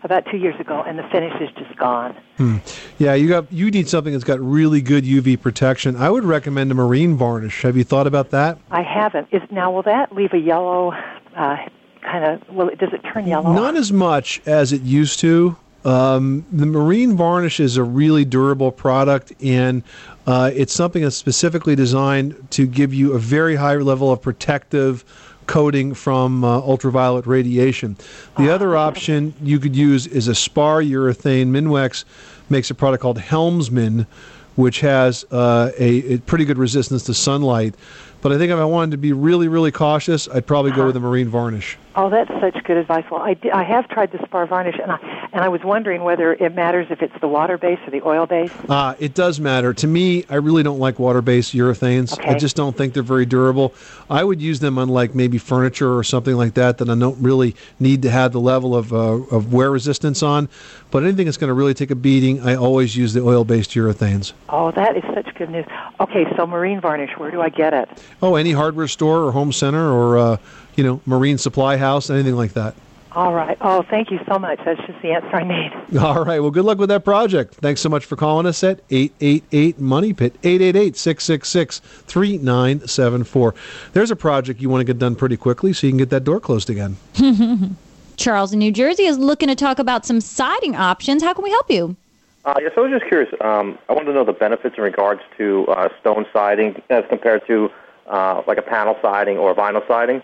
about 0.04 0.24
two 0.30 0.36
years 0.36 0.58
ago, 0.58 0.82
and 0.86 0.98
the 0.98 1.04
finish 1.04 1.32
is 1.40 1.48
just 1.56 1.76
gone. 1.76 2.16
Hmm. 2.36 2.56
Yeah, 2.98 3.14
you 3.14 3.28
got 3.28 3.52
you 3.52 3.70
need 3.70 3.88
something 3.88 4.12
that's 4.12 4.24
got 4.24 4.40
really 4.40 4.80
good 4.80 5.04
UV 5.04 5.40
protection. 5.40 5.96
I 5.96 6.10
would 6.10 6.24
recommend 6.24 6.70
a 6.70 6.74
marine 6.74 7.16
varnish. 7.16 7.62
Have 7.62 7.76
you 7.76 7.84
thought 7.84 8.06
about 8.06 8.30
that? 8.30 8.58
I 8.70 8.82
haven't. 8.82 9.28
Is 9.30 9.42
now 9.50 9.70
will 9.70 9.82
that 9.82 10.14
leave 10.14 10.32
a 10.32 10.38
yellow 10.38 10.92
uh, 11.36 11.56
kind 12.02 12.24
of? 12.24 12.42
Well, 12.50 12.70
does 12.78 12.92
it 12.92 13.00
turn 13.12 13.26
yellow? 13.26 13.52
Not 13.52 13.76
as 13.76 13.92
much 13.92 14.40
as 14.46 14.72
it 14.72 14.82
used 14.82 15.20
to. 15.20 15.56
Um, 15.84 16.46
the 16.52 16.66
marine 16.66 17.16
varnish 17.16 17.58
is 17.60 17.76
a 17.76 17.82
really 17.82 18.24
durable 18.24 18.70
product, 18.70 19.32
and 19.42 19.82
uh, 20.26 20.50
it's 20.54 20.72
something 20.72 21.02
that's 21.02 21.16
specifically 21.16 21.74
designed 21.74 22.50
to 22.50 22.66
give 22.66 22.94
you 22.94 23.14
a 23.14 23.18
very 23.18 23.56
high 23.56 23.76
level 23.76 24.12
of 24.12 24.22
protective 24.22 25.04
coating 25.46 25.92
from 25.92 26.44
uh, 26.44 26.58
ultraviolet 26.58 27.26
radiation. 27.26 27.96
The 28.38 28.48
other 28.48 28.76
option 28.76 29.34
you 29.42 29.58
could 29.58 29.74
use 29.74 30.06
is 30.06 30.28
a 30.28 30.34
spar 30.34 30.82
urethane. 30.82 31.48
Minwax 31.48 32.04
makes 32.48 32.70
a 32.70 32.74
product 32.74 33.02
called 33.02 33.18
Helmsman, 33.18 34.06
which 34.54 34.80
has 34.80 35.24
uh, 35.32 35.72
a, 35.78 36.14
a 36.14 36.18
pretty 36.18 36.44
good 36.44 36.58
resistance 36.58 37.02
to 37.04 37.14
sunlight. 37.14 37.74
But 38.20 38.30
I 38.32 38.38
think 38.38 38.52
if 38.52 38.58
I 38.58 38.64
wanted 38.64 38.92
to 38.92 38.98
be 38.98 39.12
really, 39.12 39.48
really 39.48 39.72
cautious, 39.72 40.28
I'd 40.28 40.46
probably 40.46 40.70
go 40.70 40.86
with 40.86 40.96
a 40.96 41.00
marine 41.00 41.28
varnish. 41.28 41.76
Oh, 41.94 42.08
that's 42.08 42.30
such 42.40 42.62
good 42.64 42.78
advice. 42.78 43.04
Well, 43.10 43.20
I, 43.20 43.36
I 43.52 43.64
have 43.64 43.88
tried 43.88 44.12
the 44.12 44.18
spar 44.24 44.46
varnish, 44.46 44.76
and 44.82 44.90
I 44.90 45.28
and 45.32 45.42
I 45.42 45.48
was 45.48 45.62
wondering 45.62 46.02
whether 46.02 46.32
it 46.34 46.54
matters 46.54 46.86
if 46.90 47.02
it's 47.02 47.18
the 47.20 47.28
water 47.28 47.58
base 47.58 47.78
or 47.86 47.90
the 47.90 48.02
oil 48.06 48.26
base. 48.26 48.50
Uh, 48.68 48.94
it 48.98 49.14
does 49.14 49.40
matter. 49.40 49.72
To 49.74 49.86
me, 49.86 50.24
I 50.28 50.36
really 50.36 50.62
don't 50.62 50.78
like 50.78 50.98
water 50.98 51.22
based 51.22 51.54
urethanes. 51.54 52.18
I 52.26 52.38
just 52.38 52.56
don't 52.56 52.76
think 52.76 52.94
they're 52.94 53.02
very 53.02 53.26
durable. 53.26 53.74
I 54.10 54.24
would 54.24 54.40
use 54.42 54.60
them 54.60 54.78
on 54.78 54.88
like 54.88 55.14
maybe 55.14 55.38
furniture 55.38 55.96
or 55.96 56.04
something 56.04 56.36
like 56.36 56.54
that 56.54 56.78
that 56.78 56.88
I 56.88 56.94
don't 56.94 57.20
really 57.22 57.56
need 57.80 58.02
to 58.02 58.10
have 58.10 58.32
the 58.32 58.40
level 58.40 58.76
of, 58.76 58.92
uh, 58.92 58.96
of 58.96 59.52
wear 59.52 59.70
resistance 59.70 60.22
on. 60.22 60.48
But 60.90 61.04
anything 61.04 61.24
that's 61.24 61.38
going 61.38 61.48
to 61.48 61.54
really 61.54 61.74
take 61.74 61.90
a 61.90 61.94
beating, 61.94 62.40
I 62.40 62.54
always 62.54 62.94
use 62.96 63.14
the 63.14 63.22
oil 63.22 63.44
based 63.44 63.70
urethanes. 63.70 64.32
Oh, 64.50 64.70
that 64.72 64.96
is 64.96 65.04
such 65.14 65.34
good 65.34 65.50
news. 65.50 65.64
Okay, 66.00 66.26
so 66.36 66.46
marine 66.46 66.80
varnish, 66.80 67.10
where 67.16 67.30
do 67.30 67.40
I 67.40 67.48
get 67.48 67.72
it? 67.72 67.88
Oh, 68.20 68.34
any 68.34 68.52
hardware 68.52 68.88
store 68.88 69.24
or 69.24 69.32
home 69.32 69.52
center 69.52 69.90
or, 69.90 70.18
uh, 70.18 70.36
you 70.76 70.84
know, 70.84 71.00
marine 71.06 71.38
supply 71.38 71.76
house, 71.76 72.10
anything 72.10 72.36
like 72.36 72.52
that. 72.52 72.74
All 73.14 73.34
right. 73.34 73.58
Oh, 73.60 73.82
thank 73.82 74.10
you 74.10 74.18
so 74.26 74.38
much. 74.38 74.58
That's 74.64 74.80
just 74.86 75.02
the 75.02 75.12
answer 75.12 75.36
I 75.36 75.44
need. 75.44 75.98
All 75.98 76.24
right. 76.24 76.40
Well, 76.40 76.50
good 76.50 76.64
luck 76.64 76.78
with 76.78 76.88
that 76.88 77.04
project. 77.04 77.54
Thanks 77.56 77.82
so 77.82 77.90
much 77.90 78.06
for 78.06 78.16
calling 78.16 78.46
us 78.46 78.64
at 78.64 78.80
888 78.90 79.78
Money 79.78 80.14
Pit, 80.14 80.34
888 80.42 80.96
666 80.96 81.78
3974. 81.80 83.54
There's 83.92 84.10
a 84.10 84.16
project 84.16 84.60
you 84.60 84.70
want 84.70 84.80
to 84.80 84.84
get 84.84 84.98
done 84.98 85.14
pretty 85.14 85.36
quickly 85.36 85.74
so 85.74 85.86
you 85.86 85.90
can 85.90 85.98
get 85.98 86.10
that 86.10 86.24
door 86.24 86.40
closed 86.40 86.70
again. 86.70 86.96
Charles 88.16 88.52
in 88.52 88.58
New 88.58 88.72
Jersey 88.72 89.04
is 89.04 89.18
looking 89.18 89.48
to 89.48 89.54
talk 89.54 89.78
about 89.78 90.06
some 90.06 90.20
siding 90.20 90.74
options. 90.74 91.22
How 91.22 91.34
can 91.34 91.44
we 91.44 91.50
help 91.50 91.70
you? 91.70 91.96
Uh, 92.44 92.54
yes, 92.60 92.72
I 92.76 92.80
was 92.80 92.90
just 92.90 93.06
curious. 93.06 93.32
Um, 93.40 93.78
I 93.88 93.92
wanted 93.92 94.06
to 94.06 94.14
know 94.14 94.24
the 94.24 94.32
benefits 94.32 94.76
in 94.76 94.82
regards 94.82 95.20
to 95.36 95.66
uh, 95.66 95.88
stone 96.00 96.26
siding 96.32 96.80
as 96.90 97.04
compared 97.08 97.46
to 97.46 97.70
uh, 98.06 98.42
like 98.46 98.58
a 98.58 98.62
panel 98.62 98.96
siding 99.02 99.38
or 99.38 99.54
vinyl 99.54 99.86
siding. 99.86 100.22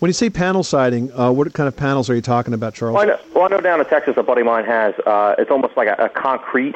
When 0.00 0.08
you 0.08 0.14
say 0.14 0.30
panel 0.30 0.64
siding, 0.64 1.12
uh, 1.12 1.30
what 1.30 1.52
kind 1.52 1.68
of 1.68 1.76
panels 1.76 2.08
are 2.08 2.14
you 2.14 2.22
talking 2.22 2.54
about, 2.54 2.72
Charles? 2.72 2.94
Well, 2.94 3.02
I 3.02 3.06
know, 3.06 3.18
well, 3.34 3.44
I 3.44 3.48
know 3.48 3.60
down 3.60 3.80
in 3.80 3.86
Texas, 3.86 4.14
a 4.16 4.22
buddy 4.22 4.40
of 4.40 4.46
mine 4.46 4.64
has. 4.64 4.94
Uh, 5.04 5.34
it's 5.36 5.50
almost 5.50 5.76
like 5.76 5.88
a, 5.88 6.04
a 6.04 6.08
concrete, 6.08 6.74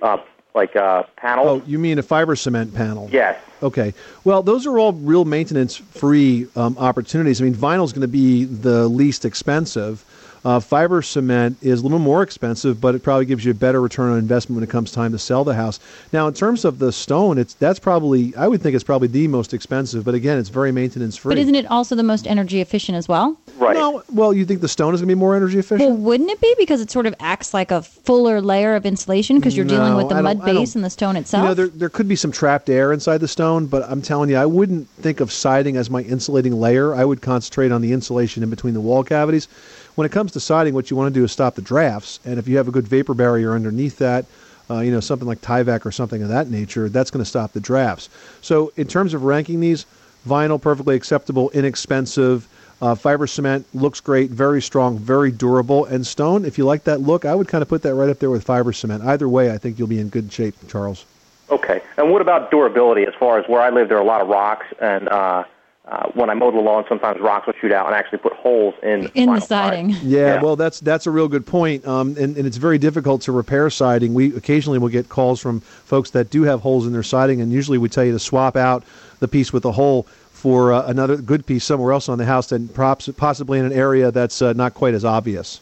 uh, 0.00 0.18
like 0.54 0.76
uh, 0.76 1.02
panel. 1.16 1.48
Oh, 1.48 1.62
you 1.66 1.80
mean 1.80 1.98
a 1.98 2.04
fiber 2.04 2.36
cement 2.36 2.72
panel? 2.72 3.08
Yes. 3.10 3.42
Okay. 3.64 3.92
Well, 4.22 4.44
those 4.44 4.64
are 4.64 4.78
all 4.78 4.92
real 4.92 5.24
maintenance 5.24 5.76
free 5.76 6.46
um, 6.54 6.78
opportunities. 6.78 7.40
I 7.40 7.44
mean, 7.44 7.54
vinyl 7.54 7.84
is 7.84 7.92
going 7.92 8.02
to 8.02 8.08
be 8.08 8.44
the 8.44 8.86
least 8.86 9.24
expensive. 9.24 10.04
Uh, 10.44 10.58
fiber 10.58 11.02
cement 11.02 11.56
is 11.62 11.80
a 11.80 11.82
little 11.84 12.00
more 12.00 12.22
expensive, 12.22 12.80
but 12.80 12.96
it 12.96 13.02
probably 13.02 13.24
gives 13.24 13.44
you 13.44 13.52
a 13.52 13.54
better 13.54 13.80
return 13.80 14.10
on 14.10 14.18
investment 14.18 14.56
when 14.56 14.64
it 14.64 14.70
comes 14.70 14.90
time 14.90 15.12
to 15.12 15.18
sell 15.18 15.44
the 15.44 15.54
house. 15.54 15.78
Now, 16.12 16.26
in 16.26 16.34
terms 16.34 16.64
of 16.64 16.80
the 16.80 16.90
stone, 16.90 17.38
it's 17.38 17.54
that's 17.54 17.78
probably 17.78 18.34
I 18.34 18.48
would 18.48 18.60
think 18.60 18.74
it's 18.74 18.82
probably 18.82 19.06
the 19.06 19.28
most 19.28 19.54
expensive, 19.54 20.04
but 20.04 20.14
again, 20.14 20.38
it's 20.38 20.48
very 20.48 20.72
maintenance 20.72 21.16
free. 21.16 21.30
But 21.30 21.38
isn't 21.38 21.54
it 21.54 21.66
also 21.70 21.94
the 21.94 22.02
most 22.02 22.26
energy 22.26 22.60
efficient 22.60 22.96
as 22.98 23.06
well? 23.06 23.38
Right. 23.56 23.76
No, 23.76 24.02
well, 24.12 24.34
you 24.34 24.44
think 24.44 24.62
the 24.62 24.68
stone 24.68 24.94
is 24.94 25.00
going 25.00 25.08
to 25.08 25.14
be 25.14 25.18
more 25.18 25.36
energy 25.36 25.60
efficient? 25.60 25.88
Well, 25.88 25.96
wouldn't 25.96 26.30
it 26.30 26.40
be 26.40 26.52
because 26.58 26.80
it 26.80 26.90
sort 26.90 27.06
of 27.06 27.14
acts 27.20 27.54
like 27.54 27.70
a 27.70 27.82
fuller 27.82 28.40
layer 28.40 28.74
of 28.74 28.84
insulation 28.84 29.36
because 29.36 29.56
you're 29.56 29.64
dealing 29.64 29.94
with 29.94 30.08
the 30.08 30.20
mud 30.20 30.38
don't- 30.38 30.48
I 30.48 30.52
don't- 30.52 30.62
base 30.62 30.74
and 30.74 30.84
the 30.84 30.90
stone 30.90 31.14
itself? 31.14 31.42
You 31.42 31.48
know, 31.50 31.54
there, 31.54 31.68
there 31.68 31.88
could 31.88 32.08
be 32.08 32.16
some 32.16 32.32
trapped 32.32 32.68
air 32.68 32.92
inside 32.92 33.18
the 33.18 33.28
stone, 33.28 33.66
but 33.66 33.84
I'm 33.88 34.02
telling 34.02 34.28
you, 34.28 34.36
I 34.36 34.46
wouldn't 34.46 34.88
think 35.00 35.20
of 35.20 35.30
siding 35.30 35.76
as 35.76 35.88
my 35.88 36.00
insulating 36.02 36.58
layer. 36.58 36.94
I 36.96 37.04
would 37.04 37.22
concentrate 37.22 37.70
on 37.70 37.80
the 37.80 37.92
insulation 37.92 38.42
in 38.42 38.50
between 38.50 38.74
the 38.74 38.80
wall 38.80 39.04
cavities. 39.04 39.46
When 39.94 40.06
it 40.06 40.12
comes 40.12 40.32
to 40.32 40.40
siding, 40.40 40.74
what 40.74 40.90
you 40.90 40.96
want 40.96 41.12
to 41.12 41.20
do 41.20 41.24
is 41.24 41.32
stop 41.32 41.54
the 41.54 41.62
drafts, 41.62 42.18
and 42.24 42.38
if 42.38 42.48
you 42.48 42.56
have 42.56 42.68
a 42.68 42.70
good 42.70 42.88
vapor 42.88 43.14
barrier 43.14 43.52
underneath 43.52 43.98
that, 43.98 44.24
uh, 44.70 44.80
you 44.80 44.90
know, 44.90 45.00
something 45.00 45.28
like 45.28 45.42
Tyvek 45.42 45.84
or 45.84 45.92
something 45.92 46.22
of 46.22 46.28
that 46.30 46.48
nature, 46.48 46.88
that's 46.88 47.10
going 47.10 47.22
to 47.22 47.28
stop 47.28 47.52
the 47.52 47.60
drafts. 47.60 48.08
So, 48.40 48.72
in 48.76 48.86
terms 48.86 49.12
of 49.12 49.24
ranking 49.24 49.60
these, 49.60 49.84
vinyl 50.26 50.60
perfectly 50.60 50.96
acceptable, 50.96 51.50
inexpensive. 51.50 52.48
Uh, 52.80 52.96
fiber 52.96 53.28
cement 53.28 53.64
looks 53.74 54.00
great, 54.00 54.30
very 54.30 54.60
strong, 54.60 54.98
very 54.98 55.30
durable. 55.30 55.84
And 55.84 56.04
stone, 56.04 56.44
if 56.44 56.58
you 56.58 56.64
like 56.64 56.84
that 56.84 57.00
look, 57.00 57.24
I 57.24 57.34
would 57.34 57.46
kind 57.46 57.62
of 57.62 57.68
put 57.68 57.82
that 57.82 57.94
right 57.94 58.08
up 58.08 58.18
there 58.18 58.30
with 58.30 58.42
fiber 58.42 58.72
cement. 58.72 59.04
Either 59.04 59.28
way, 59.28 59.52
I 59.52 59.58
think 59.58 59.78
you'll 59.78 59.88
be 59.88 60.00
in 60.00 60.08
good 60.08 60.32
shape, 60.32 60.54
Charles. 60.68 61.04
Okay. 61.50 61.80
And 61.96 62.10
what 62.10 62.22
about 62.22 62.50
durability? 62.50 63.04
As 63.04 63.14
far 63.14 63.38
as 63.38 63.48
where 63.48 63.60
I 63.60 63.70
live, 63.70 63.88
there 63.88 63.98
are 63.98 64.02
a 64.02 64.04
lot 64.04 64.20
of 64.20 64.28
rocks, 64.28 64.66
and 64.80 65.08
uh, 65.08 65.44
uh, 65.84 66.08
when 66.14 66.30
I 66.30 66.34
mow 66.34 66.52
the 66.52 66.60
lawn, 66.60 66.84
sometimes 66.88 67.20
rocks 67.20 67.46
will 67.46 67.54
shoot 67.60 67.72
out 67.72 67.86
and 67.86 67.94
actually 67.94 68.18
put 68.18 68.32
holes 68.34 68.74
in 68.84 69.10
in 69.14 69.34
the 69.34 69.40
siding. 69.40 69.90
Yeah, 70.02 70.40
well, 70.40 70.54
that's 70.54 70.78
that's 70.78 71.06
a 71.08 71.10
real 71.10 71.26
good 71.26 71.44
point, 71.44 71.84
um, 71.86 72.16
and, 72.16 72.36
and 72.36 72.46
it's 72.46 72.56
very 72.56 72.78
difficult 72.78 73.22
to 73.22 73.32
repair 73.32 73.68
siding. 73.68 74.14
We 74.14 74.34
occasionally 74.36 74.78
will 74.78 74.90
get 74.90 75.08
calls 75.08 75.40
from 75.40 75.60
folks 75.60 76.10
that 76.10 76.30
do 76.30 76.42
have 76.42 76.60
holes 76.60 76.86
in 76.86 76.92
their 76.92 77.02
siding, 77.02 77.40
and 77.40 77.50
usually 77.50 77.78
we 77.78 77.88
tell 77.88 78.04
you 78.04 78.12
to 78.12 78.20
swap 78.20 78.56
out 78.56 78.84
the 79.18 79.26
piece 79.26 79.52
with 79.52 79.64
a 79.64 79.72
hole 79.72 80.04
for 80.30 80.72
uh, 80.72 80.86
another 80.86 81.16
good 81.16 81.46
piece 81.46 81.64
somewhere 81.64 81.92
else 81.92 82.08
on 82.08 82.18
the 82.18 82.26
house, 82.26 82.52
and 82.52 82.72
props, 82.72 83.08
possibly 83.16 83.58
in 83.58 83.64
an 83.64 83.72
area 83.72 84.12
that's 84.12 84.40
uh, 84.40 84.52
not 84.52 84.74
quite 84.74 84.94
as 84.94 85.04
obvious. 85.04 85.60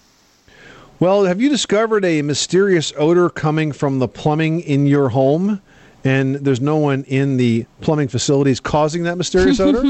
Well, 0.99 1.25
have 1.25 1.41
you 1.41 1.49
discovered 1.49 2.05
a 2.05 2.21
mysterious 2.21 2.93
odor 2.99 3.31
coming 3.31 3.73
from 3.73 4.01
the 4.01 4.09
plumbing 4.09 4.61
in 4.61 4.87
your 4.87 5.09
home? 5.09 5.63
And 6.05 6.37
there's 6.37 6.61
no 6.61 6.77
one 6.79 7.05
in 7.05 7.37
the 7.37 7.67
plumbing 7.83 8.09
facilities 8.09 8.59
causing 8.61 9.03
that 9.03 9.19
mysterious 9.19 9.61
odor? 9.61 9.83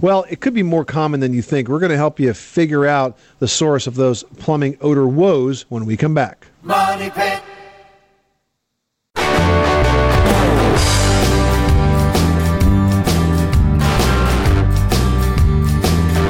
well, 0.00 0.24
it 0.30 0.40
could 0.40 0.54
be 0.54 0.62
more 0.62 0.84
common 0.84 1.20
than 1.20 1.34
you 1.34 1.42
think. 1.42 1.68
We're 1.68 1.80
going 1.80 1.90
to 1.90 1.96
help 1.96 2.18
you 2.18 2.32
figure 2.32 2.86
out 2.86 3.18
the 3.40 3.48
source 3.48 3.86
of 3.86 3.94
those 3.94 4.22
plumbing 4.38 4.78
odor 4.80 5.06
woes 5.06 5.66
when 5.68 5.84
we 5.84 5.96
come 5.96 6.14
back. 6.14 6.46
Money 6.62 7.10
Pit. 7.10 7.42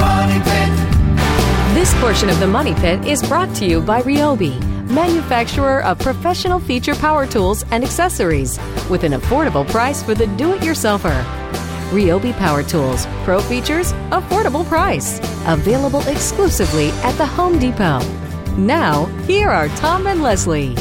Money 0.00 0.40
Pit. 0.44 1.74
This 1.74 1.92
portion 2.00 2.28
of 2.28 2.38
the 2.40 2.46
Money 2.46 2.74
Pit 2.74 3.04
is 3.06 3.22
brought 3.22 3.54
to 3.56 3.66
you 3.66 3.80
by 3.80 4.02
Ryobi, 4.02 4.54
manufacturer 4.94 5.82
of 5.82 5.98
professional 5.98 6.60
feature 6.60 6.94
power 6.94 7.26
tools 7.26 7.64
and 7.70 7.82
accessories, 7.82 8.58
with 8.88 9.04
an 9.04 9.12
affordable 9.12 9.68
price 9.68 10.02
for 10.02 10.14
the 10.14 10.26
do-it-yourselfer. 10.38 11.24
Ryobi 11.90 12.32
Power 12.38 12.62
Tools, 12.62 13.06
pro 13.24 13.40
features, 13.40 13.92
affordable 14.10 14.64
price. 14.66 15.18
Available 15.46 16.00
exclusively 16.08 16.88
at 17.02 17.16
the 17.18 17.26
Home 17.26 17.58
Depot. 17.58 18.00
Now, 18.56 19.06
here 19.26 19.50
are 19.50 19.68
Tom 19.68 20.06
and 20.06 20.22
Leslie. 20.22 20.74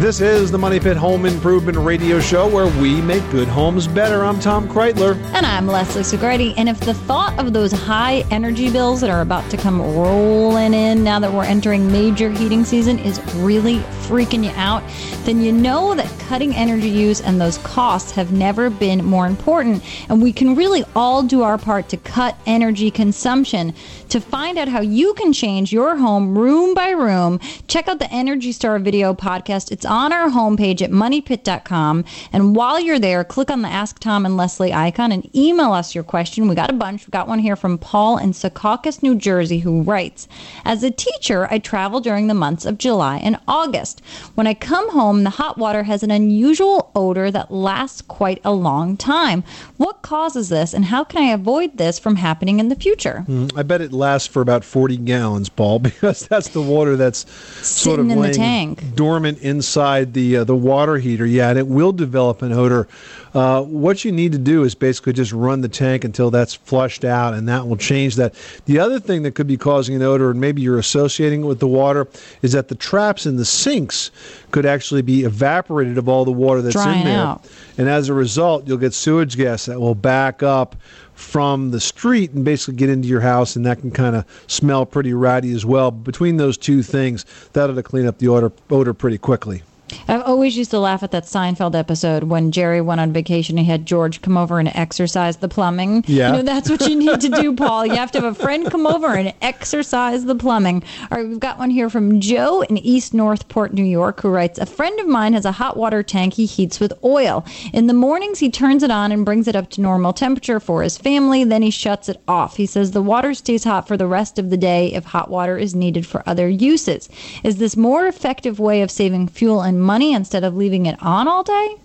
This 0.00 0.22
is 0.22 0.50
the 0.50 0.56
Money 0.56 0.80
Pit 0.80 0.96
Home 0.96 1.26
Improvement 1.26 1.76
Radio 1.76 2.20
Show 2.20 2.48
where 2.48 2.68
we 2.80 3.02
make 3.02 3.22
good 3.30 3.46
homes 3.46 3.86
better. 3.86 4.24
I'm 4.24 4.40
Tom 4.40 4.66
Kraeutler. 4.66 5.14
And 5.34 5.44
I'm 5.44 5.66
Leslie 5.66 6.00
Segrete. 6.00 6.54
And 6.56 6.70
if 6.70 6.80
the 6.80 6.94
thought 6.94 7.38
of 7.38 7.52
those 7.52 7.70
high 7.70 8.24
energy 8.30 8.70
bills 8.70 9.02
that 9.02 9.10
are 9.10 9.20
about 9.20 9.50
to 9.50 9.58
come 9.58 9.78
rolling 9.78 10.72
in 10.72 11.04
now 11.04 11.18
that 11.18 11.30
we're 11.30 11.44
entering 11.44 11.92
major 11.92 12.30
heating 12.30 12.64
season 12.64 12.98
is 12.98 13.20
really 13.34 13.80
freaking 14.08 14.42
you 14.42 14.52
out, 14.56 14.82
then 15.26 15.42
you 15.42 15.52
know 15.52 15.94
that 15.94 16.08
cutting 16.20 16.54
energy 16.54 16.88
use 16.88 17.20
and 17.20 17.38
those 17.38 17.58
costs 17.58 18.10
have 18.12 18.32
never 18.32 18.70
been 18.70 19.04
more 19.04 19.26
important. 19.26 19.84
And 20.08 20.22
we 20.22 20.32
can 20.32 20.54
really 20.54 20.82
all 20.96 21.22
do 21.22 21.42
our 21.42 21.58
part 21.58 21.90
to 21.90 21.98
cut 21.98 22.38
energy 22.46 22.90
consumption. 22.90 23.74
To 24.08 24.20
find 24.20 24.58
out 24.58 24.66
how 24.66 24.80
you 24.80 25.14
can 25.14 25.32
change 25.32 25.72
your 25.72 25.94
home 25.96 26.36
room 26.36 26.74
by 26.74 26.88
room, 26.90 27.38
check 27.68 27.86
out 27.86 27.98
the 28.00 28.10
Energy 28.10 28.50
Star 28.50 28.78
video 28.78 29.14
podcast. 29.14 29.70
It's 29.70 29.86
on 29.90 30.12
our 30.12 30.30
homepage 30.30 30.80
at 30.80 30.90
moneypit.com. 30.90 32.04
And 32.32 32.54
while 32.54 32.80
you're 32.80 32.98
there, 32.98 33.24
click 33.24 33.50
on 33.50 33.62
the 33.62 33.68
Ask 33.68 33.98
Tom 33.98 34.24
and 34.24 34.36
Leslie 34.36 34.72
icon 34.72 35.12
and 35.12 35.28
email 35.36 35.72
us 35.72 35.94
your 35.94 36.04
question. 36.04 36.48
We 36.48 36.54
got 36.54 36.70
a 36.70 36.74
bunch. 36.74 37.06
We 37.06 37.10
got 37.10 37.28
one 37.28 37.40
here 37.40 37.56
from 37.56 37.76
Paul 37.76 38.16
in 38.18 38.32
Secaucus, 38.32 39.02
New 39.02 39.16
Jersey, 39.16 39.58
who 39.58 39.82
writes 39.82 40.28
As 40.64 40.82
a 40.82 40.90
teacher, 40.90 41.48
I 41.50 41.58
travel 41.58 42.00
during 42.00 42.28
the 42.28 42.34
months 42.34 42.64
of 42.64 42.78
July 42.78 43.18
and 43.18 43.38
August. 43.48 44.00
When 44.36 44.46
I 44.46 44.54
come 44.54 44.90
home, 44.90 45.24
the 45.24 45.30
hot 45.30 45.58
water 45.58 45.82
has 45.82 46.02
an 46.02 46.10
unusual 46.12 46.92
odor 46.94 47.30
that 47.32 47.50
lasts 47.50 48.00
quite 48.00 48.40
a 48.44 48.52
long 48.52 48.96
time. 48.96 49.42
What 49.76 50.02
causes 50.02 50.48
this, 50.50 50.72
and 50.72 50.84
how 50.84 51.02
can 51.02 51.22
I 51.22 51.32
avoid 51.32 51.76
this 51.78 51.98
from 51.98 52.16
happening 52.16 52.60
in 52.60 52.68
the 52.68 52.76
future? 52.76 53.24
Mm, 53.28 53.56
I 53.56 53.64
bet 53.64 53.80
it 53.80 53.92
lasts 53.92 54.28
for 54.28 54.40
about 54.40 54.64
40 54.64 54.98
gallons, 54.98 55.48
Paul, 55.48 55.78
because 55.90 56.26
that's 56.28 56.48
the 56.48 56.62
water 56.62 56.96
that's 56.96 57.28
sort 57.66 57.98
of 57.98 58.06
Sitting 58.06 58.10
in 58.10 58.16
the 58.16 58.22
laying 58.22 58.34
tank. 58.76 58.94
dormant 58.94 59.38
inside 59.40 59.79
the 59.80 60.38
uh, 60.38 60.44
the 60.44 60.56
water 60.56 60.98
heater. 60.98 61.26
Yeah, 61.26 61.50
and 61.50 61.58
it 61.58 61.66
will 61.66 61.92
develop 61.92 62.42
an 62.42 62.52
odor. 62.52 62.88
Uh, 63.32 63.62
what 63.62 64.04
you 64.04 64.10
need 64.10 64.32
to 64.32 64.38
do 64.38 64.64
is 64.64 64.74
basically 64.74 65.12
just 65.12 65.32
run 65.32 65.60
the 65.60 65.68
tank 65.68 66.04
until 66.04 66.30
that's 66.30 66.54
flushed 66.54 67.04
out, 67.04 67.32
and 67.34 67.48
that 67.48 67.66
will 67.66 67.76
change 67.76 68.16
that. 68.16 68.34
The 68.66 68.78
other 68.78 68.98
thing 68.98 69.22
that 69.22 69.34
could 69.34 69.46
be 69.46 69.56
causing 69.56 69.94
an 69.94 70.02
odor, 70.02 70.30
and 70.30 70.40
maybe 70.40 70.62
you're 70.62 70.78
associating 70.78 71.42
it 71.42 71.46
with 71.46 71.60
the 71.60 71.68
water, 71.68 72.08
is 72.42 72.52
that 72.52 72.68
the 72.68 72.74
traps 72.74 73.26
in 73.26 73.36
the 73.36 73.44
sinks 73.44 74.10
could 74.50 74.66
actually 74.66 75.02
be 75.02 75.22
evaporated 75.24 75.96
of 75.96 76.08
all 76.08 76.24
the 76.24 76.32
water 76.32 76.60
that's 76.60 76.74
Drying 76.74 77.00
in 77.00 77.04
there. 77.06 77.18
out. 77.18 77.48
And 77.78 77.88
as 77.88 78.08
a 78.08 78.14
result, 78.14 78.66
you'll 78.66 78.78
get 78.78 78.94
sewage 78.94 79.36
gas 79.36 79.66
that 79.66 79.80
will 79.80 79.94
back 79.94 80.42
up 80.42 80.74
from 81.14 81.70
the 81.70 81.80
street 81.80 82.32
and 82.32 82.44
basically 82.44 82.74
get 82.74 82.88
into 82.88 83.06
your 83.06 83.20
house, 83.20 83.54
and 83.54 83.64
that 83.66 83.78
can 83.78 83.90
kind 83.90 84.16
of 84.16 84.24
smell 84.48 84.84
pretty 84.86 85.12
ratty 85.12 85.52
as 85.52 85.64
well. 85.64 85.90
Between 85.90 86.36
those 86.38 86.56
two 86.56 86.82
things, 86.82 87.24
that'll 87.52 87.80
clean 87.82 88.06
up 88.06 88.18
the 88.18 88.28
odor, 88.28 88.50
odor 88.70 88.94
pretty 88.94 89.18
quickly. 89.18 89.62
I've 90.08 90.22
always 90.22 90.56
used 90.56 90.70
to 90.72 90.78
laugh 90.78 91.02
at 91.02 91.10
that 91.12 91.24
Seinfeld 91.24 91.74
episode 91.74 92.24
when 92.24 92.52
Jerry 92.52 92.80
went 92.80 93.00
on 93.00 93.12
vacation. 93.12 93.56
He 93.56 93.64
had 93.64 93.86
George 93.86 94.22
come 94.22 94.36
over 94.36 94.58
and 94.58 94.68
exercise 94.74 95.36
the 95.36 95.48
plumbing. 95.48 96.04
Yeah. 96.06 96.30
You 96.30 96.36
know, 96.38 96.42
that's 96.42 96.70
what 96.70 96.88
you 96.88 96.96
need 96.96 97.20
to 97.20 97.28
do, 97.28 97.54
Paul. 97.56 97.86
You 97.86 97.96
have 97.96 98.10
to 98.12 98.20
have 98.20 98.32
a 98.32 98.42
friend 98.42 98.70
come 98.70 98.86
over 98.86 99.14
and 99.14 99.32
exercise 99.42 100.24
the 100.24 100.34
plumbing. 100.34 100.82
All 101.10 101.18
right, 101.18 101.28
we've 101.28 101.40
got 101.40 101.58
one 101.58 101.70
here 101.70 101.90
from 101.90 102.20
Joe 102.20 102.62
in 102.62 102.78
East 102.78 103.14
Northport, 103.14 103.72
New 103.72 103.84
York, 103.84 104.20
who 104.20 104.28
writes 104.28 104.58
A 104.58 104.66
friend 104.66 104.98
of 105.00 105.06
mine 105.06 105.32
has 105.32 105.44
a 105.44 105.52
hot 105.52 105.76
water 105.76 106.02
tank 106.02 106.34
he 106.34 106.46
heats 106.46 106.80
with 106.80 106.92
oil. 107.04 107.44
In 107.72 107.86
the 107.86 107.94
mornings, 107.94 108.38
he 108.38 108.50
turns 108.50 108.82
it 108.82 108.90
on 108.90 109.12
and 109.12 109.24
brings 109.24 109.48
it 109.48 109.56
up 109.56 109.70
to 109.70 109.80
normal 109.80 110.12
temperature 110.12 110.60
for 110.60 110.82
his 110.82 110.98
family. 110.98 111.44
Then 111.44 111.62
he 111.62 111.70
shuts 111.70 112.08
it 112.08 112.20
off. 112.28 112.56
He 112.56 112.66
says 112.66 112.90
the 112.90 113.02
water 113.02 113.34
stays 113.34 113.64
hot 113.64 113.88
for 113.88 113.96
the 113.96 114.06
rest 114.06 114.38
of 114.38 114.50
the 114.50 114.56
day 114.56 114.92
if 114.92 115.04
hot 115.04 115.30
water 115.30 115.56
is 115.58 115.74
needed 115.74 116.06
for 116.06 116.22
other 116.26 116.48
uses. 116.48 117.08
Is 117.42 117.56
this 117.56 117.76
more 117.76 118.06
effective 118.06 118.58
way 118.58 118.82
of 118.82 118.90
saving 118.90 119.28
fuel 119.28 119.60
and 119.62 119.79
money 119.80 120.12
instead 120.12 120.44
of 120.44 120.56
leaving 120.56 120.86
it 120.86 120.96
on 121.02 121.26
all 121.26 121.42
day? 121.42 121.76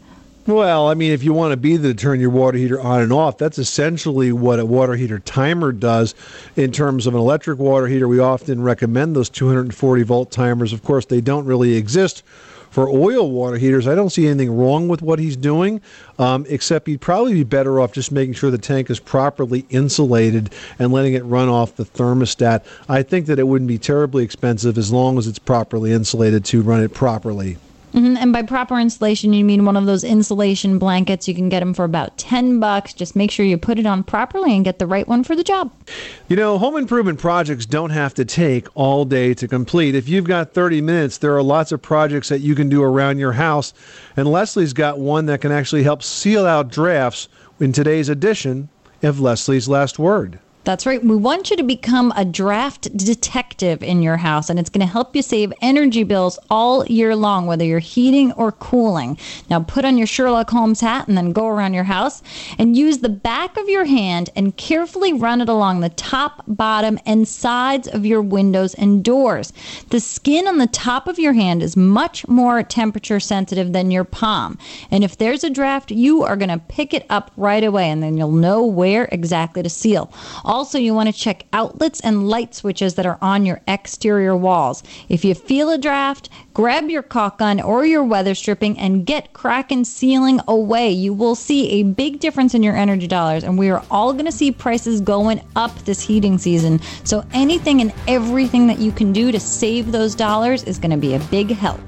Well, 0.47 0.87
I 0.87 0.93
mean, 0.93 1.11
if 1.11 1.23
you 1.23 1.33
want 1.33 1.53
to 1.53 1.57
be 1.57 1.75
the 1.75 1.95
turn 1.95 2.19
your 2.19 2.29
water 2.29 2.59
heater 2.59 2.79
on 2.79 3.01
and 3.01 3.11
off, 3.11 3.39
that's 3.39 3.57
essentially 3.57 4.31
what 4.31 4.59
a 4.59 4.65
water 4.65 4.93
heater 4.95 5.17
timer 5.17 5.71
does. 5.71 6.13
In 6.55 6.71
terms 6.71 7.07
of 7.07 7.15
an 7.15 7.19
electric 7.19 7.57
water 7.57 7.87
heater, 7.87 8.07
we 8.07 8.19
often 8.19 8.61
recommend 8.61 9.15
those 9.15 9.27
240 9.31 10.03
volt 10.03 10.29
timers. 10.29 10.71
Of 10.71 10.83
course, 10.83 11.07
they 11.07 11.19
don't 11.19 11.45
really 11.45 11.73
exist 11.73 12.21
for 12.69 12.89
oil 12.89 13.31
water 13.31 13.57
heaters. 13.57 13.87
I 13.87 13.95
don't 13.95 14.11
see 14.11 14.27
anything 14.27 14.55
wrong 14.55 14.87
with 14.87 15.01
what 15.01 15.17
he's 15.17 15.37
doing, 15.37 15.81
um, 16.19 16.45
except 16.47 16.87
he'd 16.87 17.01
probably 17.01 17.33
be 17.33 17.43
better 17.43 17.79
off 17.79 17.93
just 17.93 18.11
making 18.11 18.33
sure 18.33 18.51
the 18.51 18.57
tank 18.57 18.89
is 18.89 18.99
properly 18.99 19.65
insulated 19.69 20.53
and 20.77 20.91
letting 20.91 21.13
it 21.13 21.23
run 21.23 21.49
off 21.49 21.75
the 21.75 21.85
thermostat. 21.85 22.65
I 22.89 23.01
think 23.01 23.25
that 23.27 23.39
it 23.39 23.47
wouldn't 23.47 23.69
be 23.69 23.77
terribly 23.77 24.23
expensive 24.23 24.77
as 24.77 24.91
long 24.91 25.17
as 25.17 25.25
it's 25.25 25.39
properly 25.39 25.91
insulated 25.91 26.45
to 26.45 26.61
run 26.61 26.83
it 26.83 26.93
properly. 26.93 27.57
Hmm 27.95 28.17
And 28.17 28.33
by 28.33 28.41
proper 28.41 28.77
insulation, 28.77 29.31
you 29.31 29.45
mean 29.45 29.63
one 29.63 29.77
of 29.77 29.85
those 29.85 30.03
insulation 30.03 30.77
blankets. 30.77 31.29
You 31.29 31.33
can 31.33 31.47
get 31.47 31.61
them 31.61 31.73
for 31.73 31.85
about 31.85 32.17
10 32.17 32.59
bucks. 32.59 32.93
Just 32.93 33.15
make 33.15 33.31
sure 33.31 33.45
you 33.45 33.57
put 33.57 33.79
it 33.79 33.85
on 33.85 34.03
properly 34.03 34.53
and 34.53 34.65
get 34.65 34.79
the 34.79 34.85
right 34.85 35.07
one 35.07 35.23
for 35.23 35.33
the 35.33 35.45
job. 35.45 35.71
You 36.27 36.35
know, 36.35 36.57
home 36.57 36.75
improvement 36.75 37.19
projects 37.19 37.65
don't 37.65 37.91
have 37.91 38.13
to 38.15 38.25
take 38.25 38.67
all 38.75 39.05
day 39.05 39.33
to 39.35 39.47
complete. 39.47 39.95
If 39.95 40.09
you've 40.09 40.25
got 40.25 40.53
30 40.53 40.81
minutes, 40.81 41.19
there 41.19 41.33
are 41.37 41.41
lots 41.41 41.71
of 41.71 41.81
projects 41.81 42.27
that 42.27 42.39
you 42.39 42.53
can 42.53 42.67
do 42.67 42.83
around 42.83 43.17
your 43.17 43.31
house. 43.31 43.73
And 44.17 44.29
Leslie's 44.29 44.73
got 44.73 44.99
one 44.99 45.27
that 45.27 45.39
can 45.39 45.53
actually 45.53 45.83
help 45.83 46.03
seal 46.03 46.45
out 46.45 46.69
drafts 46.69 47.29
in 47.61 47.71
today's 47.71 48.09
edition 48.09 48.67
of 49.03 49.21
Leslie's 49.21 49.69
Last 49.69 49.97
Word. 49.97 50.39
That's 50.65 50.87
right. 50.87 51.03
We 51.03 51.15
want 51.15 51.51
you 51.51 51.57
to 51.57 51.63
become 51.63 52.11
a 52.15 52.25
draft 52.25 52.97
detective 52.97 53.83
in 53.83 54.01
your 54.01 54.17
house, 54.17 54.49
and 54.49 54.57
it's 54.57 54.71
going 54.71 54.85
to 54.85 54.91
help 54.91 55.15
you 55.15 55.21
save 55.21 55.53
energy 55.61 56.03
bills 56.03 56.39
all 56.49 56.83
year 56.87 57.15
long, 57.15 57.45
whether 57.45 57.63
you're 57.63 57.77
heating 57.77 58.31
or 58.31 58.51
cooling. 58.51 59.19
Now, 59.47 59.61
put 59.61 59.85
on 59.85 59.95
your 59.95 60.07
Sherlock 60.07 60.49
Holmes 60.49 60.81
hat 60.81 61.07
and 61.07 61.15
then 61.15 61.33
go 61.33 61.45
around 61.45 61.75
your 61.75 61.83
house 61.83 62.23
and 62.57 62.75
use 62.75 62.97
the 62.97 63.09
back 63.09 63.57
of 63.57 63.69
your 63.69 63.85
hand 63.85 64.31
and 64.35 64.57
carefully 64.57 65.13
run 65.13 65.39
it 65.39 65.49
along 65.49 65.81
the 65.81 65.89
top, 65.89 66.43
bottom, 66.47 66.97
and 67.05 67.27
sides 67.27 67.87
of 67.87 68.03
your 68.03 68.23
windows 68.23 68.73
and 68.73 69.03
doors. 69.03 69.53
The 69.91 69.99
skin 69.99 70.47
on 70.47 70.57
the 70.57 70.65
top 70.65 71.07
of 71.07 71.19
your 71.19 71.33
hand 71.33 71.61
is 71.61 71.77
much 71.77 72.27
more 72.27 72.63
temperature 72.63 73.19
sensitive 73.19 73.71
than 73.71 73.91
your 73.91 74.03
palm. 74.03 74.57
And 74.89 75.03
if 75.03 75.15
there's 75.15 75.43
a 75.43 75.49
draft, 75.51 75.91
you 75.91 76.23
are 76.23 76.35
going 76.35 76.49
to 76.49 76.57
pick 76.57 76.91
it 76.91 77.05
up 77.11 77.29
right 77.37 77.63
away, 77.63 77.91
and 77.91 78.01
then 78.01 78.17
you'll 78.17 78.31
know 78.31 78.65
where 78.65 79.07
exactly 79.11 79.61
to 79.61 79.69
seal. 79.69 80.11
Also, 80.55 80.77
you 80.77 80.93
want 80.93 81.13
to 81.13 81.13
check 81.13 81.45
outlets 81.51 81.99
and 81.99 82.29
light 82.29 82.55
switches 82.55 82.95
that 82.95 83.05
are 83.05 83.17
on 83.21 83.45
your 83.45 83.59
exterior 83.67 84.37
walls. 84.37 84.83
If 85.09 85.25
you 85.25 85.35
feel 85.35 85.69
a 85.69 85.77
draft, 85.77 86.29
grab 86.53 86.89
your 86.89 87.03
caulk 87.03 87.39
gun 87.39 87.59
or 87.59 87.85
your 87.85 88.05
weather 88.05 88.33
stripping 88.33 88.79
and 88.79 89.05
get 89.05 89.33
Kraken 89.33 89.83
sealing 89.83 90.39
away. 90.47 90.91
You 90.91 91.13
will 91.13 91.35
see 91.35 91.71
a 91.71 91.83
big 91.83 92.21
difference 92.21 92.53
in 92.53 92.63
your 92.63 92.73
energy 92.73 93.05
dollars, 93.05 93.43
and 93.43 93.57
we 93.57 93.69
are 93.69 93.83
all 93.91 94.13
going 94.13 94.23
to 94.27 94.31
see 94.31 94.49
prices 94.49 95.01
going 95.01 95.41
up 95.57 95.77
this 95.79 95.99
heating 95.99 96.37
season. 96.37 96.79
So, 97.03 97.25
anything 97.33 97.81
and 97.81 97.93
everything 98.07 98.65
that 98.67 98.79
you 98.79 98.93
can 98.93 99.11
do 99.11 99.33
to 99.33 99.39
save 99.41 99.91
those 99.91 100.15
dollars 100.15 100.63
is 100.63 100.79
going 100.79 100.91
to 100.91 100.95
be 100.95 101.15
a 101.15 101.19
big 101.19 101.49
help. 101.51 101.81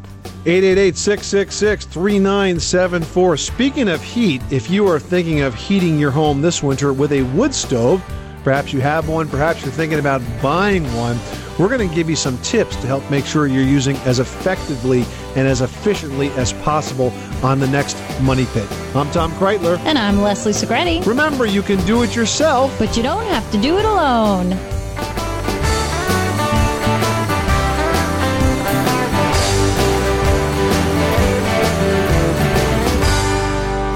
888 0.46 0.98
666 0.98 1.86
3974. 1.86 3.38
Speaking 3.38 3.88
of 3.88 4.04
heat, 4.04 4.42
if 4.52 4.70
you 4.70 4.86
are 4.90 5.00
thinking 5.00 5.40
of 5.40 5.56
heating 5.56 5.98
your 5.98 6.12
home 6.12 6.42
this 6.42 6.62
winter 6.62 6.92
with 6.92 7.14
a 7.14 7.22
wood 7.24 7.56
stove, 7.56 8.04
perhaps 8.48 8.72
you 8.72 8.80
have 8.80 9.10
one, 9.10 9.28
perhaps 9.28 9.62
you're 9.62 9.74
thinking 9.74 10.00
about 10.00 10.22
buying 10.42 10.86
one, 10.96 11.20
we're 11.60 11.68
going 11.68 11.86
to 11.86 11.94
give 11.94 12.10
you 12.10 12.16
some 12.16 12.38
tips 12.38 12.78
to 12.78 12.88
help 12.88 13.04
make 13.12 13.26
sure 13.26 13.46
you're 13.46 13.62
using 13.62 13.98
as 14.06 14.20
effectively 14.20 15.04
and 15.36 15.46
as 15.46 15.60
efficiently 15.60 16.30
as 16.38 16.54
possible 16.64 17.12
on 17.44 17.60
the 17.60 17.68
next 17.68 18.02
Money 18.22 18.46
Pit. 18.54 18.66
I'm 18.96 19.12
Tom 19.12 19.34
Kraeutler. 19.34 19.78
And 19.80 19.98
I'm 19.98 20.22
Leslie 20.22 20.54
Segrete. 20.54 21.06
Remember, 21.06 21.46
you 21.46 21.62
can 21.62 21.86
do 21.86 22.04
it 22.04 22.16
yourself, 22.16 22.74
but 22.80 22.96
you 22.96 23.04
don't 23.04 23.26
have 23.26 23.52
to 23.52 23.58
do 23.58 23.78
it 23.80 23.84
alone. 23.84 24.52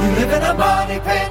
You 0.02 0.12
live 0.20 0.34
in 0.34 0.44
a 0.44 0.54
money 0.56 1.00
pit. 1.00 1.31